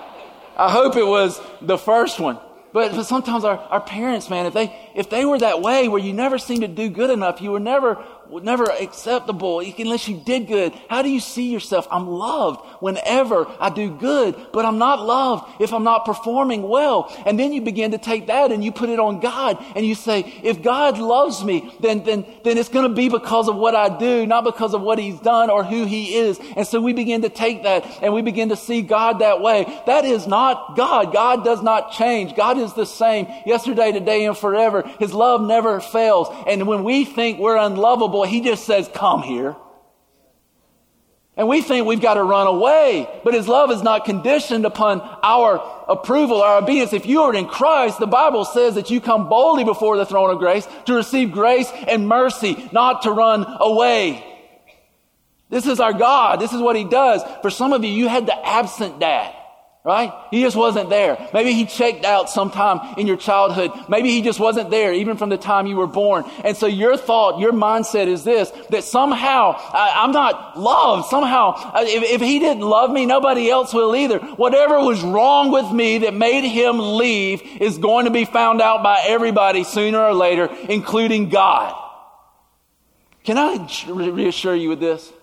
I 0.57 0.69
hope 0.69 0.97
it 0.97 1.05
was 1.05 1.39
the 1.61 1.77
first 1.77 2.19
one. 2.19 2.37
But, 2.73 2.91
but 2.91 3.05
sometimes 3.05 3.45
our, 3.45 3.57
our 3.57 3.79
parents, 3.79 4.29
man, 4.29 4.45
if 4.45 4.53
they, 4.53 4.75
if 4.93 5.09
they 5.09 5.23
were 5.23 5.39
that 5.39 5.61
way 5.61 5.87
where 5.87 6.01
you 6.01 6.11
never 6.11 6.37
seem 6.37 6.61
to 6.61 6.67
do 6.67 6.89
good 6.89 7.09
enough, 7.09 7.41
you 7.41 7.51
were 7.51 7.59
never 7.59 8.03
never 8.41 8.65
acceptable 8.65 9.59
unless 9.59 10.07
you 10.07 10.17
did 10.17 10.47
good. 10.47 10.73
How 10.89 11.01
do 11.01 11.09
you 11.09 11.19
see 11.19 11.51
yourself? 11.51 11.87
I'm 11.91 12.07
loved 12.07 12.59
whenever 12.81 13.47
I 13.59 13.69
do 13.69 13.95
good, 13.95 14.35
but 14.53 14.65
I'm 14.65 14.77
not 14.77 15.01
loved 15.01 15.61
if 15.61 15.73
I'm 15.73 15.83
not 15.83 16.05
performing 16.05 16.63
well. 16.63 17.13
And 17.25 17.39
then 17.39 17.53
you 17.53 17.61
begin 17.61 17.91
to 17.91 17.97
take 17.97 18.27
that 18.27 18.51
and 18.51 18.63
you 18.63 18.71
put 18.71 18.89
it 18.89 18.99
on 18.99 19.19
God 19.19 19.63
and 19.75 19.85
you 19.85 19.95
say, 19.95 20.21
if 20.43 20.61
God 20.61 20.97
loves 20.97 21.43
me, 21.43 21.73
then, 21.79 22.03
then, 22.03 22.25
then 22.43 22.57
it's 22.57 22.69
going 22.69 22.87
to 22.87 22.95
be 22.95 23.09
because 23.09 23.47
of 23.47 23.55
what 23.55 23.75
I 23.75 23.97
do, 23.97 24.25
not 24.25 24.43
because 24.43 24.73
of 24.73 24.81
what 24.81 24.99
he's 24.99 25.19
done 25.19 25.49
or 25.49 25.63
who 25.63 25.85
he 25.85 26.15
is. 26.15 26.39
And 26.55 26.67
so 26.67 26.81
we 26.81 26.93
begin 26.93 27.21
to 27.23 27.29
take 27.29 27.63
that 27.63 27.85
and 28.01 28.13
we 28.13 28.21
begin 28.21 28.49
to 28.49 28.55
see 28.55 28.81
God 28.81 29.19
that 29.19 29.41
way. 29.41 29.65
That 29.85 30.05
is 30.05 30.27
not 30.27 30.75
God. 30.75 31.13
God 31.13 31.43
does 31.43 31.61
not 31.61 31.91
change. 31.91 32.35
God 32.35 32.57
is 32.57 32.73
the 32.73 32.85
same 32.85 33.27
yesterday, 33.45 33.91
today, 33.91 34.25
and 34.25 34.37
forever. 34.37 34.83
His 34.99 35.13
love 35.13 35.41
never 35.41 35.79
fails. 35.79 36.27
And 36.47 36.67
when 36.67 36.83
we 36.83 37.05
think 37.05 37.39
we're 37.39 37.57
unlovable, 37.57 38.16
he 38.25 38.41
just 38.41 38.65
says, 38.65 38.89
Come 38.93 39.23
here. 39.23 39.55
And 41.37 41.47
we 41.47 41.61
think 41.61 41.85
we've 41.85 42.01
got 42.01 42.15
to 42.15 42.23
run 42.23 42.47
away, 42.47 43.07
but 43.23 43.35
his 43.35 43.47
love 43.47 43.69
is 43.69 43.83
not 43.83 44.05
conditioned 44.05 44.65
upon 44.65 45.01
our 45.21 45.61
approval, 45.87 46.41
our 46.41 46.57
obedience. 46.57 46.93
If 46.93 47.05
you 47.05 47.21
are 47.21 47.35
in 47.35 47.45
Christ, 47.45 47.99
the 47.99 48.07
Bible 48.07 48.43
says 48.43 48.73
that 48.73 48.89
you 48.89 48.99
come 48.99 49.29
boldly 49.29 49.63
before 49.63 49.97
the 49.97 50.05
throne 50.05 50.31
of 50.31 50.39
grace 50.39 50.67
to 50.85 50.95
receive 50.95 51.31
grace 51.31 51.71
and 51.87 52.07
mercy, 52.07 52.67
not 52.71 53.03
to 53.03 53.11
run 53.11 53.45
away. 53.59 54.23
This 55.49 55.67
is 55.67 55.79
our 55.79 55.93
God. 55.93 56.39
This 56.39 56.53
is 56.53 56.61
what 56.61 56.75
he 56.75 56.83
does. 56.85 57.21
For 57.43 57.51
some 57.51 57.71
of 57.71 57.83
you, 57.83 57.91
you 57.91 58.07
had 58.07 58.25
the 58.25 58.45
absent 58.45 58.99
dad. 58.99 59.35
Right? 59.87 60.11
He 60.31 60.41
just 60.41 60.57
wasn't 60.57 60.89
there. 60.89 61.29
Maybe 61.33 61.53
he 61.53 61.65
checked 61.65 62.03
out 62.03 62.29
sometime 62.29 62.95
in 62.97 63.07
your 63.07 63.15
childhood. 63.15 63.71
Maybe 63.87 64.09
he 64.09 64.21
just 64.21 64.37
wasn't 64.37 64.69
there 64.69 64.91
even 64.93 65.15
from 65.15 65.29
the 65.29 65.37
time 65.37 65.65
you 65.65 65.77
were 65.77 65.87
born. 65.87 66.25
And 66.43 66.57
so 66.57 66.67
your 66.67 66.97
thought, 66.97 67.39
your 67.39 67.53
mindset 67.53 68.07
is 68.07 68.25
this, 68.25 68.51
that 68.69 68.83
somehow 68.83 69.55
I, 69.57 70.03
am 70.03 70.11
not 70.11 70.59
loved. 70.59 71.07
Somehow, 71.07 71.71
if, 71.77 72.03
if 72.03 72.19
he 72.19 72.37
didn't 72.39 72.63
love 72.63 72.91
me, 72.91 73.05
nobody 73.05 73.49
else 73.49 73.73
will 73.73 73.95
either. 73.95 74.19
Whatever 74.19 74.77
was 74.81 75.01
wrong 75.01 75.53
with 75.53 75.71
me 75.71 75.99
that 75.99 76.13
made 76.13 76.43
him 76.43 76.97
leave 76.97 77.41
is 77.61 77.77
going 77.77 78.07
to 78.07 78.11
be 78.11 78.25
found 78.25 78.61
out 78.61 78.83
by 78.83 79.01
everybody 79.07 79.63
sooner 79.63 79.99
or 79.99 80.13
later, 80.13 80.53
including 80.67 81.29
God. 81.29 81.73
Can 83.23 83.37
I 83.37 83.69
reassure 83.87 84.53
you 84.53 84.67
with 84.67 84.81
this? 84.81 85.13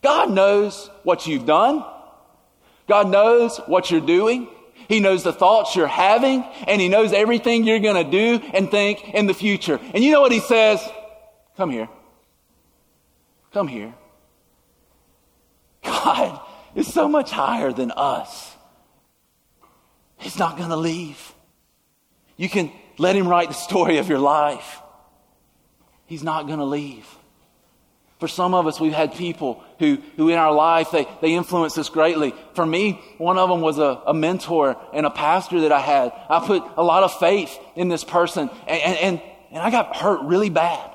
God 0.00 0.30
knows 0.30 0.88
what 1.02 1.26
you've 1.26 1.44
done. 1.44 1.84
God 2.88 3.10
knows 3.10 3.58
what 3.66 3.90
you're 3.90 4.00
doing. 4.00 4.48
He 4.88 5.00
knows 5.00 5.24
the 5.24 5.32
thoughts 5.32 5.74
you're 5.74 5.86
having, 5.86 6.44
and 6.66 6.80
He 6.80 6.88
knows 6.88 7.12
everything 7.12 7.64
you're 7.64 7.80
going 7.80 8.04
to 8.04 8.10
do 8.10 8.44
and 8.54 8.70
think 8.70 9.14
in 9.14 9.26
the 9.26 9.34
future. 9.34 9.80
And 9.94 10.04
you 10.04 10.12
know 10.12 10.20
what 10.20 10.32
He 10.32 10.40
says? 10.40 10.80
Come 11.56 11.70
here. 11.70 11.88
Come 13.52 13.68
here. 13.68 13.94
God 15.82 16.40
is 16.74 16.92
so 16.92 17.08
much 17.08 17.30
higher 17.30 17.72
than 17.72 17.90
us. 17.90 18.54
He's 20.18 20.38
not 20.38 20.56
going 20.56 20.70
to 20.70 20.76
leave. 20.76 21.34
You 22.36 22.48
can 22.48 22.70
let 22.98 23.16
Him 23.16 23.26
write 23.26 23.48
the 23.48 23.54
story 23.54 23.98
of 23.98 24.08
your 24.08 24.18
life. 24.18 24.80
He's 26.06 26.22
not 26.22 26.46
going 26.46 26.58
to 26.58 26.64
leave. 26.64 27.06
For 28.18 28.28
some 28.28 28.54
of 28.54 28.66
us, 28.66 28.80
we've 28.80 28.94
had 28.94 29.14
people 29.14 29.62
who, 29.78 29.98
who 30.16 30.30
in 30.30 30.38
our 30.38 30.52
life, 30.52 30.90
they, 30.90 31.06
they 31.20 31.34
influence 31.34 31.76
us 31.76 31.90
greatly. 31.90 32.34
For 32.54 32.64
me, 32.64 33.00
one 33.18 33.36
of 33.36 33.50
them 33.50 33.60
was 33.60 33.78
a, 33.78 34.00
a 34.06 34.14
mentor 34.14 34.76
and 34.94 35.04
a 35.04 35.10
pastor 35.10 35.60
that 35.62 35.72
I 35.72 35.80
had. 35.80 36.12
I 36.30 36.44
put 36.46 36.62
a 36.78 36.82
lot 36.82 37.02
of 37.02 37.18
faith 37.18 37.58
in 37.74 37.88
this 37.88 38.04
person 38.04 38.48
and, 38.66 38.82
and, 38.82 39.22
and 39.50 39.62
I 39.62 39.70
got 39.70 39.96
hurt 39.96 40.22
really 40.22 40.48
bad. 40.48 40.92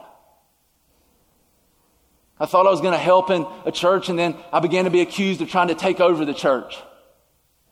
I 2.40 2.48
thought 2.48 2.66
I 2.66 2.72
was 2.72 2.82
going 2.82 2.94
to 2.94 2.98
help 2.98 3.30
in 3.30 3.46
a 3.66 3.72
church 3.72 4.10
and 4.10 4.18
then 4.18 4.36
I 4.52 4.60
began 4.60 4.86
to 4.86 4.92
be 4.92 5.02
accused 5.02 5.42
of 5.42 5.50
trying 5.50 5.68
to 5.68 5.76
take 5.76 6.00
over 6.00 6.26
the 6.26 6.34
church. 6.34 6.76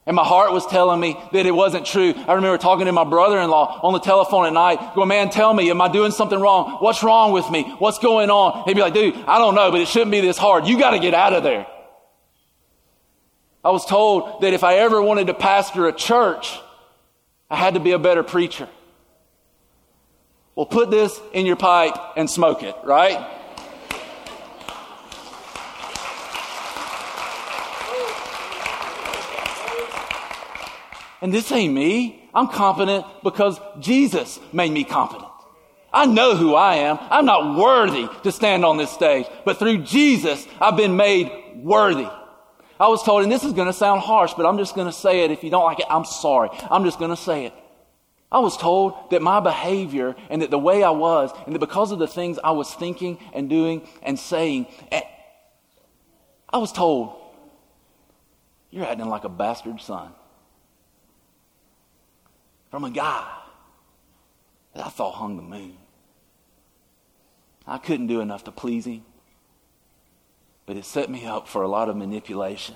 And 0.06 0.16
my 0.16 0.24
heart 0.24 0.52
was 0.52 0.66
telling 0.66 1.00
me 1.00 1.16
that 1.34 1.46
it 1.46 1.52
wasn't 1.52 1.86
true. 1.86 2.14
I 2.28 2.34
remember 2.34 2.58
talking 2.58 2.86
to 2.88 2.92
my 2.92 3.04
brother-in-law 3.04 3.82
on 3.84 3.94
the 3.94 4.00
telephone 4.00 4.48
at 4.48 4.54
night, 4.54 4.96
going, 4.96 5.08
man, 5.08 5.30
tell 5.30 5.54
me, 5.54 5.70
am 5.70 5.82
I 5.82 5.88
doing 5.88 6.12
something 6.12 6.40
wrong? 6.40 6.78
What's 6.80 7.04
wrong 7.04 7.32
with 7.32 7.50
me? 7.52 7.64
What's 7.78 8.00
going 8.00 8.32
on? 8.32 8.64
He'd 8.66 8.74
be 8.74 8.82
like, 8.82 8.94
dude, 8.96 9.16
I 9.28 9.38
don't 9.38 9.54
know, 9.54 9.70
but 9.70 9.82
it 9.82 9.88
shouldn't 9.88 10.12
be 10.12 10.22
this 10.22 10.38
hard. 10.38 10.66
You 10.66 10.80
got 10.80 10.92
to 10.92 11.00
get 11.00 11.14
out 11.14 11.34
of 11.34 11.44
there. 11.44 11.68
I 13.64 13.70
was 13.72 13.86
told 13.86 14.42
that 14.42 14.54
if 14.54 14.64
I 14.64 14.76
ever 14.78 15.02
wanted 15.02 15.28
to 15.28 15.34
pastor 15.34 15.88
a 15.88 15.94
church, 15.94 16.58
I 17.50 17.58
had 17.58 17.74
to 17.76 17.80
be 17.80 17.92
a 17.92 18.00
better 18.00 18.24
preacher. 18.24 18.70
Well, 20.56 20.66
put 20.66 20.90
this 20.90 21.20
in 21.34 21.46
your 21.46 21.56
pipe 21.56 21.96
and 22.18 22.30
smoke 22.30 22.64
it, 22.64 22.76
right? 22.84 23.39
And 31.22 31.34
this 31.34 31.52
ain't 31.52 31.74
me. 31.74 32.30
I'm 32.34 32.48
competent 32.48 33.06
because 33.24 33.60
Jesus 33.80 34.40
made 34.54 34.72
me 34.72 34.84
competent. 34.84 35.30
I 35.92 36.06
know 36.06 36.36
who 36.36 36.54
I 36.54 36.76
am. 36.76 37.00
I'm 37.02 37.26
not 37.26 37.58
worthy 37.58 38.08
to 38.24 38.32
stand 38.32 38.64
on 38.64 38.78
this 38.78 38.92
stage, 38.92 39.26
but 39.44 39.58
through 39.58 39.80
Jesus, 39.80 40.48
I've 40.62 40.78
been 40.78 40.96
made 40.96 41.32
worthy. 41.56 42.08
I 42.80 42.88
was 42.88 43.04
told, 43.04 43.24
and 43.24 43.32
this 43.32 43.44
is 43.44 43.54
going 43.54 43.68
to 43.68 43.74
sound 43.74 44.02
harsh, 44.02 44.34
but 44.36 44.46
I'm 44.46 44.58
just 44.58 44.76
going 44.76 44.88
to 44.88 44.94
say 44.94 45.24
it. 45.24 45.32
If 45.32 45.44
you 45.44 45.50
don't 45.50 45.66
like 45.66 45.80
it, 45.80 45.88
I'm 45.90 46.06
sorry. 46.06 46.50
I'm 46.70 46.86
just 46.86 47.00
going 47.00 47.10
to 47.10 47.18
say 47.18 47.46
it. 47.46 47.54
I 48.32 48.40
was 48.40 48.56
told 48.56 49.10
that 49.10 49.24
my 49.24 49.40
behavior 49.40 50.16
and 50.30 50.44
that 50.44 50.52
the 50.52 50.60
way 50.60 50.84
I 50.84 50.92
was, 50.92 51.32
and 51.46 51.56
that 51.56 51.60
because 51.60 51.92
of 51.92 51.98
the 51.98 52.08
things 52.08 52.38
I 52.42 52.52
was 52.52 52.72
thinking 52.74 53.18
and 53.34 53.50
doing 53.50 53.88
and 54.04 54.18
saying, 54.20 54.68
eh, 54.92 55.02
I 56.48 56.60
was 56.60 56.72
told, 56.72 57.20
you're 58.70 58.86
acting 58.86 59.10
like 59.10 59.24
a 59.24 59.30
bastard 59.30 59.82
son 59.82 60.14
from 62.70 62.84
a 62.84 62.92
guy 62.92 63.28
that 64.74 64.86
I 64.86 64.90
thought 64.90 65.16
hung 65.16 65.36
the 65.36 65.42
moon. 65.42 65.78
I 67.66 67.78
couldn't 67.78 68.08
do 68.08 68.22
enough 68.22 68.46
to 68.46 68.52
please 68.52 68.86
him, 68.86 69.04
but 70.66 70.78
it 70.78 70.86
set 70.86 71.10
me 71.10 71.26
up 71.26 71.48
for 71.48 71.62
a 71.62 71.68
lot 71.68 71.90
of 71.90 71.96
manipulation 71.96 72.76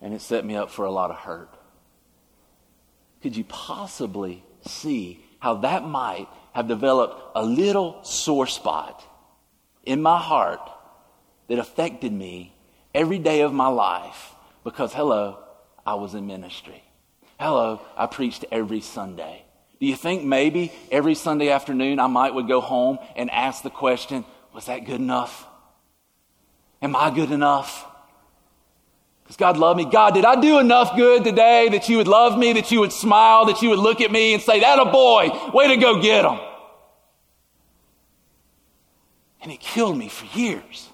and 0.00 0.14
it 0.14 0.20
set 0.20 0.44
me 0.44 0.54
up 0.54 0.70
for 0.70 0.84
a 0.84 0.90
lot 0.90 1.10
of 1.10 1.16
hurt. 1.16 1.54
Could 3.22 3.36
you 3.36 3.44
possibly 3.44 4.44
see 4.66 5.24
how 5.40 5.54
that 5.56 5.84
might 5.84 6.28
have 6.52 6.68
developed 6.68 7.20
a 7.34 7.44
little 7.44 8.02
sore 8.04 8.46
spot 8.46 9.04
in 9.84 10.02
my 10.02 10.18
heart 10.18 10.60
that 11.48 11.58
affected 11.58 12.12
me 12.12 12.54
every 12.94 13.18
day 13.18 13.40
of 13.40 13.52
my 13.52 13.68
life 13.68 14.34
because, 14.64 14.92
hello, 14.92 15.38
I 15.86 15.94
was 15.94 16.14
in 16.14 16.26
ministry? 16.26 16.82
Hello, 17.38 17.80
I 17.96 18.06
preached 18.06 18.44
every 18.50 18.80
Sunday. 18.80 19.44
Do 19.78 19.86
you 19.86 19.94
think 19.94 20.24
maybe 20.24 20.72
every 20.90 21.14
Sunday 21.14 21.50
afternoon 21.50 22.00
I 22.00 22.08
might 22.08 22.34
would 22.34 22.48
go 22.48 22.60
home 22.60 22.98
and 23.14 23.30
ask 23.30 23.62
the 23.62 23.70
question, 23.70 24.24
was 24.52 24.66
that 24.66 24.80
good 24.80 25.00
enough? 25.00 25.46
Am 26.82 26.96
I 26.96 27.10
good 27.10 27.30
enough? 27.30 27.86
Does 29.28 29.36
God 29.36 29.56
love 29.56 29.76
me? 29.76 29.84
God, 29.84 30.14
did 30.14 30.24
I 30.24 30.40
do 30.40 30.58
enough 30.58 30.96
good 30.96 31.22
today 31.22 31.68
that 31.68 31.88
you 31.88 31.98
would 31.98 32.08
love 32.08 32.36
me, 32.36 32.54
that 32.54 32.72
you 32.72 32.80
would 32.80 32.92
smile, 32.92 33.44
that 33.44 33.62
you 33.62 33.70
would 33.70 33.78
look 33.78 34.00
at 34.00 34.10
me 34.10 34.34
and 34.34 34.42
say, 34.42 34.60
that 34.60 34.80
a 34.80 34.86
boy, 34.86 35.30
way 35.54 35.68
to 35.68 35.76
go 35.76 36.02
get 36.02 36.24
him. 36.24 36.40
And 39.42 39.52
it 39.52 39.60
killed 39.60 39.96
me 39.96 40.08
for 40.08 40.26
years 40.36 40.88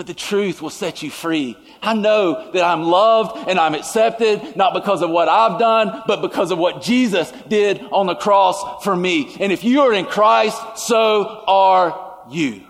but 0.00 0.06
the 0.06 0.14
truth 0.14 0.62
will 0.62 0.70
set 0.70 1.02
you 1.02 1.10
free. 1.10 1.58
I 1.82 1.92
know 1.92 2.52
that 2.52 2.64
I'm 2.64 2.84
loved 2.84 3.50
and 3.50 3.58
I'm 3.58 3.74
accepted, 3.74 4.56
not 4.56 4.72
because 4.72 5.02
of 5.02 5.10
what 5.10 5.28
I've 5.28 5.58
done, 5.58 6.04
but 6.06 6.22
because 6.22 6.50
of 6.50 6.56
what 6.56 6.80
Jesus 6.80 7.30
did 7.48 7.82
on 7.92 8.06
the 8.06 8.14
cross 8.14 8.82
for 8.82 8.96
me. 8.96 9.36
And 9.38 9.52
if 9.52 9.62
you 9.62 9.82
are 9.82 9.92
in 9.92 10.06
Christ, 10.06 10.58
so 10.78 11.44
are 11.46 12.16
you. 12.30 12.62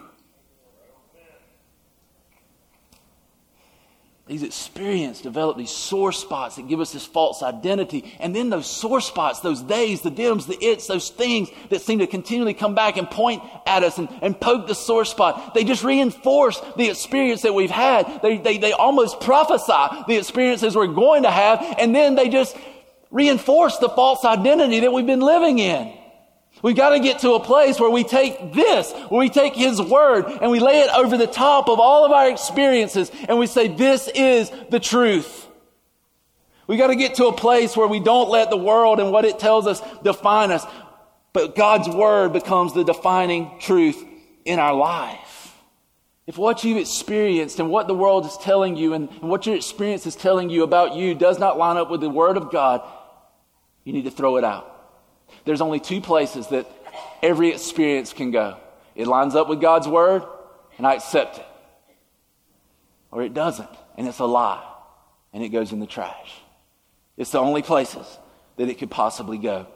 These 4.30 4.44
experiences 4.44 5.22
develop 5.22 5.56
these 5.56 5.72
sore 5.72 6.12
spots 6.12 6.54
that 6.54 6.68
give 6.68 6.78
us 6.78 6.92
this 6.92 7.04
false 7.04 7.42
identity. 7.42 8.14
And 8.20 8.34
then 8.34 8.48
those 8.48 8.68
sore 8.68 9.00
spots, 9.00 9.40
those 9.40 9.60
days, 9.60 10.02
the 10.02 10.10
dims, 10.10 10.46
the 10.46 10.56
its, 10.64 10.86
those 10.86 11.10
things 11.10 11.48
that 11.70 11.82
seem 11.82 11.98
to 11.98 12.06
continually 12.06 12.54
come 12.54 12.76
back 12.76 12.96
and 12.96 13.10
point 13.10 13.42
at 13.66 13.82
us 13.82 13.98
and, 13.98 14.08
and 14.22 14.40
poke 14.40 14.68
the 14.68 14.74
sore 14.76 15.04
spot, 15.04 15.52
they 15.52 15.64
just 15.64 15.82
reinforce 15.82 16.60
the 16.76 16.88
experience 16.88 17.42
that 17.42 17.54
we've 17.54 17.72
had. 17.72 18.22
They, 18.22 18.38
they, 18.38 18.58
they 18.58 18.70
almost 18.70 19.20
prophesy 19.20 20.04
the 20.06 20.16
experiences 20.16 20.76
we're 20.76 20.86
going 20.86 21.24
to 21.24 21.30
have, 21.30 21.58
and 21.80 21.92
then 21.92 22.14
they 22.14 22.28
just 22.28 22.56
reinforce 23.10 23.78
the 23.78 23.88
false 23.88 24.24
identity 24.24 24.78
that 24.78 24.92
we've 24.92 25.06
been 25.06 25.22
living 25.22 25.58
in. 25.58 25.92
We've 26.62 26.76
got 26.76 26.90
to 26.90 27.00
get 27.00 27.20
to 27.20 27.32
a 27.32 27.40
place 27.40 27.80
where 27.80 27.90
we 27.90 28.04
take 28.04 28.52
this, 28.52 28.92
where 29.08 29.20
we 29.20 29.30
take 29.30 29.54
His 29.54 29.80
Word 29.80 30.26
and 30.26 30.50
we 30.50 30.60
lay 30.60 30.80
it 30.80 30.90
over 30.94 31.16
the 31.16 31.26
top 31.26 31.68
of 31.68 31.80
all 31.80 32.04
of 32.04 32.12
our 32.12 32.28
experiences 32.28 33.10
and 33.28 33.38
we 33.38 33.46
say, 33.46 33.68
this 33.68 34.08
is 34.14 34.50
the 34.68 34.80
truth. 34.80 35.46
We've 36.66 36.78
got 36.78 36.88
to 36.88 36.96
get 36.96 37.16
to 37.16 37.26
a 37.26 37.32
place 37.32 37.76
where 37.76 37.88
we 37.88 37.98
don't 37.98 38.30
let 38.30 38.50
the 38.50 38.56
world 38.56 39.00
and 39.00 39.10
what 39.10 39.24
it 39.24 39.38
tells 39.38 39.66
us 39.66 39.80
define 40.04 40.50
us, 40.50 40.64
but 41.32 41.56
God's 41.56 41.88
Word 41.88 42.32
becomes 42.32 42.74
the 42.74 42.84
defining 42.84 43.58
truth 43.60 44.04
in 44.44 44.58
our 44.58 44.74
life. 44.74 45.56
If 46.26 46.38
what 46.38 46.62
you've 46.62 46.78
experienced 46.78 47.58
and 47.58 47.70
what 47.70 47.88
the 47.88 47.94
world 47.94 48.24
is 48.26 48.36
telling 48.36 48.76
you 48.76 48.92
and, 48.92 49.08
and 49.08 49.30
what 49.30 49.46
your 49.46 49.56
experience 49.56 50.06
is 50.06 50.14
telling 50.14 50.48
you 50.48 50.62
about 50.62 50.94
you 50.94 51.14
does 51.14 51.40
not 51.40 51.58
line 51.58 51.76
up 51.76 51.90
with 51.90 52.02
the 52.02 52.10
Word 52.10 52.36
of 52.36 52.52
God, 52.52 52.82
you 53.82 53.92
need 53.92 54.04
to 54.04 54.12
throw 54.12 54.36
it 54.36 54.44
out. 54.44 54.69
There's 55.50 55.60
only 55.60 55.80
two 55.80 56.00
places 56.00 56.46
that 56.48 56.70
every 57.24 57.48
experience 57.48 58.12
can 58.12 58.30
go 58.30 58.56
it 58.94 59.08
lines 59.08 59.34
up 59.34 59.48
with 59.48 59.60
God's 59.60 59.88
word, 59.88 60.22
and 60.78 60.86
I 60.86 60.94
accept 60.94 61.38
it. 61.38 61.46
Or 63.10 63.22
it 63.24 63.34
doesn't, 63.34 63.68
and 63.98 64.06
it's 64.06 64.20
a 64.20 64.26
lie, 64.26 64.62
and 65.32 65.42
it 65.42 65.48
goes 65.48 65.72
in 65.72 65.80
the 65.80 65.88
trash. 65.88 66.40
It's 67.16 67.32
the 67.32 67.40
only 67.40 67.62
places 67.62 68.06
that 68.58 68.68
it 68.68 68.78
could 68.78 68.92
possibly 68.92 69.38
go. 69.38 69.66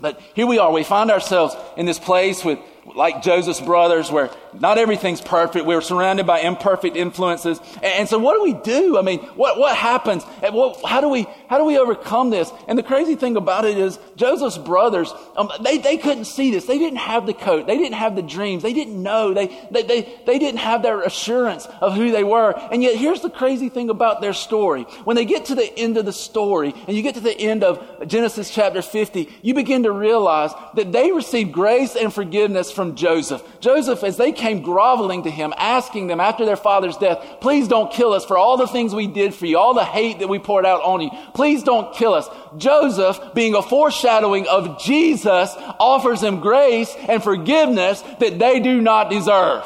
But 0.00 0.22
here 0.34 0.46
we 0.46 0.58
are. 0.58 0.72
We 0.72 0.84
find 0.84 1.10
ourselves 1.10 1.54
in 1.76 1.84
this 1.84 1.98
place 1.98 2.42
with, 2.42 2.58
like 2.94 3.20
Joseph's 3.20 3.60
brothers, 3.60 4.10
where 4.10 4.30
not 4.58 4.78
everything's 4.78 5.20
perfect. 5.20 5.66
We're 5.66 5.82
surrounded 5.82 6.26
by 6.26 6.40
imperfect 6.40 6.96
influences. 6.96 7.60
And, 7.82 8.08
so 8.08 8.18
what 8.18 8.36
do 8.36 8.42
we 8.42 8.54
do? 8.54 8.98
I 8.98 9.02
mean, 9.02 9.18
what, 9.36 9.58
what 9.58 9.76
happens? 9.76 10.24
How 10.24 11.02
do 11.02 11.08
we, 11.10 11.26
how 11.50 11.58
do 11.58 11.64
we 11.64 11.76
overcome 11.80 12.30
this? 12.30 12.52
And 12.68 12.78
the 12.78 12.84
crazy 12.84 13.16
thing 13.16 13.36
about 13.36 13.64
it 13.64 13.76
is 13.76 13.98
Joseph's 14.14 14.56
brothers, 14.56 15.12
um, 15.36 15.50
they, 15.64 15.78
they 15.78 15.96
couldn't 15.96 16.26
see 16.26 16.52
this. 16.52 16.64
They 16.64 16.78
didn't 16.78 17.00
have 17.00 17.26
the 17.26 17.34
coat. 17.34 17.66
They 17.66 17.76
didn't 17.76 17.96
have 17.96 18.14
the 18.14 18.22
dreams. 18.22 18.62
They 18.62 18.72
didn't 18.72 19.02
know. 19.02 19.34
They, 19.34 19.48
they, 19.72 19.82
they, 19.82 20.22
they 20.26 20.38
didn't 20.38 20.60
have 20.60 20.84
their 20.84 21.02
assurance 21.02 21.66
of 21.80 21.96
who 21.96 22.12
they 22.12 22.22
were. 22.22 22.52
And 22.70 22.84
yet 22.84 22.94
here's 22.94 23.20
the 23.20 23.30
crazy 23.30 23.68
thing 23.68 23.90
about 23.90 24.20
their 24.20 24.32
story. 24.32 24.84
When 25.02 25.16
they 25.16 25.24
get 25.24 25.46
to 25.46 25.56
the 25.56 25.76
end 25.76 25.96
of 25.96 26.04
the 26.04 26.12
story 26.12 26.72
and 26.86 26.96
you 26.96 27.02
get 27.02 27.16
to 27.16 27.20
the 27.20 27.36
end 27.36 27.64
of 27.64 28.06
Genesis 28.06 28.48
chapter 28.48 28.80
50, 28.80 29.28
you 29.42 29.52
begin 29.52 29.82
to 29.82 29.90
realize 29.90 30.52
that 30.76 30.92
they 30.92 31.10
received 31.10 31.50
grace 31.50 31.96
and 31.96 32.14
forgiveness 32.14 32.70
from 32.70 32.94
Joseph. 32.94 33.42
Joseph, 33.58 34.04
as 34.04 34.16
they 34.16 34.30
came 34.30 34.62
groveling 34.62 35.24
to 35.24 35.30
him, 35.32 35.52
asking 35.56 36.06
them 36.06 36.20
after 36.20 36.46
their 36.46 36.54
father's 36.54 36.96
death, 36.96 37.40
please 37.40 37.66
don't 37.66 37.92
kill 37.92 38.12
us 38.12 38.24
for 38.24 38.38
all 38.38 38.56
the 38.56 38.68
things 38.68 38.94
we 38.94 39.08
did 39.08 39.34
for 39.34 39.46
you, 39.46 39.58
all 39.58 39.74
the 39.74 39.84
hate 39.84 40.20
that 40.20 40.28
we 40.28 40.38
poured 40.38 40.64
out 40.64 40.80
on 40.82 41.00
you. 41.00 41.10
Please 41.40 41.62
don't 41.62 41.94
kill 41.94 42.12
us. 42.12 42.28
Joseph, 42.58 43.18
being 43.32 43.54
a 43.54 43.62
foreshadowing 43.62 44.46
of 44.46 44.78
Jesus, 44.78 45.54
offers 45.80 46.20
them 46.20 46.40
grace 46.40 46.94
and 47.08 47.24
forgiveness 47.24 48.02
that 48.18 48.38
they 48.38 48.60
do 48.60 48.82
not 48.82 49.08
deserve. 49.08 49.64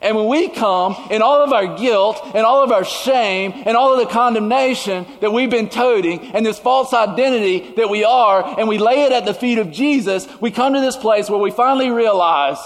And 0.00 0.16
when 0.16 0.28
we 0.28 0.48
come 0.48 0.94
in 1.10 1.22
all 1.22 1.42
of 1.42 1.52
our 1.52 1.76
guilt 1.76 2.20
and 2.36 2.46
all 2.46 2.62
of 2.62 2.70
our 2.70 2.84
shame 2.84 3.52
and 3.66 3.76
all 3.76 3.92
of 3.92 3.98
the 3.98 4.14
condemnation 4.14 5.06
that 5.22 5.32
we've 5.32 5.50
been 5.50 5.68
toting 5.68 6.20
and 6.36 6.46
this 6.46 6.60
false 6.60 6.94
identity 6.94 7.74
that 7.74 7.90
we 7.90 8.04
are, 8.04 8.60
and 8.60 8.68
we 8.68 8.78
lay 8.78 9.02
it 9.02 9.10
at 9.10 9.24
the 9.24 9.34
feet 9.34 9.58
of 9.58 9.72
Jesus, 9.72 10.28
we 10.40 10.52
come 10.52 10.74
to 10.74 10.80
this 10.80 10.96
place 10.96 11.28
where 11.28 11.40
we 11.40 11.50
finally 11.50 11.90
realize 11.90 12.58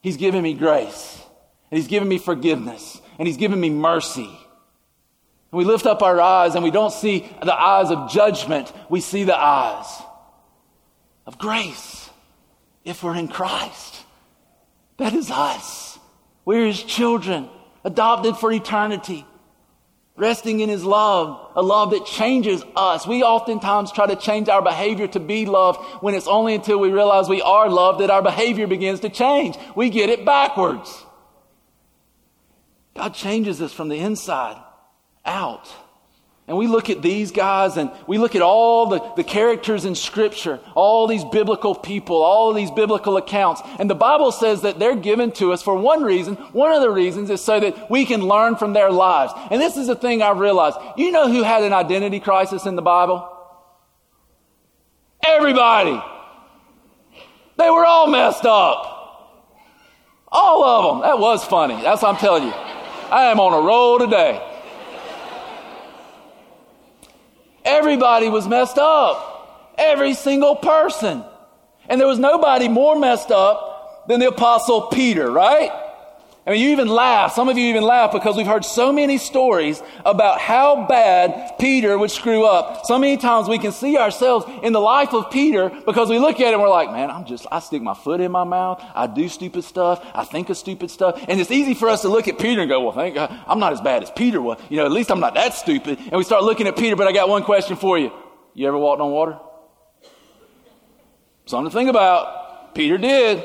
He's 0.00 0.16
given 0.16 0.42
me 0.42 0.54
grace, 0.54 1.22
and 1.70 1.76
He's 1.76 1.88
given 1.88 2.08
me 2.08 2.16
forgiveness, 2.16 2.98
and 3.18 3.28
He's 3.28 3.36
given 3.36 3.60
me 3.60 3.68
mercy. 3.68 4.39
We 5.52 5.64
lift 5.64 5.86
up 5.86 6.02
our 6.02 6.20
eyes 6.20 6.54
and 6.54 6.62
we 6.62 6.70
don't 6.70 6.92
see 6.92 7.28
the 7.42 7.54
eyes 7.54 7.90
of 7.90 8.10
judgment, 8.10 8.72
we 8.88 9.00
see 9.00 9.24
the 9.24 9.36
eyes 9.36 9.86
of 11.26 11.38
grace 11.38 12.08
if 12.84 13.02
we're 13.02 13.16
in 13.16 13.28
Christ. 13.28 14.04
That 14.98 15.12
is 15.12 15.30
us. 15.30 15.98
We're 16.44 16.66
his 16.66 16.82
children, 16.82 17.48
adopted 17.84 18.36
for 18.36 18.52
eternity, 18.52 19.26
resting 20.16 20.60
in 20.60 20.68
his 20.68 20.84
love, 20.84 21.52
a 21.56 21.62
love 21.62 21.90
that 21.90 22.06
changes 22.06 22.62
us. 22.76 23.06
We 23.06 23.22
oftentimes 23.22 23.92
try 23.92 24.06
to 24.06 24.16
change 24.16 24.48
our 24.48 24.62
behavior 24.62 25.08
to 25.08 25.20
be 25.20 25.46
loved 25.46 25.80
when 26.02 26.14
it's 26.14 26.28
only 26.28 26.54
until 26.54 26.78
we 26.78 26.90
realize 26.90 27.28
we 27.28 27.42
are 27.42 27.68
loved 27.68 28.00
that 28.00 28.10
our 28.10 28.22
behavior 28.22 28.66
begins 28.66 29.00
to 29.00 29.08
change. 29.08 29.56
We 29.74 29.90
get 29.90 30.10
it 30.10 30.24
backwards. 30.24 31.04
God 32.94 33.14
changes 33.14 33.60
us 33.62 33.72
from 33.72 33.88
the 33.88 33.98
inside 33.98 34.62
out. 35.24 35.68
And 36.50 36.58
we 36.58 36.66
look 36.66 36.90
at 36.90 37.00
these 37.00 37.30
guys 37.30 37.76
and 37.76 37.92
we 38.08 38.18
look 38.18 38.34
at 38.34 38.42
all 38.42 38.86
the, 38.86 39.12
the 39.14 39.22
characters 39.22 39.84
in 39.84 39.94
Scripture, 39.94 40.58
all 40.74 41.06
these 41.06 41.24
biblical 41.24 41.76
people, 41.76 42.16
all 42.16 42.52
these 42.52 42.72
biblical 42.72 43.16
accounts. 43.16 43.62
And 43.78 43.88
the 43.88 43.94
Bible 43.94 44.32
says 44.32 44.62
that 44.62 44.80
they're 44.80 44.96
given 44.96 45.30
to 45.34 45.52
us 45.52 45.62
for 45.62 45.76
one 45.76 46.02
reason. 46.02 46.34
One 46.34 46.72
of 46.72 46.82
the 46.82 46.90
reasons 46.90 47.30
is 47.30 47.40
so 47.40 47.60
that 47.60 47.88
we 47.88 48.04
can 48.04 48.22
learn 48.22 48.56
from 48.56 48.72
their 48.72 48.90
lives. 48.90 49.32
And 49.48 49.60
this 49.60 49.76
is 49.76 49.86
the 49.86 49.94
thing 49.94 50.22
I've 50.22 50.38
realized. 50.38 50.76
You 50.96 51.12
know 51.12 51.30
who 51.30 51.44
had 51.44 51.62
an 51.62 51.72
identity 51.72 52.18
crisis 52.18 52.66
in 52.66 52.74
the 52.74 52.82
Bible? 52.82 53.30
Everybody. 55.24 56.02
They 57.58 57.70
were 57.70 57.86
all 57.86 58.08
messed 58.08 58.44
up. 58.44 59.46
All 60.26 60.64
of 60.64 60.94
them. 60.96 61.08
That 61.08 61.20
was 61.20 61.44
funny. 61.44 61.80
That's 61.80 62.02
what 62.02 62.14
I'm 62.14 62.20
telling 62.20 62.42
you. 62.42 62.52
I 62.52 63.26
am 63.30 63.38
on 63.38 63.52
a 63.52 63.64
roll 63.64 64.00
today. 64.00 64.49
Everybody 67.80 68.28
was 68.28 68.46
messed 68.46 68.76
up. 68.76 69.72
Every 69.78 70.12
single 70.12 70.54
person. 70.54 71.24
And 71.88 71.98
there 71.98 72.06
was 72.06 72.18
nobody 72.18 72.68
more 72.68 72.98
messed 72.98 73.30
up 73.30 74.06
than 74.06 74.20
the 74.20 74.28
apostle 74.28 74.88
Peter, 74.88 75.30
right? 75.30 75.70
I 76.46 76.52
mean, 76.52 76.62
you 76.62 76.70
even 76.70 76.88
laugh. 76.88 77.34
Some 77.34 77.50
of 77.50 77.58
you 77.58 77.66
even 77.66 77.82
laugh 77.82 78.12
because 78.12 78.34
we've 78.34 78.46
heard 78.46 78.64
so 78.64 78.92
many 78.92 79.18
stories 79.18 79.82
about 80.06 80.40
how 80.40 80.86
bad 80.86 81.58
Peter 81.58 81.98
would 81.98 82.10
screw 82.10 82.46
up. 82.46 82.86
So 82.86 82.98
many 82.98 83.18
times 83.18 83.46
we 83.46 83.58
can 83.58 83.72
see 83.72 83.98
ourselves 83.98 84.46
in 84.62 84.72
the 84.72 84.80
life 84.80 85.12
of 85.12 85.30
Peter 85.30 85.68
because 85.68 86.08
we 86.08 86.18
look 86.18 86.40
at 86.40 86.48
it 86.48 86.52
and 86.54 86.62
we're 86.62 86.70
like, 86.70 86.90
man, 86.92 87.10
I'm 87.10 87.26
just, 87.26 87.46
I 87.52 87.60
stick 87.60 87.82
my 87.82 87.92
foot 87.92 88.22
in 88.22 88.32
my 88.32 88.44
mouth. 88.44 88.82
I 88.94 89.06
do 89.06 89.28
stupid 89.28 89.64
stuff. 89.64 90.04
I 90.14 90.24
think 90.24 90.48
of 90.48 90.56
stupid 90.56 90.90
stuff. 90.90 91.22
And 91.28 91.38
it's 91.38 91.50
easy 91.50 91.74
for 91.74 91.90
us 91.90 92.02
to 92.02 92.08
look 92.08 92.26
at 92.26 92.38
Peter 92.38 92.62
and 92.62 92.70
go, 92.70 92.80
well, 92.80 92.92
thank 92.92 93.16
God, 93.16 93.38
I'm 93.46 93.58
not 93.58 93.74
as 93.74 93.82
bad 93.82 94.02
as 94.02 94.10
Peter 94.10 94.40
was. 94.40 94.58
You 94.70 94.78
know, 94.78 94.86
at 94.86 94.92
least 94.92 95.10
I'm 95.10 95.20
not 95.20 95.34
that 95.34 95.52
stupid. 95.52 95.98
And 95.98 96.12
we 96.12 96.24
start 96.24 96.42
looking 96.42 96.66
at 96.66 96.76
Peter, 96.76 96.96
but 96.96 97.06
I 97.06 97.12
got 97.12 97.28
one 97.28 97.42
question 97.42 97.76
for 97.76 97.98
you. 97.98 98.10
You 98.54 98.66
ever 98.66 98.78
walked 98.78 99.02
on 99.02 99.10
water? 99.10 99.38
Something 101.44 101.70
to 101.70 101.76
think 101.76 101.90
about. 101.90 102.74
Peter 102.74 102.96
did. 102.96 103.44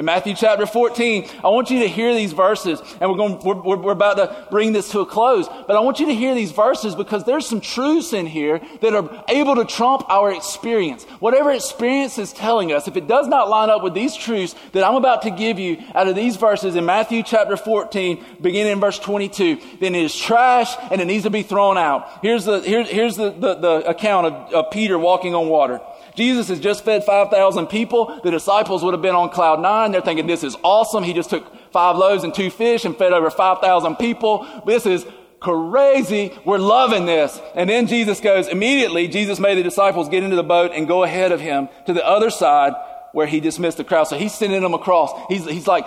In 0.00 0.06
Matthew 0.06 0.34
chapter 0.34 0.64
14, 0.64 1.28
I 1.44 1.48
want 1.48 1.68
you 1.68 1.80
to 1.80 1.86
hear 1.86 2.14
these 2.14 2.32
verses, 2.32 2.80
and 3.02 3.10
we're, 3.10 3.18
going, 3.18 3.38
we're, 3.40 3.76
we're 3.76 3.92
about 3.92 4.14
to 4.14 4.46
bring 4.50 4.72
this 4.72 4.92
to 4.92 5.00
a 5.00 5.04
close, 5.04 5.46
but 5.66 5.76
I 5.76 5.80
want 5.80 6.00
you 6.00 6.06
to 6.06 6.14
hear 6.14 6.34
these 6.34 6.52
verses 6.52 6.94
because 6.94 7.24
there's 7.24 7.46
some 7.46 7.60
truths 7.60 8.14
in 8.14 8.24
here 8.24 8.62
that 8.80 8.94
are 8.94 9.22
able 9.28 9.56
to 9.56 9.66
trump 9.66 10.08
our 10.08 10.32
experience. 10.32 11.04
Whatever 11.18 11.52
experience 11.52 12.16
is 12.16 12.32
telling 12.32 12.72
us, 12.72 12.88
if 12.88 12.96
it 12.96 13.08
does 13.08 13.28
not 13.28 13.50
line 13.50 13.68
up 13.68 13.82
with 13.82 13.92
these 13.92 14.16
truths 14.16 14.54
that 14.72 14.84
I'm 14.84 14.94
about 14.94 15.20
to 15.24 15.30
give 15.30 15.58
you 15.58 15.76
out 15.94 16.08
of 16.08 16.16
these 16.16 16.36
verses 16.36 16.76
in 16.76 16.86
Matthew 16.86 17.22
chapter 17.22 17.58
14, 17.58 18.24
beginning 18.40 18.72
in 18.72 18.80
verse 18.80 18.98
22, 18.98 19.60
then 19.80 19.94
it 19.94 20.02
is 20.02 20.16
trash 20.16 20.74
and 20.90 21.02
it 21.02 21.04
needs 21.04 21.24
to 21.24 21.30
be 21.30 21.42
thrown 21.42 21.76
out. 21.76 22.08
Here's 22.22 22.46
the, 22.46 22.60
here, 22.60 22.84
here's 22.84 23.16
the, 23.16 23.32
the, 23.32 23.54
the 23.56 23.90
account 23.90 24.28
of, 24.28 24.54
of 24.54 24.70
Peter 24.70 24.98
walking 24.98 25.34
on 25.34 25.50
water. 25.50 25.78
Jesus 26.16 26.48
has 26.48 26.60
just 26.60 26.84
fed 26.84 27.04
5,000 27.04 27.66
people. 27.66 28.20
The 28.22 28.30
disciples 28.30 28.82
would 28.82 28.94
have 28.94 29.02
been 29.02 29.14
on 29.14 29.30
cloud 29.30 29.60
nine. 29.60 29.92
They're 29.92 30.00
thinking, 30.00 30.26
this 30.26 30.44
is 30.44 30.56
awesome. 30.62 31.04
He 31.04 31.12
just 31.12 31.30
took 31.30 31.72
five 31.72 31.96
loaves 31.96 32.24
and 32.24 32.34
two 32.34 32.50
fish 32.50 32.84
and 32.84 32.96
fed 32.96 33.12
over 33.12 33.30
5,000 33.30 33.96
people. 33.96 34.46
This 34.66 34.86
is 34.86 35.06
crazy. 35.40 36.38
We're 36.44 36.58
loving 36.58 37.06
this. 37.06 37.40
And 37.54 37.68
then 37.68 37.86
Jesus 37.86 38.20
goes, 38.20 38.48
immediately, 38.48 39.08
Jesus 39.08 39.40
made 39.40 39.56
the 39.56 39.62
disciples 39.62 40.08
get 40.08 40.22
into 40.22 40.36
the 40.36 40.42
boat 40.42 40.72
and 40.74 40.86
go 40.86 41.02
ahead 41.02 41.32
of 41.32 41.40
him 41.40 41.68
to 41.86 41.92
the 41.92 42.06
other 42.06 42.30
side 42.30 42.74
where 43.12 43.26
he 43.26 43.40
dismissed 43.40 43.78
the 43.78 43.84
crowd. 43.84 44.04
So 44.04 44.16
he's 44.16 44.34
sending 44.34 44.62
them 44.62 44.74
across. 44.74 45.12
He's, 45.28 45.44
he's 45.46 45.66
like, 45.66 45.86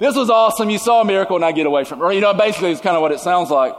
this 0.00 0.16
was 0.16 0.30
awesome. 0.30 0.70
You 0.70 0.78
saw 0.78 1.02
a 1.02 1.04
miracle. 1.04 1.36
and 1.36 1.44
I 1.44 1.52
get 1.52 1.66
away 1.66 1.84
from 1.84 2.00
it. 2.00 2.04
Or, 2.04 2.12
you 2.12 2.20
know, 2.20 2.34
basically 2.34 2.72
it's 2.72 2.80
kind 2.80 2.96
of 2.96 3.02
what 3.02 3.12
it 3.12 3.20
sounds 3.20 3.50
like. 3.50 3.74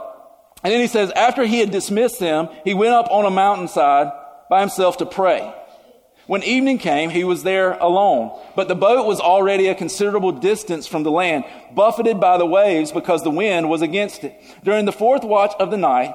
And 0.62 0.72
then 0.72 0.80
he 0.80 0.86
says, 0.86 1.10
after 1.12 1.44
he 1.44 1.60
had 1.60 1.70
dismissed 1.70 2.20
them, 2.20 2.48
he 2.64 2.74
went 2.74 2.92
up 2.92 3.10
on 3.10 3.24
a 3.24 3.30
mountainside 3.30 4.12
by 4.50 4.60
himself 4.60 4.98
to 4.98 5.06
pray. 5.06 5.54
When 6.30 6.44
evening 6.44 6.78
came, 6.78 7.10
he 7.10 7.24
was 7.24 7.42
there 7.42 7.72
alone. 7.72 8.38
But 8.54 8.68
the 8.68 8.76
boat 8.76 9.04
was 9.04 9.18
already 9.18 9.66
a 9.66 9.74
considerable 9.74 10.30
distance 10.30 10.86
from 10.86 11.02
the 11.02 11.10
land, 11.10 11.44
buffeted 11.74 12.20
by 12.20 12.38
the 12.38 12.46
waves 12.46 12.92
because 12.92 13.24
the 13.24 13.32
wind 13.32 13.68
was 13.68 13.82
against 13.82 14.22
it. 14.22 14.40
During 14.62 14.84
the 14.84 14.92
fourth 14.92 15.24
watch 15.24 15.52
of 15.58 15.72
the 15.72 15.76
night, 15.76 16.14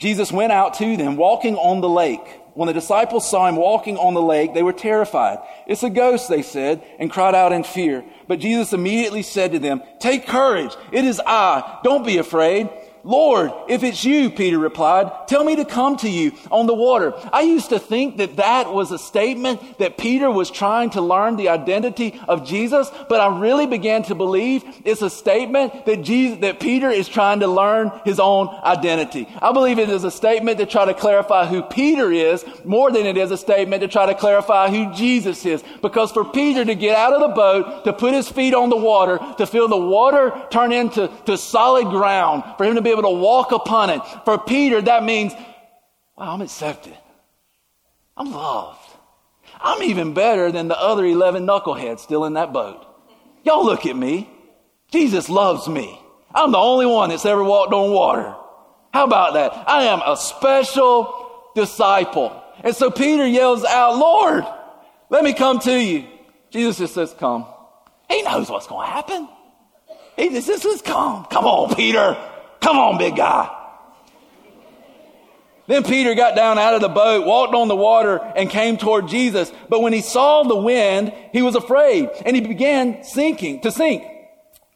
Jesus 0.00 0.32
went 0.32 0.50
out 0.50 0.74
to 0.78 0.96
them, 0.96 1.14
walking 1.14 1.54
on 1.54 1.80
the 1.80 1.88
lake. 1.88 2.40
When 2.54 2.66
the 2.66 2.72
disciples 2.72 3.30
saw 3.30 3.46
him 3.46 3.54
walking 3.54 3.96
on 3.98 4.14
the 4.14 4.20
lake, 4.20 4.52
they 4.52 4.64
were 4.64 4.72
terrified. 4.72 5.38
It's 5.68 5.84
a 5.84 5.90
ghost, 5.90 6.28
they 6.28 6.42
said, 6.42 6.82
and 6.98 7.08
cried 7.08 7.36
out 7.36 7.52
in 7.52 7.62
fear. 7.62 8.04
But 8.26 8.40
Jesus 8.40 8.72
immediately 8.72 9.22
said 9.22 9.52
to 9.52 9.60
them, 9.60 9.80
Take 10.00 10.26
courage. 10.26 10.74
It 10.90 11.04
is 11.04 11.20
I. 11.24 11.78
Don't 11.84 12.04
be 12.04 12.18
afraid. 12.18 12.68
Lord, 13.04 13.50
if 13.68 13.82
it's 13.82 14.04
you, 14.04 14.30
Peter 14.30 14.58
replied, 14.58 15.10
tell 15.26 15.42
me 15.42 15.56
to 15.56 15.64
come 15.64 15.96
to 15.98 16.08
you 16.08 16.32
on 16.52 16.66
the 16.66 16.74
water. 16.74 17.12
I 17.32 17.40
used 17.40 17.70
to 17.70 17.80
think 17.80 18.18
that 18.18 18.36
that 18.36 18.72
was 18.72 18.92
a 18.92 18.98
statement 18.98 19.78
that 19.78 19.98
Peter 19.98 20.30
was 20.30 20.52
trying 20.52 20.90
to 20.90 21.00
learn 21.00 21.36
the 21.36 21.48
identity 21.48 22.20
of 22.28 22.46
Jesus, 22.46 22.90
but 23.08 23.20
I 23.20 23.40
really 23.40 23.66
began 23.66 24.04
to 24.04 24.14
believe 24.14 24.62
it's 24.84 25.02
a 25.02 25.10
statement 25.10 25.84
that 25.86 26.02
Jesus, 26.02 26.38
that 26.42 26.60
Peter 26.60 26.90
is 26.90 27.08
trying 27.08 27.40
to 27.40 27.48
learn 27.48 27.90
his 28.04 28.20
own 28.20 28.48
identity. 28.62 29.28
I 29.40 29.52
believe 29.52 29.80
it 29.80 29.88
is 29.88 30.04
a 30.04 30.10
statement 30.10 30.58
to 30.58 30.66
try 30.66 30.84
to 30.84 30.94
clarify 30.94 31.46
who 31.46 31.62
Peter 31.62 32.12
is 32.12 32.44
more 32.64 32.92
than 32.92 33.06
it 33.06 33.16
is 33.16 33.32
a 33.32 33.36
statement 33.36 33.82
to 33.82 33.88
try 33.88 34.06
to 34.06 34.14
clarify 34.14 34.70
who 34.70 34.94
Jesus 34.94 35.44
is. 35.44 35.64
Because 35.80 36.12
for 36.12 36.24
Peter 36.24 36.64
to 36.64 36.74
get 36.76 36.96
out 36.96 37.14
of 37.14 37.20
the 37.20 37.34
boat, 37.34 37.84
to 37.84 37.92
put 37.92 38.14
his 38.14 38.28
feet 38.28 38.54
on 38.54 38.70
the 38.70 38.76
water, 38.76 39.18
to 39.38 39.46
feel 39.46 39.66
the 39.66 39.76
water 39.76 40.32
turn 40.50 40.70
into 40.70 41.10
to 41.26 41.36
solid 41.36 41.86
ground, 41.86 42.44
for 42.56 42.64
him 42.64 42.76
to 42.76 42.80
be 42.80 42.91
able 42.92 43.02
to 43.02 43.10
walk 43.10 43.52
upon 43.52 43.90
it. 43.90 44.00
For 44.24 44.38
Peter, 44.38 44.80
that 44.80 45.02
means, 45.02 45.32
wow, 46.16 46.32
I'm 46.32 46.40
accepted. 46.40 46.96
I'm 48.16 48.30
loved. 48.30 48.78
I'm 49.60 49.82
even 49.82 50.14
better 50.14 50.52
than 50.52 50.68
the 50.68 50.78
other 50.78 51.04
11 51.04 51.46
knuckleheads 51.46 52.00
still 52.00 52.24
in 52.24 52.34
that 52.34 52.52
boat. 52.52 52.86
Y'all 53.44 53.64
look 53.64 53.86
at 53.86 53.96
me. 53.96 54.28
Jesus 54.90 55.28
loves 55.28 55.68
me. 55.68 55.98
I'm 56.34 56.52
the 56.52 56.58
only 56.58 56.86
one 56.86 57.10
that's 57.10 57.26
ever 57.26 57.42
walked 57.42 57.72
on 57.72 57.90
water. 57.92 58.34
How 58.92 59.04
about 59.04 59.34
that? 59.34 59.52
I 59.68 59.84
am 59.84 60.00
a 60.04 60.16
special 60.16 61.50
disciple. 61.54 62.42
And 62.62 62.76
so 62.76 62.90
Peter 62.90 63.26
yells 63.26 63.64
out, 63.64 63.96
Lord, 63.96 64.44
let 65.10 65.24
me 65.24 65.32
come 65.32 65.58
to 65.60 65.80
you. 65.80 66.06
Jesus 66.50 66.78
just 66.78 66.94
says, 66.94 67.14
come. 67.18 67.46
He 68.10 68.22
knows 68.22 68.50
what's 68.50 68.66
going 68.66 68.86
to 68.86 68.92
happen. 68.92 69.28
He 70.16 70.28
just 70.28 70.62
says, 70.62 70.82
come. 70.82 71.24
Come 71.26 71.44
on, 71.46 71.74
Peter. 71.74 72.16
Come 72.62 72.78
on, 72.78 72.96
big 72.96 73.16
guy. 73.16 73.58
Then 75.66 75.84
Peter 75.84 76.14
got 76.14 76.34
down 76.34 76.58
out 76.58 76.74
of 76.74 76.80
the 76.80 76.88
boat, 76.88 77.26
walked 77.26 77.54
on 77.54 77.68
the 77.68 77.76
water, 77.76 78.18
and 78.36 78.50
came 78.50 78.76
toward 78.76 79.08
Jesus. 79.08 79.52
But 79.68 79.80
when 79.80 79.92
he 79.92 80.00
saw 80.00 80.42
the 80.42 80.56
wind, 80.56 81.12
he 81.32 81.42
was 81.42 81.54
afraid, 81.54 82.10
and 82.24 82.34
he 82.36 82.42
began 82.42 83.04
sinking, 83.04 83.60
to 83.60 83.70
sink. 83.70 84.04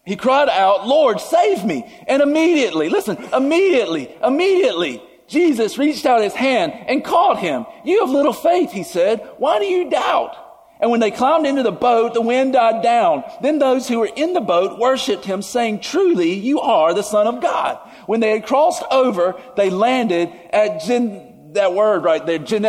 He 0.04 0.14
cried 0.14 0.48
out, 0.48 0.86
Lord, 0.86 1.20
save 1.20 1.64
me. 1.64 1.84
And 2.06 2.22
immediately, 2.22 2.88
listen, 2.88 3.16
immediately, 3.32 4.14
immediately, 4.22 5.02
Jesus 5.26 5.78
reached 5.78 6.06
out 6.06 6.22
his 6.22 6.34
hand 6.34 6.72
and 6.72 7.04
caught 7.04 7.38
him. 7.38 7.66
You 7.84 8.00
have 8.00 8.10
little 8.10 8.32
faith, 8.32 8.70
he 8.70 8.84
said. 8.84 9.28
Why 9.38 9.58
do 9.58 9.64
you 9.64 9.90
doubt? 9.90 10.45
And 10.80 10.90
when 10.90 11.00
they 11.00 11.10
climbed 11.10 11.46
into 11.46 11.62
the 11.62 11.72
boat, 11.72 12.12
the 12.12 12.20
wind 12.20 12.52
died 12.52 12.82
down. 12.82 13.24
Then 13.40 13.58
those 13.58 13.88
who 13.88 14.00
were 14.00 14.10
in 14.14 14.34
the 14.34 14.40
boat 14.40 14.78
worshiped 14.78 15.24
him, 15.24 15.40
saying, 15.40 15.80
Truly, 15.80 16.34
you 16.34 16.60
are 16.60 16.92
the 16.92 17.02
Son 17.02 17.26
of 17.26 17.40
God. 17.40 17.78
When 18.06 18.20
they 18.20 18.30
had 18.30 18.46
crossed 18.46 18.84
over, 18.90 19.40
they 19.56 19.70
landed 19.70 20.30
at 20.50 20.82
Gen, 20.82 21.52
that 21.54 21.72
word 21.72 22.04
right 22.04 22.24
there, 22.26 22.38
Gen, 22.38 22.62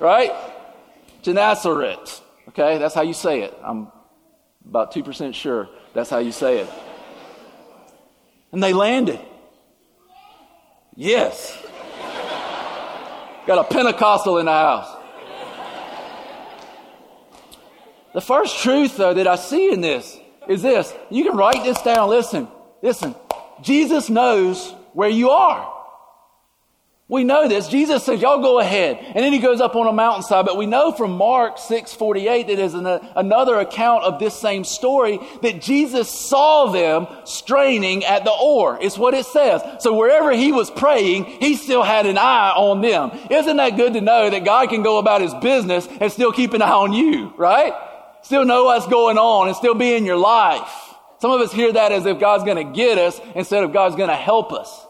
right? 0.00 0.32
Gennesaret. 1.22 2.20
Okay, 2.48 2.78
that's 2.78 2.94
how 2.94 3.02
you 3.02 3.14
say 3.14 3.42
it. 3.42 3.56
I'm 3.62 3.92
about 4.68 4.92
2% 4.92 5.34
sure 5.34 5.68
that's 5.94 6.10
how 6.10 6.18
you 6.18 6.32
say 6.32 6.58
it. 6.58 6.70
And 8.52 8.62
they 8.62 8.72
landed. 8.72 9.20
Yes. 10.96 11.56
Got 13.46 13.58
a 13.58 13.64
Pentecostal 13.64 14.38
in 14.38 14.46
the 14.46 14.52
house. 14.52 14.99
The 18.12 18.20
first 18.20 18.58
truth, 18.62 18.96
though, 18.96 19.14
that 19.14 19.26
I 19.26 19.36
see 19.36 19.72
in 19.72 19.80
this 19.80 20.18
is 20.48 20.62
this. 20.62 20.92
You 21.10 21.24
can 21.24 21.36
write 21.36 21.62
this 21.64 21.80
down. 21.82 22.10
Listen, 22.10 22.48
listen. 22.82 23.14
Jesus 23.62 24.10
knows 24.10 24.72
where 24.94 25.08
you 25.08 25.30
are. 25.30 25.76
We 27.10 27.24
know 27.24 27.48
this. 27.48 27.66
Jesus 27.66 28.04
says, 28.04 28.22
y'all 28.22 28.40
go 28.40 28.60
ahead. 28.60 28.96
And 29.00 29.16
then 29.16 29.32
he 29.32 29.40
goes 29.40 29.60
up 29.60 29.74
on 29.74 29.88
a 29.88 29.92
mountainside. 29.92 30.46
But 30.46 30.56
we 30.56 30.66
know 30.66 30.92
from 30.92 31.10
Mark 31.16 31.58
6:48 31.58 32.46
that 32.46 32.58
is 32.60 32.74
an, 32.74 32.86
uh, 32.86 33.00
another 33.16 33.58
account 33.58 34.04
of 34.04 34.20
this 34.20 34.32
same 34.32 34.62
story 34.62 35.18
that 35.42 35.60
Jesus 35.60 36.08
saw 36.08 36.70
them 36.70 37.08
straining 37.24 38.04
at 38.04 38.22
the 38.22 38.30
oar. 38.30 38.78
It's 38.80 38.96
what 38.96 39.14
it 39.14 39.26
says. 39.26 39.60
So 39.80 39.92
wherever 39.92 40.30
he 40.30 40.52
was 40.52 40.70
praying, 40.70 41.24
he 41.24 41.56
still 41.56 41.82
had 41.82 42.06
an 42.06 42.16
eye 42.16 42.52
on 42.56 42.80
them. 42.80 43.10
Isn't 43.28 43.56
that 43.56 43.76
good 43.76 43.94
to 43.94 44.00
know 44.00 44.30
that 44.30 44.44
God 44.44 44.68
can 44.68 44.84
go 44.84 44.98
about 44.98 45.20
his 45.20 45.34
business 45.34 45.88
and 46.00 46.12
still 46.12 46.30
keep 46.30 46.52
an 46.54 46.62
eye 46.62 46.70
on 46.70 46.92
you, 46.92 47.34
right? 47.36 47.74
Still 48.22 48.44
know 48.44 48.64
what's 48.64 48.86
going 48.86 49.18
on 49.18 49.48
and 49.48 49.56
still 49.56 49.74
be 49.74 49.94
in 49.94 50.04
your 50.04 50.16
life. 50.16 50.70
Some 51.20 51.30
of 51.30 51.40
us 51.40 51.52
hear 51.52 51.72
that 51.72 51.92
as 51.92 52.06
if 52.06 52.18
God's 52.18 52.44
going 52.44 52.66
to 52.66 52.72
get 52.74 52.98
us 52.98 53.20
instead 53.34 53.62
of 53.62 53.72
God's 53.72 53.96
going 53.96 54.08
to 54.08 54.16
help 54.16 54.52
us. 54.52 54.86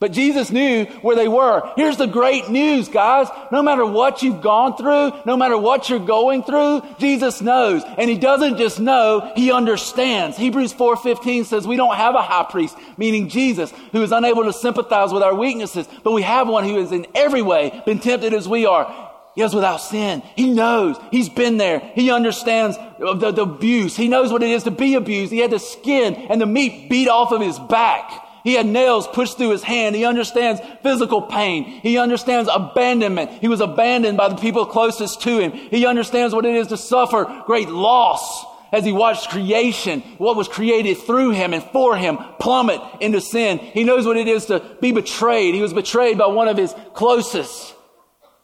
But 0.00 0.12
Jesus 0.12 0.50
knew 0.50 0.86
where 1.02 1.14
they 1.14 1.28
were. 1.28 1.74
Here's 1.76 1.98
the 1.98 2.06
great 2.06 2.48
news, 2.48 2.88
guys. 2.88 3.28
No 3.52 3.62
matter 3.62 3.84
what 3.84 4.22
you've 4.22 4.40
gone 4.40 4.74
through, 4.74 5.12
no 5.26 5.36
matter 5.36 5.58
what 5.58 5.90
you're 5.90 5.98
going 5.98 6.42
through, 6.42 6.82
Jesus 6.98 7.42
knows. 7.42 7.82
And 7.98 8.08
he 8.08 8.16
doesn't 8.16 8.56
just 8.56 8.80
know, 8.80 9.30
he 9.36 9.52
understands. 9.52 10.38
Hebrews 10.38 10.72
4:15 10.72 11.44
says 11.44 11.66
we 11.66 11.76
don't 11.76 11.96
have 11.96 12.14
a 12.14 12.22
high 12.22 12.46
priest, 12.50 12.78
meaning 12.96 13.28
Jesus, 13.28 13.74
who 13.92 14.02
is 14.02 14.10
unable 14.10 14.44
to 14.44 14.54
sympathize 14.54 15.12
with 15.12 15.22
our 15.22 15.34
weaknesses, 15.34 15.86
but 16.02 16.12
we 16.12 16.22
have 16.22 16.48
one 16.48 16.64
who 16.64 16.78
is 16.78 16.92
in 16.92 17.06
every 17.14 17.42
way 17.42 17.82
been 17.84 17.98
tempted 17.98 18.32
as 18.32 18.48
we 18.48 18.64
are, 18.64 19.09
he 19.34 19.42
is 19.42 19.54
without 19.54 19.78
sin. 19.78 20.22
He 20.34 20.50
knows. 20.50 20.96
He's 21.10 21.28
been 21.28 21.56
there. 21.56 21.78
He 21.94 22.10
understands 22.10 22.76
the, 22.98 23.30
the, 23.30 23.42
abuse. 23.42 23.96
He 23.96 24.08
knows 24.08 24.32
what 24.32 24.42
it 24.42 24.50
is 24.50 24.64
to 24.64 24.70
be 24.70 24.94
abused. 24.94 25.32
He 25.32 25.38
had 25.38 25.52
the 25.52 25.58
skin 25.58 26.14
and 26.14 26.40
the 26.40 26.46
meat 26.46 26.90
beat 26.90 27.08
off 27.08 27.32
of 27.32 27.40
his 27.40 27.58
back. 27.58 28.26
He 28.42 28.54
had 28.54 28.66
nails 28.66 29.06
pushed 29.06 29.36
through 29.36 29.50
his 29.50 29.62
hand. 29.62 29.94
He 29.94 30.04
understands 30.04 30.60
physical 30.82 31.22
pain. 31.22 31.64
He 31.64 31.98
understands 31.98 32.50
abandonment. 32.52 33.30
He 33.40 33.48
was 33.48 33.60
abandoned 33.60 34.16
by 34.16 34.28
the 34.28 34.36
people 34.36 34.66
closest 34.66 35.22
to 35.22 35.38
him. 35.38 35.52
He 35.52 35.86
understands 35.86 36.34
what 36.34 36.46
it 36.46 36.54
is 36.54 36.68
to 36.68 36.76
suffer 36.76 37.42
great 37.46 37.68
loss 37.68 38.46
as 38.72 38.84
he 38.84 38.92
watched 38.92 39.30
creation, 39.30 40.00
what 40.18 40.36
was 40.36 40.48
created 40.48 40.96
through 40.98 41.30
him 41.30 41.52
and 41.52 41.62
for 41.64 41.96
him, 41.96 42.18
plummet 42.38 42.80
into 43.00 43.20
sin. 43.20 43.58
He 43.58 43.84
knows 43.84 44.06
what 44.06 44.16
it 44.16 44.28
is 44.28 44.46
to 44.46 44.60
be 44.80 44.92
betrayed. 44.92 45.54
He 45.54 45.62
was 45.62 45.72
betrayed 45.72 46.18
by 46.18 46.28
one 46.28 46.48
of 46.48 46.56
his 46.56 46.74
closest 46.94 47.74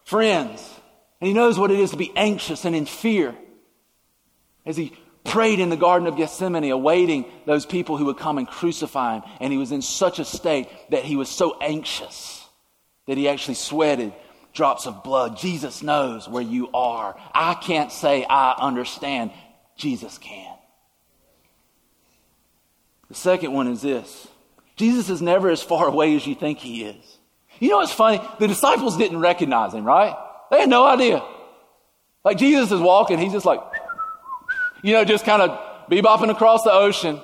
friends. 0.05 0.76
And 1.21 1.29
he 1.29 1.35
knows 1.35 1.59
what 1.59 1.71
it 1.71 1.79
is 1.79 1.91
to 1.91 1.97
be 1.97 2.13
anxious 2.15 2.65
and 2.65 2.77
in 2.77 2.87
fear. 2.87 3.35
As 4.65 4.77
he 4.77 4.93
prayed 5.25 5.61
in 5.61 5.71
the 5.71 5.77
Garden 5.77 6.07
of 6.07 6.17
Gethsemane, 6.17 6.71
awaiting 6.71 7.25
those 7.47 7.67
people 7.67 7.97
who 7.97 8.07
would 8.07 8.19
come 8.19 8.39
and 8.39 8.47
crucify 8.47 9.17
him. 9.17 9.23
And 9.41 9.53
he 9.53 9.59
was 9.59 9.73
in 9.73 9.83
such 9.83 10.19
a 10.19 10.25
state 10.25 10.69
that 10.91 11.05
he 11.05 11.17
was 11.17 11.29
so 11.29 11.59
anxious 11.61 12.47
that 13.07 13.17
he 13.17 13.29
actually 13.29 13.55
sweated 13.55 14.13
drops 14.53 14.87
of 14.87 15.05
blood. 15.05 15.37
Jesus 15.37 15.83
knows 15.83 16.29
where 16.29 16.43
you 16.43 16.71
are. 16.73 17.17
I 17.35 17.55
can't 17.55 17.93
say 17.93 18.25
I 18.25 18.55
understand. 18.59 19.31
Jesus 19.77 20.19
can. 20.19 20.57
The 23.09 23.15
second 23.15 23.53
one 23.53 23.69
is 23.69 23.83
this 23.83 24.29
Jesus 24.77 25.09
is 25.11 25.23
never 25.23 25.51
as 25.51 25.63
far 25.63 25.87
away 25.87 26.17
as 26.17 26.27
you 26.27 26.35
think 26.35 26.59
he 26.59 26.85
is. 26.85 27.19
You 27.61 27.71
know 27.71 27.77
what's 27.79 27.93
funny? 27.93 28.21
The 28.39 28.49
disciples 28.49 28.97
didn't 28.97 29.21
recognize 29.21 29.73
him, 29.73 29.85
right? 29.85 30.17
They 30.51 30.61
had 30.61 30.69
no 30.69 30.87
idea. 30.87 31.23
Like 32.25 32.39
Jesus 32.39 32.73
is 32.73 32.81
walking, 32.81 33.19
he's 33.19 33.33
just 33.33 33.47
like, 33.47 33.61
you 34.83 34.93
know, 34.93 35.05
just 35.05 35.25
kind 35.25 35.43
of 35.43 35.89
bebopping 35.91 36.31
across 36.31 36.63
the 36.63 36.73
ocean. 36.73 37.21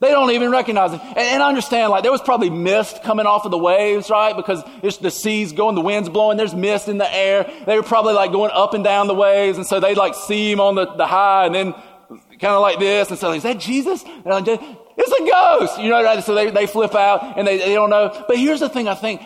They 0.00 0.10
don't 0.10 0.32
even 0.32 0.50
recognize 0.50 0.90
him. 0.90 1.00
And, 1.00 1.18
and 1.18 1.42
understand, 1.42 1.90
like, 1.90 2.02
there 2.02 2.10
was 2.10 2.20
probably 2.20 2.50
mist 2.50 3.04
coming 3.04 3.24
off 3.24 3.44
of 3.44 3.52
the 3.52 3.58
waves, 3.58 4.10
right? 4.10 4.36
Because 4.36 4.60
it's 4.82 4.96
the 4.96 5.12
sea's 5.12 5.52
going, 5.52 5.76
the 5.76 5.80
wind's 5.80 6.08
blowing, 6.08 6.36
there's 6.36 6.56
mist 6.56 6.88
in 6.88 6.98
the 6.98 7.14
air. 7.14 7.48
They 7.66 7.76
were 7.76 7.84
probably 7.84 8.14
like 8.14 8.32
going 8.32 8.50
up 8.52 8.74
and 8.74 8.82
down 8.82 9.06
the 9.06 9.14
waves. 9.14 9.58
And 9.58 9.66
so 9.66 9.78
they 9.78 9.94
like 9.94 10.16
see 10.16 10.50
him 10.50 10.60
on 10.60 10.74
the, 10.74 10.86
the 10.86 11.06
high 11.06 11.46
and 11.46 11.54
then 11.54 11.72
kind 11.72 12.52
of 12.52 12.62
like 12.62 12.80
this. 12.80 13.10
And 13.10 13.18
so, 13.18 13.28
like, 13.28 13.36
is 13.36 13.42
that 13.44 13.60
Jesus? 13.60 14.02
And 14.02 14.26
like, 14.26 14.44
it's 14.48 15.12
a 15.12 15.24
ghost, 15.24 15.78
you 15.78 15.88
know, 15.88 16.02
right? 16.02 16.22
So 16.24 16.34
they, 16.34 16.50
they 16.50 16.66
flip 16.66 16.96
out 16.96 17.38
and 17.38 17.46
they, 17.46 17.58
they 17.58 17.74
don't 17.74 17.90
know. 17.90 18.24
But 18.26 18.38
here's 18.38 18.58
the 18.58 18.68
thing 18.68 18.88
I 18.88 18.96
think. 18.96 19.22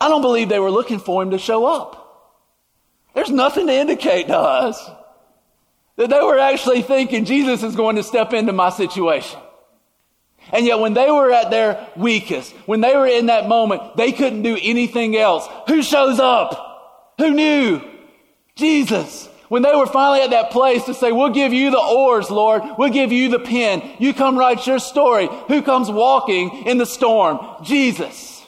I 0.00 0.08
don't 0.08 0.22
believe 0.22 0.48
they 0.48 0.58
were 0.58 0.72
looking 0.72 0.98
for 0.98 1.22
him 1.22 1.30
to 1.30 1.38
show 1.38 1.64
up. 1.64 2.01
There's 3.14 3.30
nothing 3.30 3.66
to 3.66 3.72
indicate 3.72 4.28
to 4.28 4.38
us 4.38 4.90
that 5.96 6.10
they 6.10 6.20
were 6.20 6.38
actually 6.38 6.82
thinking 6.82 7.24
Jesus 7.24 7.62
is 7.62 7.76
going 7.76 7.96
to 7.96 8.02
step 8.02 8.32
into 8.32 8.52
my 8.52 8.70
situation. 8.70 9.38
And 10.50 10.66
yet 10.66 10.80
when 10.80 10.94
they 10.94 11.10
were 11.10 11.30
at 11.30 11.50
their 11.50 11.88
weakest, 11.96 12.52
when 12.66 12.80
they 12.80 12.96
were 12.96 13.06
in 13.06 13.26
that 13.26 13.48
moment, 13.48 13.96
they 13.96 14.12
couldn't 14.12 14.42
do 14.42 14.58
anything 14.60 15.16
else. 15.16 15.46
Who 15.68 15.82
shows 15.82 16.18
up? 16.18 17.14
Who 17.18 17.30
knew? 17.30 17.80
Jesus. 18.56 19.28
When 19.48 19.62
they 19.62 19.74
were 19.74 19.86
finally 19.86 20.22
at 20.22 20.30
that 20.30 20.50
place 20.50 20.84
to 20.84 20.94
say, 20.94 21.12
we'll 21.12 21.28
give 21.28 21.52
you 21.52 21.70
the 21.70 21.78
oars, 21.78 22.30
Lord. 22.30 22.62
We'll 22.78 22.88
give 22.88 23.12
you 23.12 23.28
the 23.28 23.38
pen. 23.38 23.82
You 23.98 24.14
come 24.14 24.38
write 24.38 24.66
your 24.66 24.78
story. 24.78 25.28
Who 25.48 25.62
comes 25.62 25.90
walking 25.90 26.66
in 26.66 26.78
the 26.78 26.86
storm? 26.86 27.38
Jesus. 27.62 28.44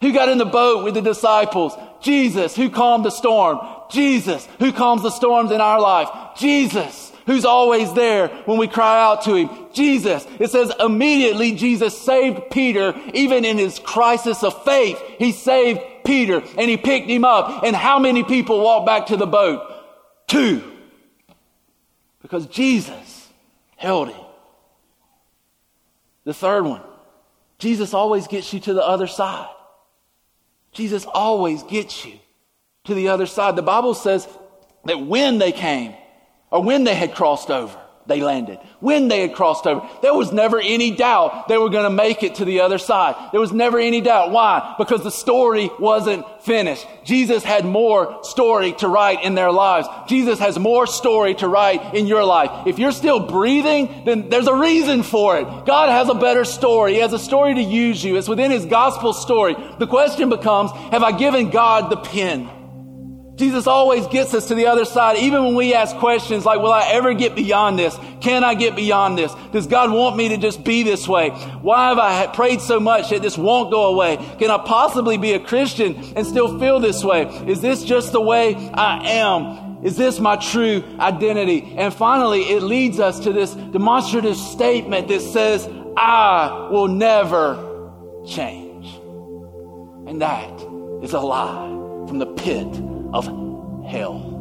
Who 0.00 0.12
got 0.12 0.28
in 0.28 0.38
the 0.38 0.44
boat 0.44 0.84
with 0.84 0.94
the 0.94 1.00
disciples? 1.00 1.74
Jesus. 2.04 2.54
Who 2.54 2.70
calmed 2.70 3.04
the 3.04 3.10
storm? 3.10 3.58
Jesus. 3.90 4.46
Who 4.58 4.72
calms 4.72 5.02
the 5.02 5.10
storms 5.10 5.50
in 5.50 5.60
our 5.60 5.80
life? 5.80 6.08
Jesus. 6.36 7.10
Who's 7.26 7.46
always 7.46 7.92
there 7.94 8.28
when 8.44 8.58
we 8.58 8.68
cry 8.68 9.02
out 9.02 9.22
to 9.22 9.34
him? 9.34 9.50
Jesus. 9.72 10.26
It 10.38 10.50
says 10.50 10.70
immediately 10.78 11.52
Jesus 11.52 11.98
saved 11.98 12.50
Peter, 12.50 12.94
even 13.14 13.46
in 13.46 13.56
his 13.56 13.78
crisis 13.78 14.44
of 14.44 14.62
faith. 14.64 15.00
He 15.18 15.32
saved 15.32 15.80
Peter 16.04 16.42
and 16.58 16.70
he 16.70 16.76
picked 16.76 17.08
him 17.08 17.24
up. 17.24 17.64
And 17.64 17.74
how 17.74 17.98
many 17.98 18.22
people 18.22 18.60
walked 18.60 18.86
back 18.86 19.06
to 19.06 19.16
the 19.16 19.26
boat? 19.26 19.62
Two. 20.28 20.62
Because 22.20 22.46
Jesus 22.46 23.28
held 23.76 24.10
him. 24.10 24.20
The 26.24 26.34
third 26.34 26.64
one. 26.64 26.82
Jesus 27.58 27.94
always 27.94 28.26
gets 28.26 28.52
you 28.52 28.60
to 28.60 28.74
the 28.74 28.86
other 28.86 29.06
side. 29.06 29.53
Jesus 30.74 31.06
always 31.06 31.62
gets 31.62 32.04
you 32.04 32.18
to 32.84 32.94
the 32.94 33.08
other 33.08 33.26
side. 33.26 33.56
The 33.56 33.62
Bible 33.62 33.94
says 33.94 34.28
that 34.84 35.00
when 35.00 35.38
they 35.38 35.52
came, 35.52 35.94
or 36.50 36.62
when 36.62 36.84
they 36.84 36.94
had 36.94 37.14
crossed 37.14 37.50
over, 37.50 37.80
they 38.06 38.20
landed. 38.20 38.58
When 38.80 39.08
they 39.08 39.20
had 39.22 39.34
crossed 39.34 39.66
over, 39.66 39.88
there 40.02 40.14
was 40.14 40.32
never 40.32 40.60
any 40.60 40.90
doubt 40.90 41.48
they 41.48 41.56
were 41.56 41.70
going 41.70 41.84
to 41.84 41.90
make 41.90 42.22
it 42.22 42.36
to 42.36 42.44
the 42.44 42.60
other 42.60 42.78
side. 42.78 43.14
There 43.32 43.40
was 43.40 43.52
never 43.52 43.78
any 43.78 44.00
doubt. 44.02 44.30
Why? 44.30 44.74
Because 44.76 45.02
the 45.02 45.10
story 45.10 45.70
wasn't 45.78 46.26
finished. 46.42 46.86
Jesus 47.04 47.42
had 47.42 47.64
more 47.64 48.22
story 48.22 48.72
to 48.74 48.88
write 48.88 49.24
in 49.24 49.34
their 49.34 49.50
lives. 49.50 49.88
Jesus 50.06 50.38
has 50.38 50.58
more 50.58 50.86
story 50.86 51.34
to 51.36 51.48
write 51.48 51.94
in 51.94 52.06
your 52.06 52.24
life. 52.24 52.66
If 52.66 52.78
you're 52.78 52.92
still 52.92 53.20
breathing, 53.20 54.02
then 54.04 54.28
there's 54.28 54.48
a 54.48 54.54
reason 54.54 55.02
for 55.02 55.38
it. 55.38 55.64
God 55.64 55.88
has 55.88 56.10
a 56.10 56.14
better 56.14 56.44
story. 56.44 56.94
He 56.94 57.00
has 57.00 57.14
a 57.14 57.18
story 57.18 57.54
to 57.54 57.62
use 57.62 58.04
you. 58.04 58.16
It's 58.16 58.28
within 58.28 58.50
His 58.50 58.66
gospel 58.66 59.14
story. 59.14 59.56
The 59.78 59.86
question 59.86 60.28
becomes, 60.28 60.72
have 60.90 61.02
I 61.02 61.12
given 61.12 61.50
God 61.50 61.90
the 61.90 61.96
pen? 61.96 62.50
Jesus 63.36 63.66
always 63.66 64.06
gets 64.06 64.32
us 64.32 64.46
to 64.48 64.54
the 64.54 64.66
other 64.66 64.84
side, 64.84 65.16
even 65.18 65.44
when 65.44 65.54
we 65.56 65.74
ask 65.74 65.96
questions 65.96 66.44
like, 66.44 66.60
will 66.60 66.72
I 66.72 66.90
ever 66.92 67.14
get 67.14 67.34
beyond 67.34 67.78
this? 67.78 67.98
Can 68.20 68.44
I 68.44 68.54
get 68.54 68.76
beyond 68.76 69.18
this? 69.18 69.34
Does 69.50 69.66
God 69.66 69.90
want 69.90 70.16
me 70.16 70.28
to 70.28 70.36
just 70.36 70.62
be 70.62 70.84
this 70.84 71.08
way? 71.08 71.30
Why 71.30 71.88
have 71.88 71.98
I 71.98 72.28
prayed 72.28 72.60
so 72.60 72.78
much 72.78 73.10
that 73.10 73.22
this 73.22 73.36
won't 73.36 73.72
go 73.72 73.86
away? 73.86 74.18
Can 74.38 74.50
I 74.50 74.58
possibly 74.58 75.18
be 75.18 75.32
a 75.32 75.40
Christian 75.40 75.96
and 76.14 76.24
still 76.24 76.60
feel 76.60 76.78
this 76.78 77.02
way? 77.02 77.24
Is 77.48 77.60
this 77.60 77.82
just 77.82 78.12
the 78.12 78.20
way 78.20 78.54
I 78.72 79.10
am? 79.14 79.84
Is 79.84 79.96
this 79.96 80.20
my 80.20 80.36
true 80.36 80.84
identity? 81.00 81.74
And 81.76 81.92
finally, 81.92 82.42
it 82.42 82.62
leads 82.62 83.00
us 83.00 83.18
to 83.20 83.32
this 83.32 83.52
demonstrative 83.52 84.36
statement 84.36 85.08
that 85.08 85.20
says, 85.20 85.68
I 85.96 86.68
will 86.70 86.88
never 86.88 87.90
change. 88.28 88.86
And 90.06 90.22
that 90.22 90.52
is 91.02 91.12
a 91.14 91.20
lie 91.20 91.68
from 92.06 92.20
the 92.20 92.26
pit 92.26 92.93
of 93.14 93.26
hell. 93.88 94.32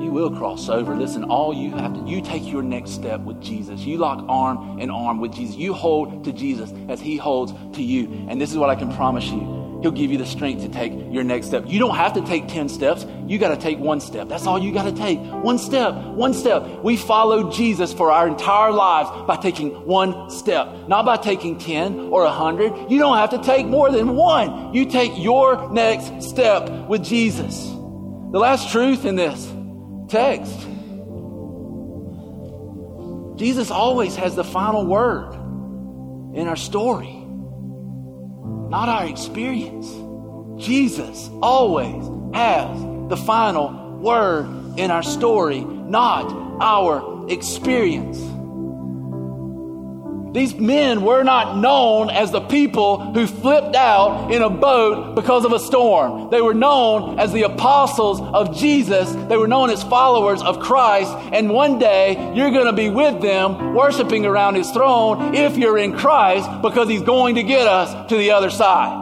You 0.00 0.10
will 0.12 0.30
cross 0.30 0.68
over. 0.70 0.96
Listen, 0.96 1.24
all 1.24 1.52
you 1.52 1.72
have 1.72 1.92
to, 1.92 2.00
you 2.08 2.22
take 2.22 2.46
your 2.46 2.62
next 2.62 2.92
step 2.92 3.20
with 3.20 3.40
Jesus. 3.42 3.80
You 3.80 3.98
lock 3.98 4.24
arm 4.28 4.78
in 4.78 4.88
arm 4.88 5.20
with 5.20 5.34
Jesus. 5.34 5.56
You 5.56 5.74
hold 5.74 6.24
to 6.24 6.32
Jesus 6.32 6.72
as 6.88 7.00
he 7.00 7.18
holds 7.18 7.52
to 7.76 7.82
you. 7.82 8.26
And 8.28 8.40
this 8.40 8.50
is 8.50 8.56
what 8.56 8.70
I 8.70 8.76
can 8.76 8.90
promise 8.94 9.26
you. 9.26 9.59
He'll 9.82 9.90
give 9.90 10.10
you 10.10 10.18
the 10.18 10.26
strength 10.26 10.62
to 10.62 10.68
take 10.68 10.92
your 10.92 11.24
next 11.24 11.46
step. 11.46 11.64
You 11.66 11.78
don't 11.78 11.96
have 11.96 12.12
to 12.14 12.20
take 12.22 12.48
10 12.48 12.68
steps. 12.68 13.06
You 13.26 13.38
got 13.38 13.48
to 13.48 13.56
take 13.56 13.78
one 13.78 14.00
step. 14.00 14.28
That's 14.28 14.46
all 14.46 14.58
you 14.58 14.72
got 14.72 14.84
to 14.84 14.92
take. 14.92 15.18
One 15.18 15.58
step, 15.58 15.94
one 15.94 16.34
step. 16.34 16.82
We 16.82 16.96
follow 16.96 17.50
Jesus 17.50 17.92
for 17.92 18.12
our 18.12 18.28
entire 18.28 18.72
lives 18.72 19.10
by 19.26 19.36
taking 19.36 19.70
one 19.86 20.30
step, 20.30 20.88
not 20.88 21.04
by 21.04 21.16
taking 21.16 21.58
10 21.58 21.98
or 21.98 22.24
100. 22.24 22.90
You 22.90 22.98
don't 22.98 23.16
have 23.16 23.30
to 23.30 23.42
take 23.42 23.66
more 23.66 23.90
than 23.90 24.14
one. 24.14 24.74
You 24.74 24.86
take 24.86 25.12
your 25.16 25.72
next 25.72 26.28
step 26.28 26.68
with 26.88 27.04
Jesus. 27.04 27.64
The 27.64 28.38
last 28.38 28.70
truth 28.70 29.04
in 29.04 29.16
this 29.16 29.50
text 30.08 30.66
Jesus 33.40 33.70
always 33.70 34.16
has 34.16 34.36
the 34.36 34.44
final 34.44 34.84
word 34.84 35.32
in 36.34 36.46
our 36.46 36.56
story 36.56 37.19
not 38.70 38.88
our 38.88 39.06
experience. 39.06 39.90
Jesus 40.64 41.28
always 41.42 42.08
has 42.34 42.80
the 43.08 43.16
final 43.16 43.98
word 43.98 44.46
in 44.78 44.92
our 44.92 45.02
story, 45.02 45.60
not 45.60 46.32
our 46.62 47.26
experience. 47.28 48.20
These 50.32 50.54
men 50.54 51.02
were 51.02 51.24
not 51.24 51.58
known 51.58 52.08
as 52.08 52.30
the 52.30 52.40
people 52.40 53.12
who 53.12 53.26
flipped 53.26 53.74
out 53.74 54.30
in 54.30 54.42
a 54.42 54.50
boat 54.50 55.16
because 55.16 55.44
of 55.44 55.52
a 55.52 55.58
storm. 55.58 56.30
They 56.30 56.40
were 56.40 56.54
known 56.54 57.18
as 57.18 57.32
the 57.32 57.42
apostles 57.42 58.20
of 58.20 58.56
Jesus. 58.56 59.10
They 59.28 59.36
were 59.36 59.48
known 59.48 59.70
as 59.70 59.82
followers 59.82 60.40
of 60.40 60.60
Christ. 60.60 61.12
And 61.32 61.50
one 61.50 61.78
day 61.78 62.32
you're 62.34 62.52
going 62.52 62.66
to 62.66 62.72
be 62.72 62.90
with 62.90 63.20
them 63.20 63.74
worshiping 63.74 64.24
around 64.24 64.54
his 64.54 64.70
throne 64.70 65.34
if 65.34 65.56
you're 65.56 65.78
in 65.78 65.96
Christ 65.96 66.48
because 66.62 66.88
he's 66.88 67.02
going 67.02 67.34
to 67.34 67.42
get 67.42 67.66
us 67.66 68.08
to 68.10 68.16
the 68.16 68.30
other 68.30 68.50
side. 68.50 68.99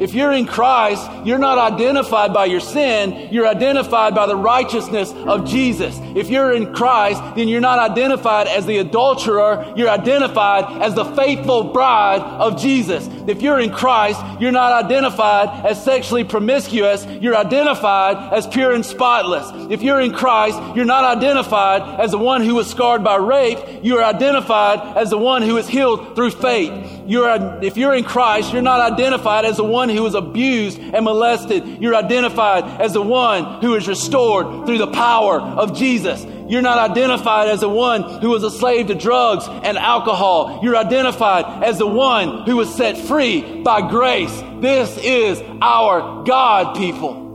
If 0.00 0.14
you're 0.14 0.32
in 0.32 0.46
Christ, 0.46 1.06
you're 1.26 1.38
not 1.38 1.58
identified 1.58 2.32
by 2.32 2.46
your 2.46 2.60
sin, 2.60 3.28
you're 3.30 3.46
identified 3.46 4.14
by 4.14 4.26
the 4.26 4.34
righteousness 4.34 5.12
of 5.12 5.46
Jesus. 5.46 5.94
If 6.16 6.30
you're 6.30 6.52
in 6.52 6.72
Christ, 6.72 7.22
then 7.36 7.48
you're 7.48 7.60
not 7.60 7.78
identified 7.78 8.46
as 8.46 8.64
the 8.64 8.78
adulterer, 8.78 9.74
you're 9.76 9.90
identified 9.90 10.82
as 10.82 10.94
the 10.94 11.04
faithful 11.04 11.64
bride 11.64 12.22
of 12.22 12.58
Jesus. 12.58 13.06
If 13.28 13.42
you're 13.42 13.60
in 13.60 13.72
Christ, 13.72 14.18
you're 14.40 14.52
not 14.52 14.72
identified 14.72 15.66
as 15.66 15.84
sexually 15.84 16.24
promiscuous, 16.24 17.04
you're 17.20 17.36
identified 17.36 18.32
as 18.32 18.46
pure 18.46 18.72
and 18.72 18.86
spotless. 18.86 19.70
If 19.70 19.82
you're 19.82 20.00
in 20.00 20.14
Christ, 20.14 20.58
you're 20.74 20.86
not 20.86 21.04
identified 21.04 22.00
as 22.00 22.10
the 22.10 22.18
one 22.18 22.42
who 22.42 22.54
was 22.54 22.70
scarred 22.70 23.04
by 23.04 23.16
rape, 23.16 23.58
you're 23.82 24.02
identified 24.02 24.96
as 24.96 25.10
the 25.10 25.18
one 25.18 25.42
who 25.42 25.58
is 25.58 25.68
healed 25.68 26.16
through 26.16 26.30
faith. 26.30 27.02
You're, 27.06 27.62
if 27.62 27.76
you're 27.76 27.94
in 27.94 28.04
Christ, 28.04 28.52
you're 28.52 28.62
not 28.62 28.80
identified 28.92 29.44
as 29.44 29.58
the 29.58 29.64
one 29.64 29.89
who 29.96 30.02
was 30.02 30.14
abused 30.14 30.78
and 30.78 31.04
molested. 31.04 31.82
You're 31.82 31.94
identified 31.94 32.64
as 32.80 32.92
the 32.92 33.02
one 33.02 33.60
who 33.60 33.74
is 33.74 33.86
restored 33.88 34.66
through 34.66 34.78
the 34.78 34.90
power 34.90 35.40
of 35.40 35.76
Jesus. 35.76 36.24
You're 36.48 36.62
not 36.62 36.90
identified 36.90 37.48
as 37.48 37.60
the 37.60 37.68
one 37.68 38.20
who 38.20 38.30
was 38.30 38.42
a 38.42 38.50
slave 38.50 38.88
to 38.88 38.94
drugs 38.94 39.46
and 39.48 39.78
alcohol. 39.78 40.60
You're 40.62 40.76
identified 40.76 41.62
as 41.62 41.78
the 41.78 41.86
one 41.86 42.44
who 42.44 42.56
was 42.56 42.74
set 42.74 42.98
free 42.98 43.62
by 43.62 43.88
grace. 43.88 44.36
This 44.60 44.98
is 44.98 45.40
our 45.62 46.24
God, 46.24 46.76
people. 46.76 47.29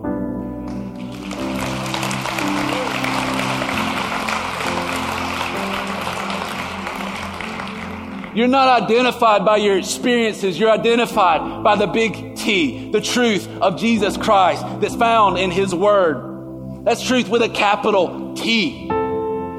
You're 8.35 8.49
not 8.49 8.83
identified 8.83 9.45
by 9.45 9.57
your 9.57 9.77
experiences. 9.77 10.59
You're 10.59 10.69
identified 10.69 11.63
by 11.63 11.77
the 11.77 11.87
big 11.87 12.35
T, 12.35 12.91
the 12.91 12.99
truth 12.99 13.47
of 13.61 13.79
Jesus 13.79 14.17
Christ 14.17 14.61
that's 14.81 14.95
found 14.95 15.37
in 15.37 15.51
His 15.51 15.73
Word. 15.73 16.83
That's 16.83 17.01
truth 17.01 17.29
with 17.29 17.41
a 17.41 17.47
capital 17.47 18.33
T. 18.35 18.89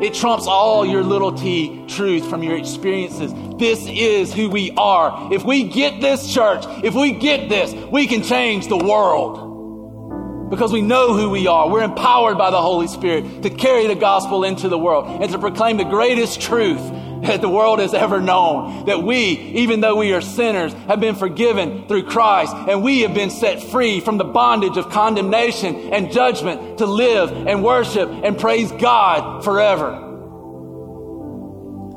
It 0.03 0.13
trumps 0.13 0.47
all 0.47 0.85
your 0.85 1.03
little 1.03 1.33
t 1.33 1.87
truth 1.89 2.29
from 2.29 2.43
your 2.43 2.55
experiences. 2.55 3.33
This 3.57 3.87
is 3.89 4.35
who 4.35 4.51
we 4.51 4.73
are. 4.73 5.33
If 5.33 5.43
we 5.43 5.63
get 5.63 6.03
this 6.03 6.35
church, 6.35 6.63
if 6.85 6.95
we 6.95 7.13
get 7.13 7.49
this, 7.49 7.73
we 7.91 8.07
can 8.07 8.23
change 8.23 8.69
the 8.69 8.77
world. 8.77 10.51
Because 10.51 10.71
we 10.71 10.83
know 10.83 11.15
who 11.15 11.31
we 11.31 11.47
are. 11.47 11.71
We're 11.71 11.83
empowered 11.83 12.37
by 12.37 12.51
the 12.51 12.61
Holy 12.61 12.89
Spirit 12.89 13.43
to 13.43 13.49
carry 13.49 13.87
the 13.87 13.95
gospel 13.95 14.45
into 14.45 14.69
the 14.69 14.79
world 14.79 15.23
and 15.23 15.33
to 15.33 15.39
proclaim 15.39 15.79
the 15.79 15.85
greatest 15.85 16.43
truth 16.43 16.83
that 17.27 17.41
the 17.41 17.49
world 17.49 17.79
has 17.79 17.95
ever 17.95 18.21
known. 18.21 18.87
That 18.87 19.03
we, 19.03 19.19
even 19.57 19.81
though 19.81 19.97
we 19.97 20.13
are 20.13 20.21
sinners, 20.21 20.73
have 20.89 21.01
been 21.01 21.15
forgiven 21.15 21.87
through 21.89 22.05
Christ 22.05 22.55
and 22.55 22.83
we 22.83 23.01
have 23.01 23.15
been 23.15 23.31
set 23.31 23.63
free 23.63 24.01
from 24.01 24.19
the 24.19 24.25
bondage 24.25 24.77
of 24.77 24.91
condemnation 24.91 25.93
and 25.93 26.13
judgment 26.13 26.79
to 26.79 26.87
live 26.87 27.33
and 27.33 27.65
worship 27.65 28.09
and 28.09 28.39
praise 28.39 28.73
God 28.73 29.45
forever. 29.45 30.03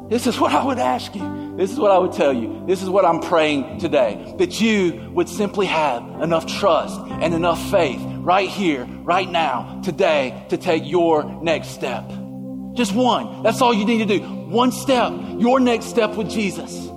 This 0.10 0.26
is 0.26 0.40
what 0.40 0.52
I 0.54 0.66
would 0.66 0.80
ask 0.80 1.14
you. 1.16 1.56
This 1.56 1.72
is 1.72 1.78
what 1.78 1.92
I 1.92 1.98
would 2.00 2.14
tell 2.14 2.34
you. 2.34 2.64
This 2.66 2.82
is 2.82 2.90
what 2.90 3.06
I'm 3.06 3.20
praying 3.20 3.80
today. 3.80 4.34
That 4.40 4.60
you 4.60 5.12
would 5.14 5.30
simply 5.30 5.68
have 5.68 6.02
enough 6.22 6.48
trust 6.48 7.00
and 7.00 7.34
enough 7.34 7.62
faith 7.70 8.02
right 8.20 8.50
here, 8.50 8.86
right 8.86 9.30
now, 9.30 9.82
today, 9.84 10.46
to 10.50 10.58
take 10.58 10.88
your 10.88 11.24
next 11.44 11.70
step. 11.70 12.10
Just 12.74 12.96
one. 12.96 13.44
That's 13.44 13.62
all 13.62 13.74
you 13.74 13.86
need 13.86 14.08
to 14.08 14.18
do. 14.18 14.39
One 14.50 14.72
step. 14.72 15.14
Your 15.38 15.60
next 15.60 15.86
step 15.86 16.16
with 16.16 16.28
Jesus. 16.28 16.90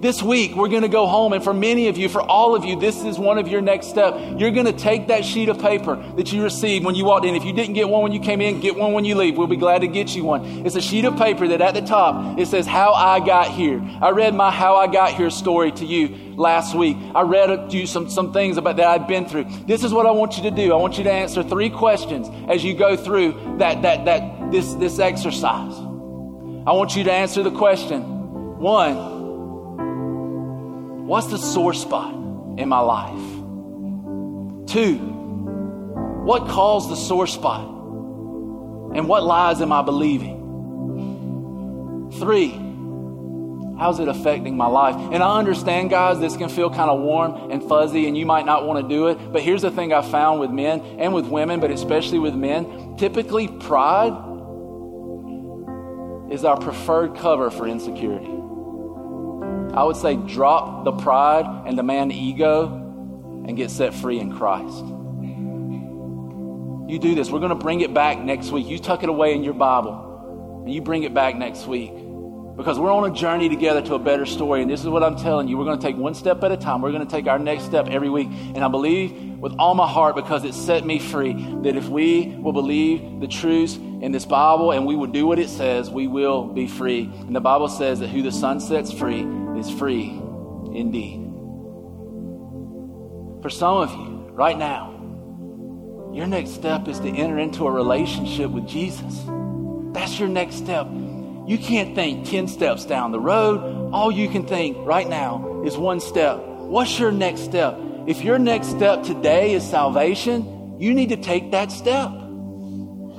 this 0.00 0.22
week 0.22 0.56
we're 0.56 0.68
going 0.68 0.82
to 0.82 0.88
go 0.88 1.06
home, 1.06 1.32
and 1.32 1.44
for 1.44 1.54
many 1.54 1.86
of 1.88 1.96
you, 1.96 2.08
for 2.08 2.20
all 2.20 2.56
of 2.56 2.64
you, 2.64 2.78
this 2.80 3.04
is 3.04 3.16
one 3.16 3.38
of 3.38 3.46
your 3.46 3.60
next 3.60 3.88
step. 3.88 4.14
You're 4.38 4.50
going 4.50 4.66
to 4.66 4.72
take 4.72 5.08
that 5.08 5.24
sheet 5.24 5.48
of 5.48 5.60
paper 5.60 5.96
that 6.16 6.32
you 6.32 6.42
received 6.42 6.84
when 6.84 6.94
you 6.94 7.04
walked 7.04 7.26
in. 7.26 7.36
If 7.36 7.44
you 7.44 7.52
didn't 7.52 7.74
get 7.74 7.88
one 7.88 8.02
when 8.02 8.10
you 8.10 8.18
came 8.18 8.40
in, 8.40 8.58
get 8.58 8.74
one 8.76 8.92
when 8.92 9.04
you 9.04 9.14
leave. 9.14 9.36
We'll 9.36 9.46
be 9.46 9.56
glad 9.56 9.82
to 9.82 9.86
get 9.86 10.16
you 10.16 10.24
one. 10.24 10.66
It's 10.66 10.74
a 10.74 10.80
sheet 10.80 11.04
of 11.04 11.16
paper 11.16 11.46
that 11.48 11.60
at 11.60 11.74
the 11.74 11.82
top 11.82 12.40
it 12.40 12.46
says 12.46 12.66
how 12.66 12.92
I 12.92 13.20
got 13.20 13.48
here. 13.52 13.80
I 14.00 14.10
read 14.10 14.34
my 14.34 14.50
how 14.50 14.74
I 14.76 14.86
got 14.86 15.12
here 15.12 15.30
story 15.30 15.70
to 15.72 15.84
you 15.84 16.34
last 16.34 16.74
week. 16.74 16.96
I 17.14 17.22
read 17.22 17.70
to 17.70 17.76
you 17.76 17.86
some, 17.86 18.08
some 18.10 18.32
things 18.32 18.56
about 18.56 18.78
that 18.78 18.86
I've 18.88 19.06
been 19.06 19.26
through. 19.26 19.44
This 19.66 19.84
is 19.84 19.92
what 19.92 20.06
I 20.06 20.10
want 20.10 20.38
you 20.38 20.42
to 20.44 20.50
do. 20.50 20.72
I 20.72 20.76
want 20.76 20.98
you 20.98 21.04
to 21.04 21.12
answer 21.12 21.44
three 21.44 21.70
questions 21.70 22.28
as 22.50 22.64
you 22.64 22.74
go 22.74 22.96
through 22.96 23.58
that, 23.58 23.82
that, 23.82 24.06
that, 24.06 24.50
this, 24.50 24.74
this 24.74 24.98
exercise. 24.98 25.89
I 26.66 26.72
want 26.72 26.94
you 26.94 27.04
to 27.04 27.12
answer 27.12 27.42
the 27.42 27.50
question 27.50 28.02
one, 28.58 28.96
what's 31.06 31.28
the 31.28 31.38
sore 31.38 31.72
spot 31.72 32.12
in 32.58 32.68
my 32.68 32.80
life? 32.80 33.18
Two, 34.68 34.98
what 36.24 36.48
caused 36.48 36.90
the 36.90 36.96
sore 36.96 37.26
spot? 37.26 37.66
And 37.66 39.08
what 39.08 39.24
lies 39.24 39.62
am 39.62 39.72
I 39.72 39.80
believing? 39.80 40.36
Three, 42.18 42.50
how's 43.78 43.98
it 43.98 44.08
affecting 44.08 44.58
my 44.58 44.66
life? 44.66 44.96
And 44.96 45.22
I 45.22 45.38
understand, 45.38 45.88
guys, 45.88 46.20
this 46.20 46.36
can 46.36 46.50
feel 46.50 46.68
kind 46.68 46.90
of 46.90 47.00
warm 47.00 47.50
and 47.50 47.62
fuzzy, 47.62 48.06
and 48.06 48.18
you 48.18 48.26
might 48.26 48.44
not 48.44 48.66
want 48.66 48.86
to 48.86 48.88
do 48.94 49.08
it. 49.08 49.32
But 49.32 49.40
here's 49.40 49.62
the 49.62 49.70
thing 49.70 49.94
I 49.94 50.02
found 50.02 50.40
with 50.40 50.50
men 50.50 50.82
and 50.98 51.14
with 51.14 51.24
women, 51.24 51.58
but 51.60 51.70
especially 51.70 52.18
with 52.18 52.34
men 52.34 52.96
typically, 52.98 53.48
pride 53.48 54.29
is 56.30 56.44
our 56.44 56.56
preferred 56.58 57.16
cover 57.16 57.50
for 57.50 57.66
insecurity. 57.66 58.30
I 59.74 59.84
would 59.84 59.96
say 59.96 60.16
drop 60.16 60.84
the 60.84 60.92
pride 60.92 61.64
and 61.66 61.78
the 61.78 61.82
man 61.82 62.10
ego 62.10 62.66
and 63.46 63.56
get 63.56 63.70
set 63.70 63.94
free 63.94 64.18
in 64.18 64.36
Christ. 64.36 64.84
You 66.90 66.98
do 66.98 67.14
this. 67.14 67.30
We're 67.30 67.38
going 67.38 67.50
to 67.50 67.54
bring 67.54 67.80
it 67.82 67.94
back 67.94 68.18
next 68.18 68.50
week. 68.50 68.66
You 68.66 68.78
tuck 68.78 69.02
it 69.02 69.08
away 69.08 69.34
in 69.34 69.44
your 69.44 69.54
Bible 69.54 70.62
and 70.64 70.74
you 70.74 70.82
bring 70.82 71.04
it 71.04 71.14
back 71.14 71.36
next 71.36 71.66
week 71.66 71.92
because 72.60 72.78
we're 72.78 72.92
on 72.92 73.10
a 73.10 73.14
journey 73.14 73.48
together 73.48 73.80
to 73.80 73.94
a 73.94 73.98
better 73.98 74.26
story. 74.26 74.60
And 74.60 74.70
this 74.70 74.80
is 74.80 74.86
what 74.86 75.02
I'm 75.02 75.16
telling 75.16 75.48
you. 75.48 75.56
We're 75.56 75.64
going 75.64 75.78
to 75.78 75.82
take 75.82 75.96
one 75.96 76.12
step 76.14 76.44
at 76.44 76.52
a 76.52 76.58
time. 76.58 76.82
We're 76.82 76.92
going 76.92 77.06
to 77.06 77.10
take 77.10 77.26
our 77.26 77.38
next 77.38 77.64
step 77.64 77.88
every 77.88 78.10
week. 78.10 78.28
And 78.28 78.58
I 78.58 78.68
believe 78.68 79.38
with 79.38 79.54
all 79.58 79.74
my 79.74 79.88
heart 79.88 80.14
because 80.14 80.44
it 80.44 80.52
set 80.52 80.84
me 80.84 80.98
free 80.98 81.32
that 81.62 81.74
if 81.74 81.88
we 81.88 82.36
will 82.38 82.52
believe 82.52 83.18
the 83.18 83.28
truths 83.28 83.76
in 83.76 84.12
this 84.12 84.26
Bible 84.26 84.72
and 84.72 84.84
we 84.84 84.94
will 84.94 85.06
do 85.06 85.26
what 85.26 85.38
it 85.38 85.48
says, 85.48 85.88
we 85.88 86.06
will 86.06 86.48
be 86.48 86.66
free. 86.66 87.10
And 87.20 87.34
the 87.34 87.40
Bible 87.40 87.68
says 87.68 88.00
that 88.00 88.08
who 88.08 88.20
the 88.20 88.30
Son 88.30 88.60
sets 88.60 88.92
free 88.92 89.22
is 89.56 89.70
free 89.70 90.10
indeed. 90.74 91.16
For 93.42 93.48
some 93.48 93.78
of 93.78 93.90
you, 93.92 94.28
right 94.32 94.58
now, 94.58 96.10
your 96.12 96.26
next 96.26 96.50
step 96.50 96.88
is 96.88 97.00
to 97.00 97.08
enter 97.08 97.38
into 97.38 97.66
a 97.66 97.70
relationship 97.70 98.50
with 98.50 98.68
Jesus. 98.68 99.22
That's 99.94 100.18
your 100.18 100.28
next 100.28 100.56
step. 100.56 100.86
You 101.50 101.58
can't 101.58 101.96
think 101.96 102.28
10 102.28 102.46
steps 102.46 102.84
down 102.84 103.10
the 103.10 103.18
road. 103.18 103.90
All 103.92 104.12
you 104.12 104.28
can 104.28 104.46
think 104.46 104.76
right 104.86 105.08
now 105.08 105.64
is 105.66 105.76
one 105.76 105.98
step. 105.98 106.38
What's 106.38 106.96
your 106.96 107.10
next 107.10 107.40
step? 107.40 107.76
If 108.06 108.22
your 108.22 108.38
next 108.38 108.68
step 108.68 109.02
today 109.02 109.54
is 109.54 109.68
salvation, 109.68 110.76
you 110.78 110.94
need 110.94 111.08
to 111.08 111.16
take 111.16 111.50
that 111.50 111.72
step. 111.72 112.12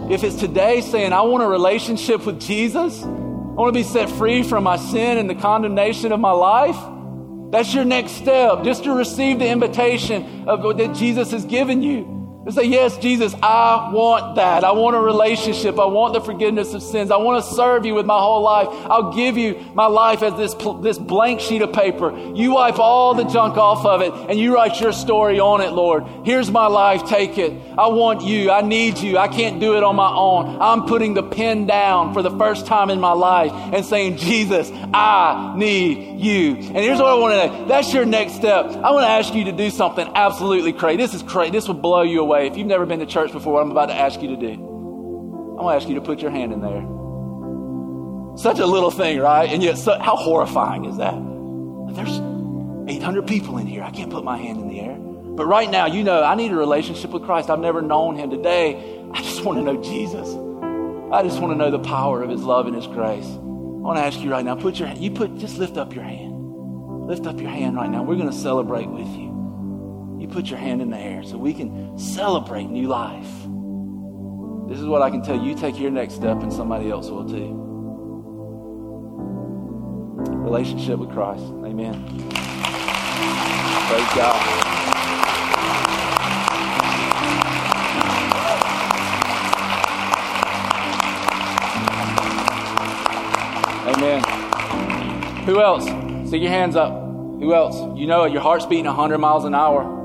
If 0.10 0.24
it's 0.24 0.38
today 0.38 0.80
saying, 0.80 1.12
I 1.12 1.24
want 1.24 1.44
a 1.44 1.48
relationship 1.48 2.26
with 2.26 2.40
Jesus, 2.40 3.04
I 3.04 3.08
want 3.08 3.74
to 3.74 3.78
be 3.78 3.84
set 3.84 4.10
free 4.10 4.44
from 4.44 4.64
my 4.64 4.78
sin 4.78 5.18
and 5.18 5.30
the 5.30 5.36
condemnation 5.36 6.14
of 6.14 6.22
my 6.22 6.32
life, 6.32 6.78
that's 7.52 7.74
your 7.74 7.84
next 7.84 8.14
step, 8.14 8.64
just 8.64 8.86
to 8.86 8.94
receive 8.94 9.40
the 9.40 9.50
invitation 9.50 10.48
of, 10.48 10.78
that 10.78 10.96
Jesus 10.96 11.32
has 11.32 11.44
given 11.44 11.84
you. 11.84 12.21
And 12.44 12.56
say, 12.56 12.64
Yes, 12.64 12.98
Jesus, 12.98 13.36
I 13.44 13.92
want 13.94 14.38
that. 14.38 14.64
I 14.64 14.72
want 14.72 14.96
a 14.96 15.00
relationship. 15.00 15.78
I 15.78 15.86
want 15.86 16.14
the 16.14 16.22
forgiveness 16.22 16.74
of 16.74 16.82
sins. 16.82 17.12
I 17.12 17.18
want 17.18 17.44
to 17.44 17.52
serve 17.54 17.86
you 17.86 17.94
with 17.94 18.08
my 18.08 18.18
whole 18.18 18.42
life. 18.42 18.68
I'll 18.90 19.14
give 19.14 19.38
you 19.38 19.60
my 19.76 19.86
life 19.86 20.24
as 20.24 20.36
this, 20.36 20.56
this 20.82 20.98
blank 20.98 21.40
sheet 21.40 21.62
of 21.62 21.72
paper. 21.72 22.18
You 22.34 22.54
wipe 22.54 22.80
all 22.80 23.14
the 23.14 23.26
junk 23.26 23.58
off 23.58 23.86
of 23.86 24.02
it 24.02 24.12
and 24.28 24.40
you 24.40 24.56
write 24.56 24.82
your 24.82 24.92
story 24.92 25.40
on 25.40 25.62
it, 25.62 25.72
Lord. 25.72 26.04
Here's 26.26 26.50
my 26.50 26.66
life. 26.66 27.08
Take 27.08 27.38
it. 27.38 27.54
I 27.78 27.88
want 27.90 28.24
you. 28.24 28.50
I 28.50 28.62
need 28.62 28.98
you. 28.98 29.20
I 29.20 29.28
can't 29.28 29.60
do 29.60 29.78
it 29.78 29.84
on 29.84 29.96
my 29.96 30.12
own. 30.12 30.58
I'm 30.60 30.88
putting 30.88 31.14
the 31.14 31.24
pen 31.24 31.68
down 31.68 32.12
for 32.12 32.24
the 32.24 32.32
first 32.32 32.66
time 32.66 32.90
in 32.90 33.00
my 33.00 33.14
life 33.14 33.52
and 33.52 33.86
saying, 33.86 34.18
Jesus, 34.18 34.72
I 34.74 35.54
need 35.56 36.20
you. 36.20 36.56
And 36.56 36.78
here's 36.78 36.98
what 36.98 37.08
I 37.08 37.14
want 37.16 37.34
to 37.34 37.60
know. 37.60 37.68
That's 37.68 37.94
your 37.94 38.06
next 38.06 38.34
step. 38.34 38.66
I 38.66 38.90
want 38.92 39.04
to 39.04 39.10
ask 39.10 39.36
you 39.36 39.44
to 39.44 39.52
do 39.52 39.70
something 39.70 40.10
absolutely 40.16 40.74
crazy. 40.74 40.98
This 40.98 41.14
is 41.14 41.22
crazy. 41.22 41.52
This 41.52 41.68
will 41.68 41.76
blow 41.76 42.02
you 42.02 42.22
away 42.22 42.31
way, 42.32 42.48
if 42.48 42.58
you've 42.58 42.68
never 42.68 42.86
been 42.86 43.00
to 43.00 43.06
church 43.06 43.32
before, 43.32 43.54
what 43.54 43.62
I'm 43.62 43.72
about 43.72 43.88
to 43.88 43.96
ask 43.96 44.22
you 44.22 44.30
to 44.30 44.38
do, 44.38 44.52
I'm 44.52 45.58
going 45.58 45.80
to 45.80 45.82
ask 45.82 45.88
you 45.88 45.96
to 45.96 46.02
put 46.02 46.20
your 46.20 46.32
hand 46.32 46.54
in 46.54 46.62
there. 46.62 46.82
Such 48.38 48.60
a 48.60 48.66
little 48.66 48.92
thing, 48.92 49.20
right? 49.20 49.50
And 49.50 49.62
yet, 49.62 49.78
so, 49.78 50.00
how 50.00 50.16
horrifying 50.16 50.86
is 50.86 50.98
that? 50.98 51.14
There's 51.94 52.20
800 52.90 53.28
people 53.28 53.58
in 53.58 53.68
here. 53.68 53.84
I 53.84 53.92
can't 53.92 54.10
put 54.10 54.24
my 54.24 54.38
hand 54.38 54.60
in 54.62 54.70
the 54.70 54.80
air. 54.80 54.96
But 54.96 55.46
right 55.46 55.70
now, 55.70 55.88
you 55.88 56.04
know, 56.04 56.24
I 56.24 56.36
need 56.36 56.52
a 56.52 56.56
relationship 56.56 57.12
with 57.12 57.24
Christ. 57.24 57.50
I've 57.50 57.60
never 57.60 57.82
known 57.82 58.16
him 58.16 58.30
today. 58.30 59.02
I 59.14 59.22
just 59.22 59.44
want 59.44 59.60
to 59.60 59.64
know 59.64 59.82
Jesus. 59.82 60.28
I 61.14 61.24
just 61.24 61.42
want 61.42 61.52
to 61.52 61.58
know 61.58 61.70
the 61.70 61.80
power 61.80 62.24
of 62.24 62.30
his 62.30 62.42
love 62.42 62.68
and 62.68 62.76
his 62.76 62.88
grace. 62.88 63.26
I 63.26 63.84
want 63.84 63.98
to 63.98 64.04
ask 64.04 64.20
you 64.20 64.32
right 64.32 64.46
now, 64.46 64.56
put 64.56 64.80
your 64.80 64.90
you 64.90 65.12
put 65.12 65.38
just 65.38 65.58
lift 65.58 65.78
up 65.78 65.94
your 65.94 66.06
hand. 66.06 66.32
Lift 67.08 67.28
up 67.28 67.40
your 67.42 67.50
hand 67.50 67.76
right 67.76 67.90
now. 67.90 68.04
We're 68.04 68.16
going 68.16 68.30
to 68.30 68.36
celebrate 68.36 68.88
with 68.88 69.08
you 69.08 69.31
you 69.31 69.31
put 70.32 70.50
your 70.50 70.60
hand 70.60 70.82
in 70.82 70.90
the 70.90 70.98
air 70.98 71.24
so 71.24 71.38
we 71.38 71.54
can 71.54 71.98
celebrate 71.98 72.70
new 72.70 72.88
life. 72.88 73.28
This 74.70 74.80
is 74.80 74.86
what 74.86 75.02
I 75.02 75.10
can 75.10 75.22
tell 75.22 75.38
you. 75.38 75.54
Take 75.54 75.78
your 75.78 75.92
next 75.92 76.14
step, 76.14 76.42
and 76.42 76.52
somebody 76.52 76.90
else 76.90 77.10
will 77.10 77.28
too. 77.28 77.60
Relationship 80.44 80.98
with 80.98 81.12
Christ. 81.12 81.44
Amen. 81.44 82.06
Praise 83.88 84.14
God. 84.16 84.68
Amen. 93.94 94.24
Who 95.46 95.60
else? 95.60 95.84
Stick 96.30 96.42
your 96.42 96.52
hands 96.52 96.78
up. 96.78 96.94
Who 96.94 97.54
else? 97.54 97.76
You 98.00 98.08
know 98.08 98.24
your 98.26 98.42
heart's 98.42 98.66
beating 98.66 98.86
100 98.86 99.18
miles 99.18 99.44
an 99.44 99.54
hour. 99.54 100.01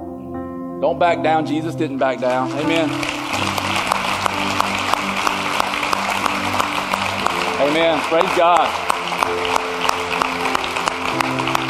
Don't 0.81 0.99
back 0.99 1.23
down. 1.23 1.47
Jesus 1.47 1.75
didn't 1.75 1.97
back 1.97 2.21
down. 2.21 2.53
Amen. 2.53 2.91
Amen. 7.61 7.99
Praise 8.03 8.37
God. 8.37 8.69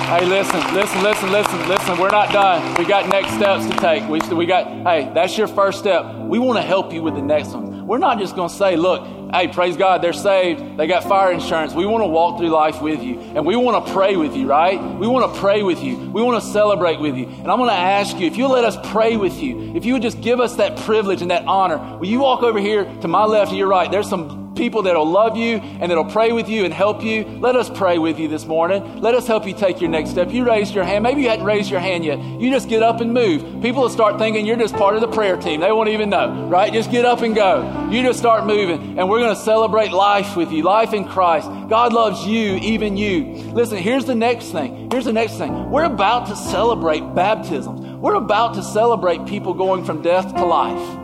Hey, 0.08 0.24
listen, 0.24 0.60
listen, 0.74 1.02
listen, 1.02 1.30
listen, 1.30 1.68
listen. 1.68 1.98
We're 1.98 2.10
not 2.10 2.32
done. 2.32 2.74
We 2.74 2.84
got 2.84 3.08
next 3.08 3.34
steps 3.34 3.66
to 3.66 3.76
take. 3.76 4.08
We, 4.08 4.18
we 4.34 4.44
got, 4.44 4.66
hey, 4.66 5.10
that's 5.14 5.38
your 5.38 5.48
first 5.48 5.78
step. 5.78 6.04
We 6.16 6.40
want 6.40 6.58
to 6.58 6.62
help 6.62 6.92
you 6.92 7.02
with 7.02 7.14
the 7.14 7.22
next 7.22 7.48
one. 7.48 7.86
We're 7.86 7.98
not 7.98 8.18
just 8.18 8.34
going 8.34 8.48
to 8.48 8.54
say, 8.54 8.74
look, 8.74 9.02
hey, 9.36 9.48
praise 9.48 9.76
God, 9.76 10.02
they're 10.02 10.12
saved. 10.12 10.78
They 10.78 10.86
got 10.86 11.04
fire 11.04 11.32
insurance. 11.32 11.74
We 11.74 11.86
want 11.86 12.02
to 12.02 12.08
walk 12.08 12.38
through 12.38 12.48
life 12.48 12.80
with 12.80 13.02
you. 13.02 13.20
And 13.20 13.44
we 13.44 13.56
want 13.56 13.86
to 13.86 13.92
pray 13.92 14.16
with 14.16 14.34
you, 14.34 14.46
right? 14.46 14.80
We 14.98 15.06
want 15.06 15.32
to 15.32 15.40
pray 15.40 15.62
with 15.62 15.82
you. 15.82 15.96
We 16.10 16.22
want 16.22 16.42
to 16.42 16.48
celebrate 16.48 17.00
with 17.00 17.16
you. 17.16 17.26
And 17.26 17.50
I'm 17.50 17.58
going 17.58 17.70
to 17.70 17.76
ask 17.76 18.18
you, 18.18 18.26
if 18.26 18.36
you'll 18.36 18.52
let 18.52 18.64
us 18.64 18.76
pray 18.90 19.16
with 19.16 19.42
you, 19.42 19.74
if 19.76 19.84
you 19.84 19.92
would 19.92 20.02
just 20.02 20.20
give 20.20 20.40
us 20.40 20.56
that 20.56 20.78
privilege 20.78 21.22
and 21.22 21.30
that 21.30 21.44
honor, 21.44 21.78
will 21.98 22.06
you 22.06 22.20
walk 22.20 22.42
over 22.42 22.58
here 22.58 22.84
to 23.02 23.08
my 23.08 23.24
left 23.24 23.50
and 23.50 23.58
your 23.58 23.68
right? 23.68 23.90
There's 23.90 24.08
some 24.08 24.45
people 24.56 24.82
that'll 24.82 25.08
love 25.08 25.36
you 25.36 25.56
and 25.56 25.90
that'll 25.90 26.04
pray 26.04 26.32
with 26.32 26.48
you 26.48 26.64
and 26.64 26.72
help 26.72 27.02
you. 27.02 27.24
Let 27.24 27.56
us 27.56 27.70
pray 27.70 27.98
with 27.98 28.18
you 28.18 28.28
this 28.28 28.46
morning. 28.46 29.00
Let 29.00 29.14
us 29.14 29.26
help 29.26 29.46
you 29.46 29.54
take 29.54 29.80
your 29.80 29.90
next 29.90 30.10
step. 30.10 30.32
You 30.32 30.44
raised 30.44 30.74
your 30.74 30.84
hand. 30.84 31.02
Maybe 31.02 31.22
you 31.22 31.28
hadn't 31.28 31.44
raised 31.44 31.70
your 31.70 31.80
hand 31.80 32.04
yet. 32.04 32.18
You 32.18 32.50
just 32.50 32.68
get 32.68 32.82
up 32.82 33.00
and 33.00 33.12
move. 33.12 33.62
People 33.62 33.82
will 33.82 33.90
start 33.90 34.18
thinking 34.18 34.46
you're 34.46 34.56
just 34.56 34.74
part 34.74 34.94
of 34.94 35.00
the 35.00 35.08
prayer 35.08 35.36
team. 35.36 35.60
They 35.60 35.70
won't 35.70 35.90
even 35.90 36.10
know, 36.10 36.46
right? 36.48 36.72
Just 36.72 36.90
get 36.90 37.04
up 37.04 37.20
and 37.22 37.34
go. 37.34 37.88
You 37.90 38.02
just 38.02 38.18
start 38.18 38.46
moving 38.46 38.98
and 38.98 39.08
we're 39.08 39.20
going 39.20 39.34
to 39.34 39.40
celebrate 39.40 39.92
life 39.92 40.36
with 40.36 40.50
you, 40.50 40.62
life 40.62 40.92
in 40.92 41.04
Christ. 41.04 41.48
God 41.68 41.92
loves 41.92 42.26
you, 42.26 42.56
even 42.56 42.96
you. 42.96 43.34
Listen, 43.52 43.78
here's 43.78 44.04
the 44.04 44.14
next 44.14 44.50
thing. 44.52 44.90
Here's 44.90 45.04
the 45.04 45.12
next 45.12 45.38
thing. 45.38 45.70
We're 45.70 45.84
about 45.84 46.28
to 46.28 46.36
celebrate 46.36 47.00
baptisms. 47.14 47.80
We're 47.80 48.14
about 48.14 48.54
to 48.54 48.62
celebrate 48.62 49.26
people 49.26 49.54
going 49.54 49.84
from 49.84 50.02
death 50.02 50.34
to 50.34 50.44
life. 50.44 50.98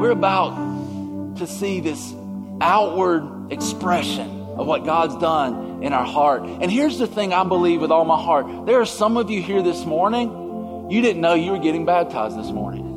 We're 0.00 0.12
about 0.12 0.67
to 1.38 1.46
see 1.46 1.80
this 1.80 2.14
outward 2.60 3.52
expression 3.52 4.28
of 4.56 4.66
what 4.66 4.84
God's 4.84 5.16
done 5.16 5.82
in 5.82 5.92
our 5.92 6.04
heart. 6.04 6.42
And 6.42 6.70
here's 6.70 6.98
the 6.98 7.06
thing 7.06 7.32
I 7.32 7.44
believe 7.44 7.80
with 7.80 7.90
all 7.90 8.04
my 8.04 8.20
heart 8.20 8.66
there 8.66 8.80
are 8.80 8.86
some 8.86 9.16
of 9.16 9.30
you 9.30 9.40
here 9.40 9.62
this 9.62 9.84
morning, 9.84 10.88
you 10.90 11.00
didn't 11.00 11.22
know 11.22 11.34
you 11.34 11.52
were 11.52 11.58
getting 11.58 11.84
baptized 11.84 12.38
this 12.38 12.50
morning. 12.50 12.88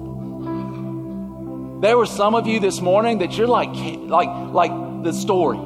There 1.82 1.98
were 1.98 2.06
some 2.06 2.36
of 2.36 2.46
you 2.48 2.60
this 2.60 2.80
morning 2.80 3.20
that 3.20 3.38
you're 3.38 3.48
like, 3.48 3.70
like, 3.74 4.30
like 4.54 4.72
the 5.04 5.14
story. 5.14 5.58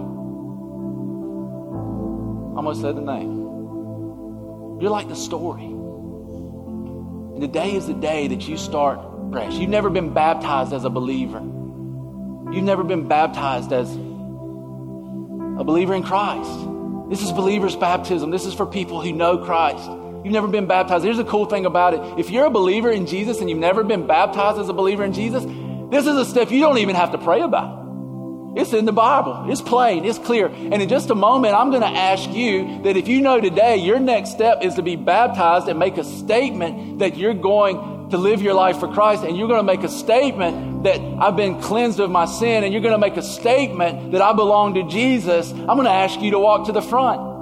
Almost 2.55 2.82
said 2.82 2.95
the 2.95 3.01
name. 3.01 3.32
You're 4.80 4.91
like 4.91 5.09
the 5.09 5.15
story. 5.15 5.65
And 5.65 7.41
today 7.41 7.76
is 7.76 7.88
the 7.88 7.93
day 7.93 8.30
that 8.30 8.47
you 8.47 8.55
start 8.57 8.99
fresh. 9.32 9.55
You've 9.55 9.69
never 9.69 9.89
been 9.89 10.13
baptized 10.13 10.71
as 10.71 10.86
a 10.86 10.89
believer. 10.89 11.41
You've 12.52 12.64
never 12.64 12.84
been 12.84 13.08
baptized 13.08 13.74
as 13.74 13.91
a 13.91 15.64
believer 15.64 15.93
in 15.93 16.04
Christ. 16.04 16.52
This 17.10 17.22
is 17.22 17.32
believer's 17.32 17.76
baptism. 17.76 18.32
This 18.32 18.46
is 18.46 18.54
for 18.54 18.66
people 18.66 19.02
who 19.02 19.12
know 19.12 19.38
Christ. 19.38 19.89
You've 20.24 20.34
never 20.34 20.48
been 20.48 20.66
baptized. 20.66 21.04
Here's 21.04 21.18
the 21.18 21.26
cool 21.26 21.46
thing 21.46 21.66
about 21.66 21.93
it. 21.93 22.20
If 22.20 22.30
you're 22.30 22.46
a 22.46 22.50
believer 22.50 22.89
in 22.89 23.08
Jesus 23.08 23.41
and 23.41 23.50
you've 23.50 23.60
never 23.60 23.84
been 23.84 24.08
baptized 24.08 24.60
as 24.60 24.70
a 24.70 24.74
believer 24.74 25.04
in 25.04 25.14
Jesus, 25.14 25.43
this 25.91 26.08
is 26.08 26.16
a 26.16 26.26
step 26.26 26.50
you 26.50 26.60
don't 26.60 26.80
even 26.80 26.96
have 26.96 27.12
to 27.12 27.18
pray 27.18 27.41
about. 27.41 27.84
It's 28.56 28.74
in 28.74 28.86
the 28.86 28.93
Bible. 28.93 29.52
It's 29.52 29.62
plain. 29.62 30.06
It's 30.06 30.18
clear. 30.18 30.48
And 30.48 30.82
in 30.82 30.88
just 30.88 31.10
a 31.10 31.16
moment, 31.16 31.54
I'm 31.56 31.72
going 31.72 31.82
to 31.82 31.88
ask 31.88 32.30
you 32.32 32.84
that 32.84 32.96
if 32.96 33.08
you 33.08 33.22
know 33.22 33.41
today 33.41 33.78
your 33.78 34.00
next 34.00 34.32
step 34.32 34.64
is 34.64 34.76
to 34.76 34.82
be 34.82 34.96
baptized 34.96 35.68
and 35.68 35.78
make 35.78 35.98
a 35.98 36.04
statement 36.04 37.00
that 37.00 37.18
you're 37.18 37.34
going 37.34 37.95
to 38.12 38.18
live 38.18 38.41
your 38.41 38.53
life 38.53 38.80
for 38.80 38.88
Christ 38.88 39.24
and 39.24 39.36
you're 39.38 39.47
going 39.47 39.60
to 39.60 39.64
make 39.64 39.84
a 39.84 39.89
statement 39.89 40.84
that 40.84 40.99
I've 40.99 41.36
been 41.36 41.60
cleansed 41.62 41.99
of 41.99 42.12
my 42.12 42.26
sin 42.26 42.64
and 42.64 42.72
you're 42.72 42.82
going 42.82 42.93
to 42.93 42.99
make 42.99 43.18
a 43.18 43.24
statement 43.24 44.12
that 44.12 44.22
I 44.22 44.34
belong 44.34 44.76
to 44.76 44.88
Jesus, 44.88 45.51
I'm 45.51 45.68
going 45.68 45.86
to 45.86 45.89
ask 45.89 46.20
you 46.22 46.32
to 46.32 46.39
walk 46.39 46.68
to 46.68 46.72
the 46.72 46.82
front. 46.82 47.36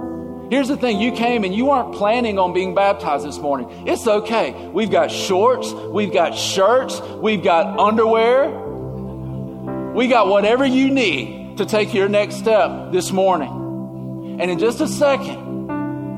Here's 0.50 0.68
the 0.68 0.76
thing 0.76 1.00
you 1.00 1.12
came 1.12 1.44
and 1.44 1.54
you 1.54 1.66
weren't 1.66 1.94
planning 1.94 2.38
on 2.38 2.52
being 2.52 2.74
baptized 2.74 3.26
this 3.26 3.38
morning. 3.38 3.88
It's 3.88 4.06
okay. 4.06 4.52
We've 4.68 4.90
got 4.90 5.10
shorts, 5.10 5.72
we've 5.72 6.12
got 6.12 6.34
shirts, 6.34 7.00
we've 7.00 7.42
got 7.42 7.78
underwear, 7.78 8.50
we 9.94 10.08
got 10.08 10.28
whatever 10.28 10.64
you 10.64 10.90
need 10.90 11.58
to 11.58 11.66
take 11.66 11.94
your 11.94 12.08
next 12.08 12.36
step 12.36 12.92
this 12.92 13.12
morning. 13.12 14.38
And 14.40 14.50
in 14.50 14.58
just 14.58 14.80
a 14.80 14.88
second, 14.88 15.43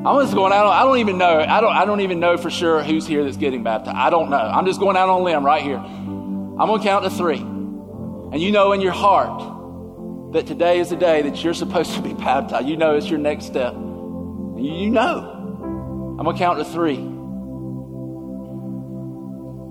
I'm 0.06 0.22
just 0.22 0.34
going 0.34 0.52
out. 0.52 0.68
I 0.68 0.84
don't 0.84 0.98
even 0.98 1.18
know. 1.18 1.40
I 1.40 1.60
don't. 1.60 1.72
I 1.72 1.84
don't 1.84 2.00
even 2.00 2.20
know 2.20 2.36
for 2.36 2.48
sure 2.48 2.80
who's 2.80 3.08
here 3.08 3.24
that's 3.24 3.36
getting 3.36 3.64
baptized. 3.64 3.96
I 3.96 4.08
don't 4.08 4.30
know. 4.30 4.36
I'm 4.36 4.64
just 4.64 4.78
going 4.78 4.96
out 4.96 5.08
on 5.08 5.22
a 5.22 5.24
limb 5.24 5.44
right 5.44 5.64
here. 5.64 5.78
I'm 5.78 6.56
going 6.56 6.80
to 6.80 6.86
count 6.86 7.02
to 7.02 7.10
three, 7.10 7.38
and 7.38 8.40
you 8.40 8.52
know 8.52 8.70
in 8.70 8.80
your 8.80 8.92
heart 8.92 10.32
that 10.32 10.46
today 10.46 10.78
is 10.78 10.90
the 10.90 10.96
day 10.96 11.22
that 11.22 11.42
you're 11.42 11.54
supposed 11.54 11.94
to 11.94 12.02
be 12.02 12.14
baptized. 12.24 12.68
You 12.68 12.76
know 12.76 12.94
it's 12.94 13.10
your 13.10 13.18
next 13.18 13.46
step. 13.46 13.72
You, 13.74 14.90
know. 14.90 16.16
I'm 16.18 16.24
going 16.24 16.36
to 16.36 16.42
count 16.42 16.60
to 16.60 16.64
three. 16.64 16.94
And 16.94 17.16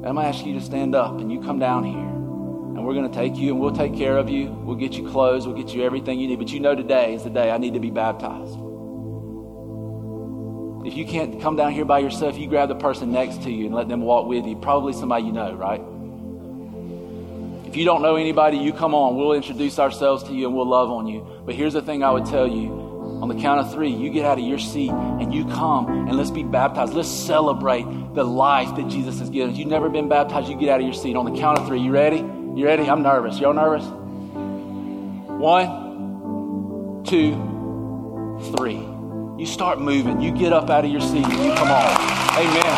I'm 0.05 0.15
going 0.15 0.25
to 0.25 0.37
ask 0.37 0.45
you 0.45 0.53
to 0.55 0.61
stand 0.61 0.95
up, 0.95 1.17
and 1.21 1.31
you 1.31 1.41
come 1.41 1.59
down 1.59 1.85
here 1.85 1.95
and 1.97 2.85
we're 2.85 2.93
going 2.93 3.09
to 3.09 3.17
take 3.17 3.37
you 3.37 3.51
and 3.53 3.59
we'll 3.61 3.71
take 3.71 3.95
care 3.95 4.17
of 4.17 4.29
you. 4.29 4.51
We'll 4.51 4.75
get 4.75 4.93
you 4.93 5.09
clothes, 5.09 5.47
we'll 5.47 5.55
get 5.55 5.73
you 5.73 5.83
everything 5.83 6.19
you 6.19 6.27
need. 6.27 6.39
But 6.39 6.49
you 6.49 6.59
know 6.59 6.75
today 6.75 7.13
is 7.13 7.23
the 7.23 7.29
day 7.29 7.49
I 7.51 7.57
need 7.57 7.73
to 7.75 7.79
be 7.79 7.89
baptized. 7.89 8.59
If 10.85 10.95
you 10.95 11.05
can't 11.05 11.41
come 11.41 11.55
down 11.55 11.71
here 11.71 11.83
by 11.83 11.97
yourself, 11.99 12.37
you 12.37 12.47
grab 12.47 12.69
the 12.69 12.75
person 12.75 13.11
next 13.11 13.41
to 13.43 13.51
you 13.51 13.65
and 13.65 13.73
let 13.73 13.87
them 13.87 14.01
walk 14.01 14.27
with 14.27 14.45
you. 14.45 14.55
Probably 14.55 14.93
somebody 14.93 15.25
you 15.25 15.31
know, 15.31 15.53
right? 15.55 15.81
If 17.67 17.75
you 17.75 17.85
don't 17.85 18.03
know 18.03 18.17
anybody, 18.17 18.57
you 18.57 18.71
come 18.71 18.93
on. 18.93 19.15
We'll 19.15 19.33
introduce 19.33 19.79
ourselves 19.79 20.23
to 20.25 20.33
you 20.33 20.45
and 20.45 20.55
we'll 20.55 20.67
love 20.67 20.91
on 20.91 21.07
you. 21.07 21.25
But 21.43 21.55
here's 21.55 21.73
the 21.73 21.81
thing 21.81 22.03
I 22.03 22.11
would 22.11 22.27
tell 22.27 22.47
you 22.47 22.69
on 23.21 23.29
the 23.29 23.41
count 23.41 23.61
of 23.61 23.73
three, 23.73 23.89
you 23.89 24.11
get 24.11 24.25
out 24.25 24.37
of 24.37 24.45
your 24.45 24.59
seat 24.59 24.91
and 24.91 25.33
you 25.33 25.45
come 25.45 26.07
and 26.07 26.15
let's 26.15 26.29
be 26.29 26.43
baptized. 26.43 26.93
Let's 26.93 27.09
celebrate 27.09 27.83
the 28.13 28.23
life 28.23 28.75
that 28.75 28.87
Jesus 28.87 29.17
has 29.17 29.31
given 29.31 29.49
us. 29.51 29.57
You've 29.57 29.69
never 29.69 29.89
been 29.89 30.07
baptized, 30.07 30.47
you 30.49 30.55
get 30.55 30.69
out 30.69 30.81
of 30.81 30.85
your 30.85 30.93
seat. 30.93 31.15
On 31.15 31.25
the 31.25 31.39
count 31.39 31.57
of 31.57 31.65
three, 31.65 31.79
you 31.79 31.91
ready? 31.91 32.17
You 32.17 32.65
ready? 32.65 32.87
I'm 32.87 33.01
nervous. 33.01 33.39
Y'all 33.39 33.53
nervous? 33.53 33.85
One, 35.41 37.03
two, 37.05 37.33
three. 38.55 38.94
You 39.37 39.45
start 39.45 39.81
moving. 39.81 40.21
You 40.21 40.31
get 40.31 40.53
up 40.53 40.69
out 40.69 40.85
of 40.85 40.91
your 40.91 41.01
seat 41.01 41.27
you 41.27 41.53
come 41.55 41.69
on. 41.69 41.83
Amen. 42.37 42.75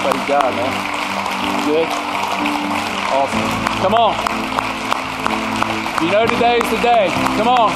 Praise 0.00 0.26
God, 0.26 0.54
man. 0.56 0.72
Good? 1.66 1.86
Awesome. 3.12 3.82
Come 3.82 3.94
on. 3.94 4.16
You 6.02 6.10
know 6.10 6.26
today's 6.26 6.70
the 6.70 6.80
day. 6.80 7.08
Come 7.36 7.48
on. 7.48 7.72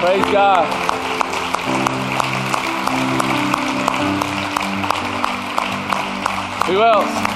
Praise 0.00 0.24
God. 0.32 0.66
Who 6.66 6.82
else? 6.82 7.29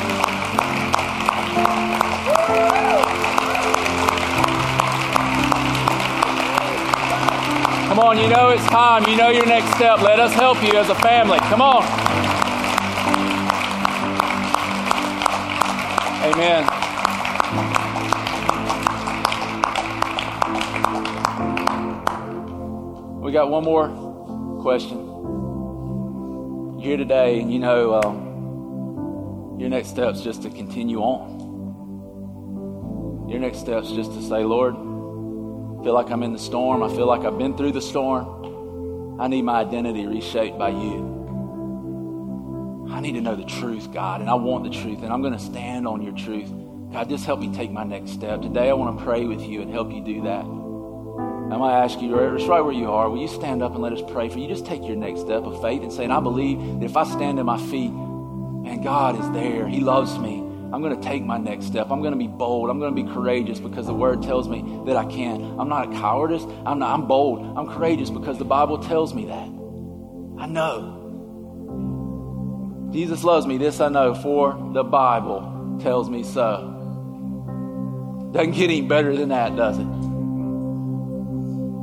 On, 8.14 8.22
you 8.22 8.28
know 8.28 8.50
it's 8.50 8.64
time. 8.66 9.08
You 9.08 9.16
know 9.16 9.28
your 9.28 9.46
next 9.46 9.74
step. 9.74 10.00
Let 10.00 10.20
us 10.20 10.32
help 10.32 10.62
you 10.62 10.78
as 10.78 10.88
a 10.88 10.94
family. 10.96 11.38
Come 11.40 11.60
on. 11.60 11.82
Amen. 16.24 16.64
We 23.20 23.32
got 23.32 23.50
one 23.50 23.64
more 23.64 23.88
question. 24.62 24.98
You're 26.78 26.82
here 26.82 26.96
today, 26.96 27.40
and 27.40 27.52
you 27.52 27.58
know. 27.58 27.94
Um, 27.94 28.22
your 29.56 29.68
next 29.70 29.90
step's 29.90 30.20
just 30.20 30.42
to 30.42 30.50
continue 30.50 30.98
on. 30.98 31.38
Your 33.28 33.38
next 33.38 33.58
step's 33.60 33.92
just 33.92 34.12
to 34.12 34.20
say, 34.20 34.42
Lord, 34.42 34.74
feel 35.84 35.92
like 35.92 36.10
I'm 36.10 36.22
in 36.22 36.32
the 36.32 36.38
storm. 36.38 36.82
I 36.82 36.88
feel 36.88 37.06
like 37.06 37.26
I've 37.26 37.36
been 37.36 37.56
through 37.56 37.72
the 37.72 37.82
storm. 37.82 39.20
I 39.20 39.28
need 39.28 39.42
my 39.42 39.60
identity 39.60 40.06
reshaped 40.06 40.58
by 40.58 40.70
you. 40.70 41.12
I 42.90 43.00
need 43.00 43.12
to 43.12 43.20
know 43.20 43.36
the 43.36 43.44
truth, 43.44 43.92
God, 43.92 44.22
and 44.22 44.30
I 44.30 44.34
want 44.34 44.64
the 44.64 44.70
truth, 44.70 45.02
and 45.02 45.12
I'm 45.12 45.20
going 45.20 45.34
to 45.34 45.38
stand 45.38 45.86
on 45.86 46.02
your 46.02 46.14
truth. 46.14 46.50
God, 46.90 47.08
just 47.08 47.26
help 47.26 47.38
me 47.40 47.52
take 47.52 47.70
my 47.70 47.84
next 47.84 48.12
step. 48.12 48.40
Today, 48.40 48.70
I 48.70 48.72
want 48.72 48.98
to 48.98 49.04
pray 49.04 49.24
with 49.26 49.42
you 49.42 49.60
and 49.60 49.70
help 49.70 49.92
you 49.92 50.02
do 50.02 50.22
that. 50.22 50.44
I'm 50.44 51.48
going 51.50 51.70
to 51.70 51.76
ask 51.76 52.00
you, 52.00 52.10
just 52.36 52.48
right 52.48 52.62
where 52.62 52.72
you 52.72 52.90
are, 52.90 53.10
will 53.10 53.20
you 53.20 53.28
stand 53.28 53.62
up 53.62 53.74
and 53.74 53.82
let 53.82 53.92
us 53.92 54.00
pray 54.10 54.28
for 54.30 54.38
you? 54.38 54.48
Just 54.48 54.64
take 54.64 54.82
your 54.84 54.96
next 54.96 55.20
step 55.20 55.42
of 55.44 55.60
faith 55.60 55.82
and 55.82 55.92
say, 55.92 56.04
and 56.04 56.12
I 56.12 56.20
believe 56.20 56.80
that 56.80 56.86
if 56.86 56.96
I 56.96 57.04
stand 57.04 57.38
in 57.38 57.46
my 57.46 57.58
feet, 57.58 57.90
and 57.90 58.82
God 58.82 59.20
is 59.20 59.30
there. 59.32 59.68
He 59.68 59.80
loves 59.80 60.18
me. 60.18 60.43
I'm 60.74 60.82
going 60.82 61.00
to 61.00 61.08
take 61.08 61.22
my 61.22 61.38
next 61.38 61.66
step. 61.66 61.88
I'm 61.92 62.00
going 62.00 62.14
to 62.14 62.18
be 62.18 62.26
bold. 62.26 62.68
I'm 62.68 62.80
going 62.80 62.92
to 62.92 63.00
be 63.00 63.08
courageous 63.08 63.60
because 63.60 63.86
the 63.86 63.94
word 63.94 64.24
tells 64.24 64.48
me 64.48 64.82
that 64.86 64.96
I 64.96 65.04
can. 65.04 65.56
I'm 65.56 65.68
not 65.68 65.92
a 65.92 65.96
cowardice. 66.00 66.42
I'm 66.66 66.80
not 66.80 66.98
I'm 66.98 67.06
bold. 67.06 67.56
I'm 67.56 67.68
courageous 67.68 68.10
because 68.10 68.38
the 68.38 68.44
Bible 68.44 68.78
tells 68.78 69.14
me 69.14 69.26
that. 69.26 69.48
I 70.42 70.46
know. 70.46 71.00
Jesus 72.92 73.22
loves 73.22 73.46
me. 73.46 73.56
This 73.56 73.80
I 73.80 73.88
know, 73.88 74.16
for 74.16 74.72
the 74.72 74.82
Bible 74.82 75.78
tells 75.80 76.10
me 76.10 76.24
so. 76.24 76.72
Doesn't 78.32 78.50
get 78.50 78.64
any 78.64 78.82
better 78.82 79.14
than 79.16 79.28
that, 79.28 79.54
does 79.54 79.78
it? 79.78 79.86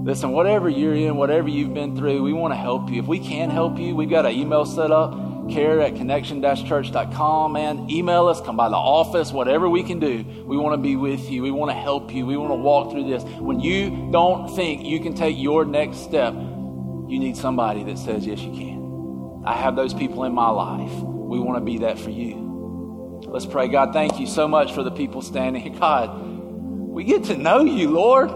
Listen, 0.03 0.33
whatever 0.33 0.67
you're 0.67 0.95
in, 0.95 1.15
whatever 1.15 1.47
you've 1.47 1.73
been 1.73 1.95
through, 1.95 2.23
we 2.23 2.33
want 2.33 2.53
to 2.53 2.57
help 2.57 2.89
you. 2.89 2.99
If 3.01 3.07
we 3.07 3.19
can 3.19 3.51
help 3.51 3.79
you, 3.79 3.95
we've 3.95 4.09
got 4.09 4.25
an 4.25 4.33
email 4.33 4.65
set 4.65 4.91
up 4.91 5.30
care 5.49 5.81
at 5.81 5.95
connection-church.com, 5.95 7.53
man. 7.53 7.89
Email 7.89 8.27
us, 8.27 8.41
come 8.41 8.57
by 8.57 8.69
the 8.69 8.75
office, 8.75 9.31
whatever 9.31 9.69
we 9.69 9.83
can 9.83 9.99
do. 9.99 10.23
We 10.45 10.57
want 10.57 10.73
to 10.73 10.77
be 10.77 10.95
with 10.95 11.29
you. 11.29 11.41
We 11.41 11.51
want 11.51 11.71
to 11.71 11.75
help 11.75 12.13
you. 12.13 12.25
We 12.25 12.37
want 12.37 12.51
to 12.51 12.55
walk 12.55 12.91
through 12.91 13.09
this. 13.09 13.23
When 13.39 13.59
you 13.59 14.09
don't 14.11 14.53
think 14.55 14.85
you 14.85 14.99
can 14.99 15.13
take 15.13 15.37
your 15.37 15.65
next 15.65 15.97
step, 15.99 16.33
you 16.33 17.19
need 17.19 17.35
somebody 17.35 17.83
that 17.85 17.97
says, 17.97 18.25
yes, 18.25 18.39
you 18.39 18.51
can. 18.51 19.43
I 19.45 19.53
have 19.53 19.75
those 19.75 19.93
people 19.93 20.23
in 20.23 20.33
my 20.33 20.49
life. 20.49 20.91
We 20.91 21.39
want 21.39 21.57
to 21.57 21.65
be 21.65 21.79
that 21.79 21.99
for 21.99 22.09
you. 22.09 23.21
Let's 23.27 23.45
pray. 23.45 23.67
God, 23.67 23.93
thank 23.93 24.19
you 24.19 24.27
so 24.27 24.47
much 24.47 24.73
for 24.73 24.83
the 24.83 24.91
people 24.91 25.21
standing 25.21 25.61
here. 25.61 25.73
God, 25.79 26.21
we 26.21 27.03
get 27.03 27.25
to 27.25 27.37
know 27.37 27.63
you, 27.63 27.89
Lord. 27.89 28.31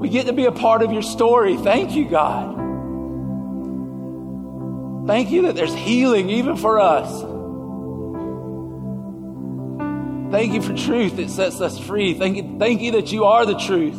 We 0.00 0.08
get 0.08 0.26
to 0.26 0.32
be 0.32 0.44
a 0.44 0.52
part 0.52 0.82
of 0.82 0.92
your 0.92 1.02
story. 1.02 1.56
Thank 1.56 1.92
you, 1.92 2.08
God. 2.08 2.55
Thank 5.06 5.30
you 5.30 5.42
that 5.42 5.54
there's 5.54 5.74
healing 5.74 6.30
even 6.30 6.56
for 6.56 6.80
us. 6.80 7.22
Thank 10.32 10.52
you 10.54 10.62
for 10.62 10.74
truth 10.74 11.16
that 11.16 11.30
sets 11.30 11.60
us 11.60 11.78
free. 11.78 12.14
Thank 12.14 12.36
you, 12.36 12.58
thank 12.58 12.80
you 12.80 12.92
that 12.92 13.12
you 13.12 13.24
are 13.24 13.46
the 13.46 13.56
truth. 13.56 13.94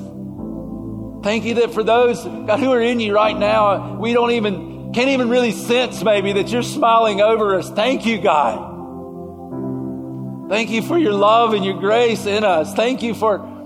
Thank 1.24 1.46
you 1.46 1.56
that 1.56 1.74
for 1.74 1.84
those 1.84 2.24
God, 2.24 2.60
who 2.60 2.72
are 2.72 2.82
in 2.82 3.00
you 3.00 3.14
right 3.16 3.38
now, 3.38 3.96
we 3.96 4.14
don't 4.14 4.32
even, 4.32 4.92
can't 4.94 5.10
even 5.10 5.30
really 5.30 5.54
sense 5.54 6.04
maybe 6.04 6.34
that 6.34 6.50
you're 6.50 6.64
smiling 6.64 7.22
over 7.22 7.56
us. 7.56 7.70
Thank 7.70 8.06
you, 8.06 8.22
God. 8.22 8.76
Thank 10.50 10.70
you 10.70 10.82
for 10.82 10.98
your 10.98 11.14
love 11.14 11.54
and 11.54 11.66
your 11.66 11.80
grace 11.80 12.26
in 12.26 12.44
us. 12.44 12.74
Thank 12.74 13.02
you 13.02 13.14
for 13.14 13.57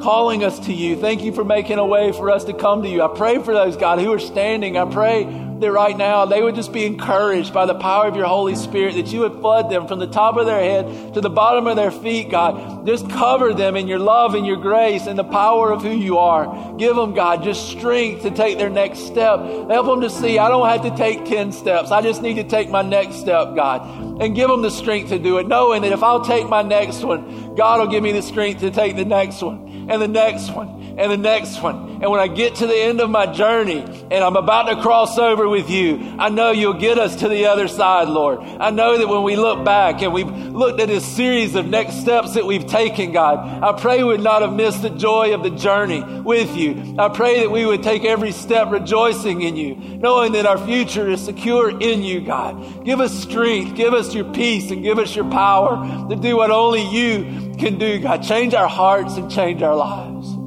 calling 0.00 0.44
us 0.44 0.58
to 0.60 0.72
you. 0.72 0.96
Thank 0.96 1.22
you 1.22 1.32
for 1.32 1.44
making 1.44 1.78
a 1.78 1.86
way 1.86 2.12
for 2.12 2.30
us 2.30 2.44
to 2.44 2.52
come 2.52 2.82
to 2.82 2.88
you. 2.88 3.02
I 3.02 3.08
pray 3.08 3.42
for 3.42 3.54
those, 3.54 3.76
God, 3.76 3.98
who 3.98 4.12
are 4.12 4.18
standing. 4.18 4.76
I 4.76 4.90
pray 4.90 5.24
that 5.24 5.72
right 5.72 5.96
now 5.96 6.24
they 6.24 6.42
would 6.42 6.54
just 6.54 6.72
be 6.72 6.86
encouraged 6.86 7.52
by 7.52 7.66
the 7.66 7.74
power 7.74 8.06
of 8.06 8.16
your 8.16 8.26
Holy 8.26 8.56
Spirit, 8.56 8.94
that 8.94 9.12
you 9.12 9.20
would 9.20 9.34
flood 9.40 9.70
them 9.70 9.86
from 9.86 9.98
the 9.98 10.06
top 10.06 10.36
of 10.36 10.46
their 10.46 10.60
head 10.60 11.14
to 11.14 11.20
the 11.20 11.30
bottom 11.30 11.66
of 11.66 11.76
their 11.76 11.90
feet, 11.90 12.30
God. 12.30 12.86
Just 12.86 13.08
cover 13.10 13.52
them 13.52 13.76
in 13.76 13.86
your 13.86 13.98
love 13.98 14.34
and 14.34 14.46
your 14.46 14.56
grace 14.56 15.06
and 15.06 15.18
the 15.18 15.24
power 15.24 15.70
of 15.70 15.82
who 15.82 15.90
you 15.90 16.18
are. 16.18 16.76
Give 16.76 16.96
them, 16.96 17.14
God, 17.14 17.44
just 17.44 17.68
strength 17.68 18.22
to 18.22 18.30
take 18.30 18.58
their 18.58 18.70
next 18.70 19.00
step. 19.00 19.40
Help 19.40 19.86
them 19.86 20.00
to 20.00 20.10
see 20.10 20.38
I 20.38 20.48
don't 20.48 20.68
have 20.68 20.82
to 20.82 20.96
take 20.96 21.26
10 21.26 21.52
steps. 21.52 21.90
I 21.90 22.00
just 22.00 22.22
need 22.22 22.34
to 22.34 22.44
take 22.44 22.70
my 22.70 22.82
next 22.82 23.16
step, 23.16 23.54
God. 23.54 23.82
And 24.20 24.34
give 24.34 24.48
them 24.48 24.62
the 24.62 24.70
strength 24.70 25.10
to 25.10 25.18
do 25.18 25.38
it, 25.38 25.46
knowing 25.46 25.82
that 25.82 25.92
if 25.92 26.02
I'll 26.02 26.24
take 26.24 26.48
my 26.48 26.62
next 26.62 27.02
one, 27.02 27.54
God 27.54 27.80
will 27.80 27.88
give 27.88 28.02
me 28.02 28.12
the 28.12 28.22
strength 28.22 28.60
to 28.60 28.70
take 28.70 28.96
the 28.96 29.04
next 29.04 29.42
one 29.42 29.69
and 29.90 30.00
the 30.00 30.08
next 30.08 30.50
one 30.52 30.79
and 30.98 31.12
the 31.12 31.16
next 31.16 31.62
one 31.62 31.90
and 32.00 32.10
when 32.10 32.18
I 32.18 32.28
get 32.28 32.54
to 32.56 32.66
the 32.66 32.74
end 32.74 33.02
of 33.02 33.10
my 33.10 33.26
journey 33.26 33.80
and 33.80 34.24
I'm 34.24 34.36
about 34.36 34.74
to 34.74 34.80
cross 34.80 35.18
over 35.18 35.46
with 35.46 35.68
you, 35.68 36.16
I 36.18 36.30
know 36.30 36.50
you'll 36.50 36.72
get 36.72 36.98
us 36.98 37.16
to 37.16 37.28
the 37.28 37.46
other 37.46 37.68
side, 37.68 38.08
Lord. 38.08 38.40
I 38.40 38.70
know 38.70 38.96
that 38.96 39.06
when 39.06 39.22
we 39.22 39.36
look 39.36 39.66
back 39.66 40.00
and 40.00 40.10
we've 40.10 40.26
looked 40.26 40.80
at 40.80 40.88
this 40.88 41.04
series 41.04 41.56
of 41.56 41.66
next 41.66 42.00
steps 42.00 42.34
that 42.34 42.46
we've 42.46 42.66
taken, 42.66 43.12
God, 43.12 43.62
I 43.62 43.78
pray 43.78 43.98
we 43.98 44.04
would 44.04 44.22
not 44.22 44.40
have 44.40 44.54
missed 44.54 44.80
the 44.80 44.88
joy 44.88 45.34
of 45.34 45.42
the 45.42 45.50
journey 45.50 46.02
with 46.02 46.56
you. 46.56 46.96
I 46.98 47.10
pray 47.10 47.40
that 47.40 47.50
we 47.50 47.66
would 47.66 47.82
take 47.82 48.06
every 48.06 48.32
step 48.32 48.70
rejoicing 48.70 49.42
in 49.42 49.56
you, 49.56 49.74
knowing 49.76 50.32
that 50.32 50.46
our 50.46 50.56
future 50.56 51.06
is 51.06 51.22
secure 51.22 51.68
in 51.68 52.02
you, 52.02 52.22
God. 52.22 52.82
Give 52.82 53.00
us 53.00 53.12
strength, 53.12 53.76
give 53.76 53.92
us 53.92 54.14
your 54.14 54.24
peace, 54.32 54.70
and 54.70 54.82
give 54.82 54.98
us 54.98 55.14
your 55.14 55.30
power 55.30 56.08
to 56.08 56.16
do 56.16 56.38
what 56.38 56.50
only 56.50 56.80
you 56.80 57.54
can 57.58 57.78
do, 57.78 58.00
God. 58.00 58.22
Change 58.22 58.54
our 58.54 58.68
hearts 58.68 59.16
and 59.16 59.30
change 59.30 59.60
our 59.62 59.76
lives. 59.76 60.39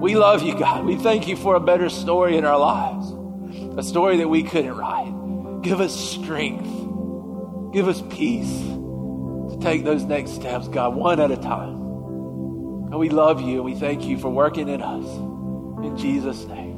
We 0.00 0.16
love 0.16 0.42
you, 0.42 0.58
God. 0.58 0.86
We 0.86 0.96
thank 0.96 1.28
you 1.28 1.36
for 1.36 1.56
a 1.56 1.60
better 1.60 1.90
story 1.90 2.38
in 2.38 2.46
our 2.46 2.58
lives, 2.58 3.12
a 3.76 3.82
story 3.82 4.16
that 4.16 4.28
we 4.28 4.42
couldn't 4.42 4.74
write. 4.74 5.60
Give 5.60 5.78
us 5.78 5.94
strength, 5.94 6.64
give 7.74 7.86
us 7.86 8.02
peace 8.08 8.48
to 8.48 9.58
take 9.60 9.84
those 9.84 10.04
next 10.04 10.30
steps, 10.30 10.68
God, 10.68 10.94
one 10.94 11.20
at 11.20 11.30
a 11.30 11.36
time. 11.36 11.74
And 12.90 12.98
we 12.98 13.10
love 13.10 13.42
you 13.42 13.56
and 13.56 13.64
we 13.64 13.74
thank 13.74 14.04
you 14.04 14.16
for 14.16 14.30
working 14.30 14.68
in 14.68 14.80
us. 14.80 15.04
In 15.84 15.98
Jesus' 15.98 16.46
name. 16.46 16.69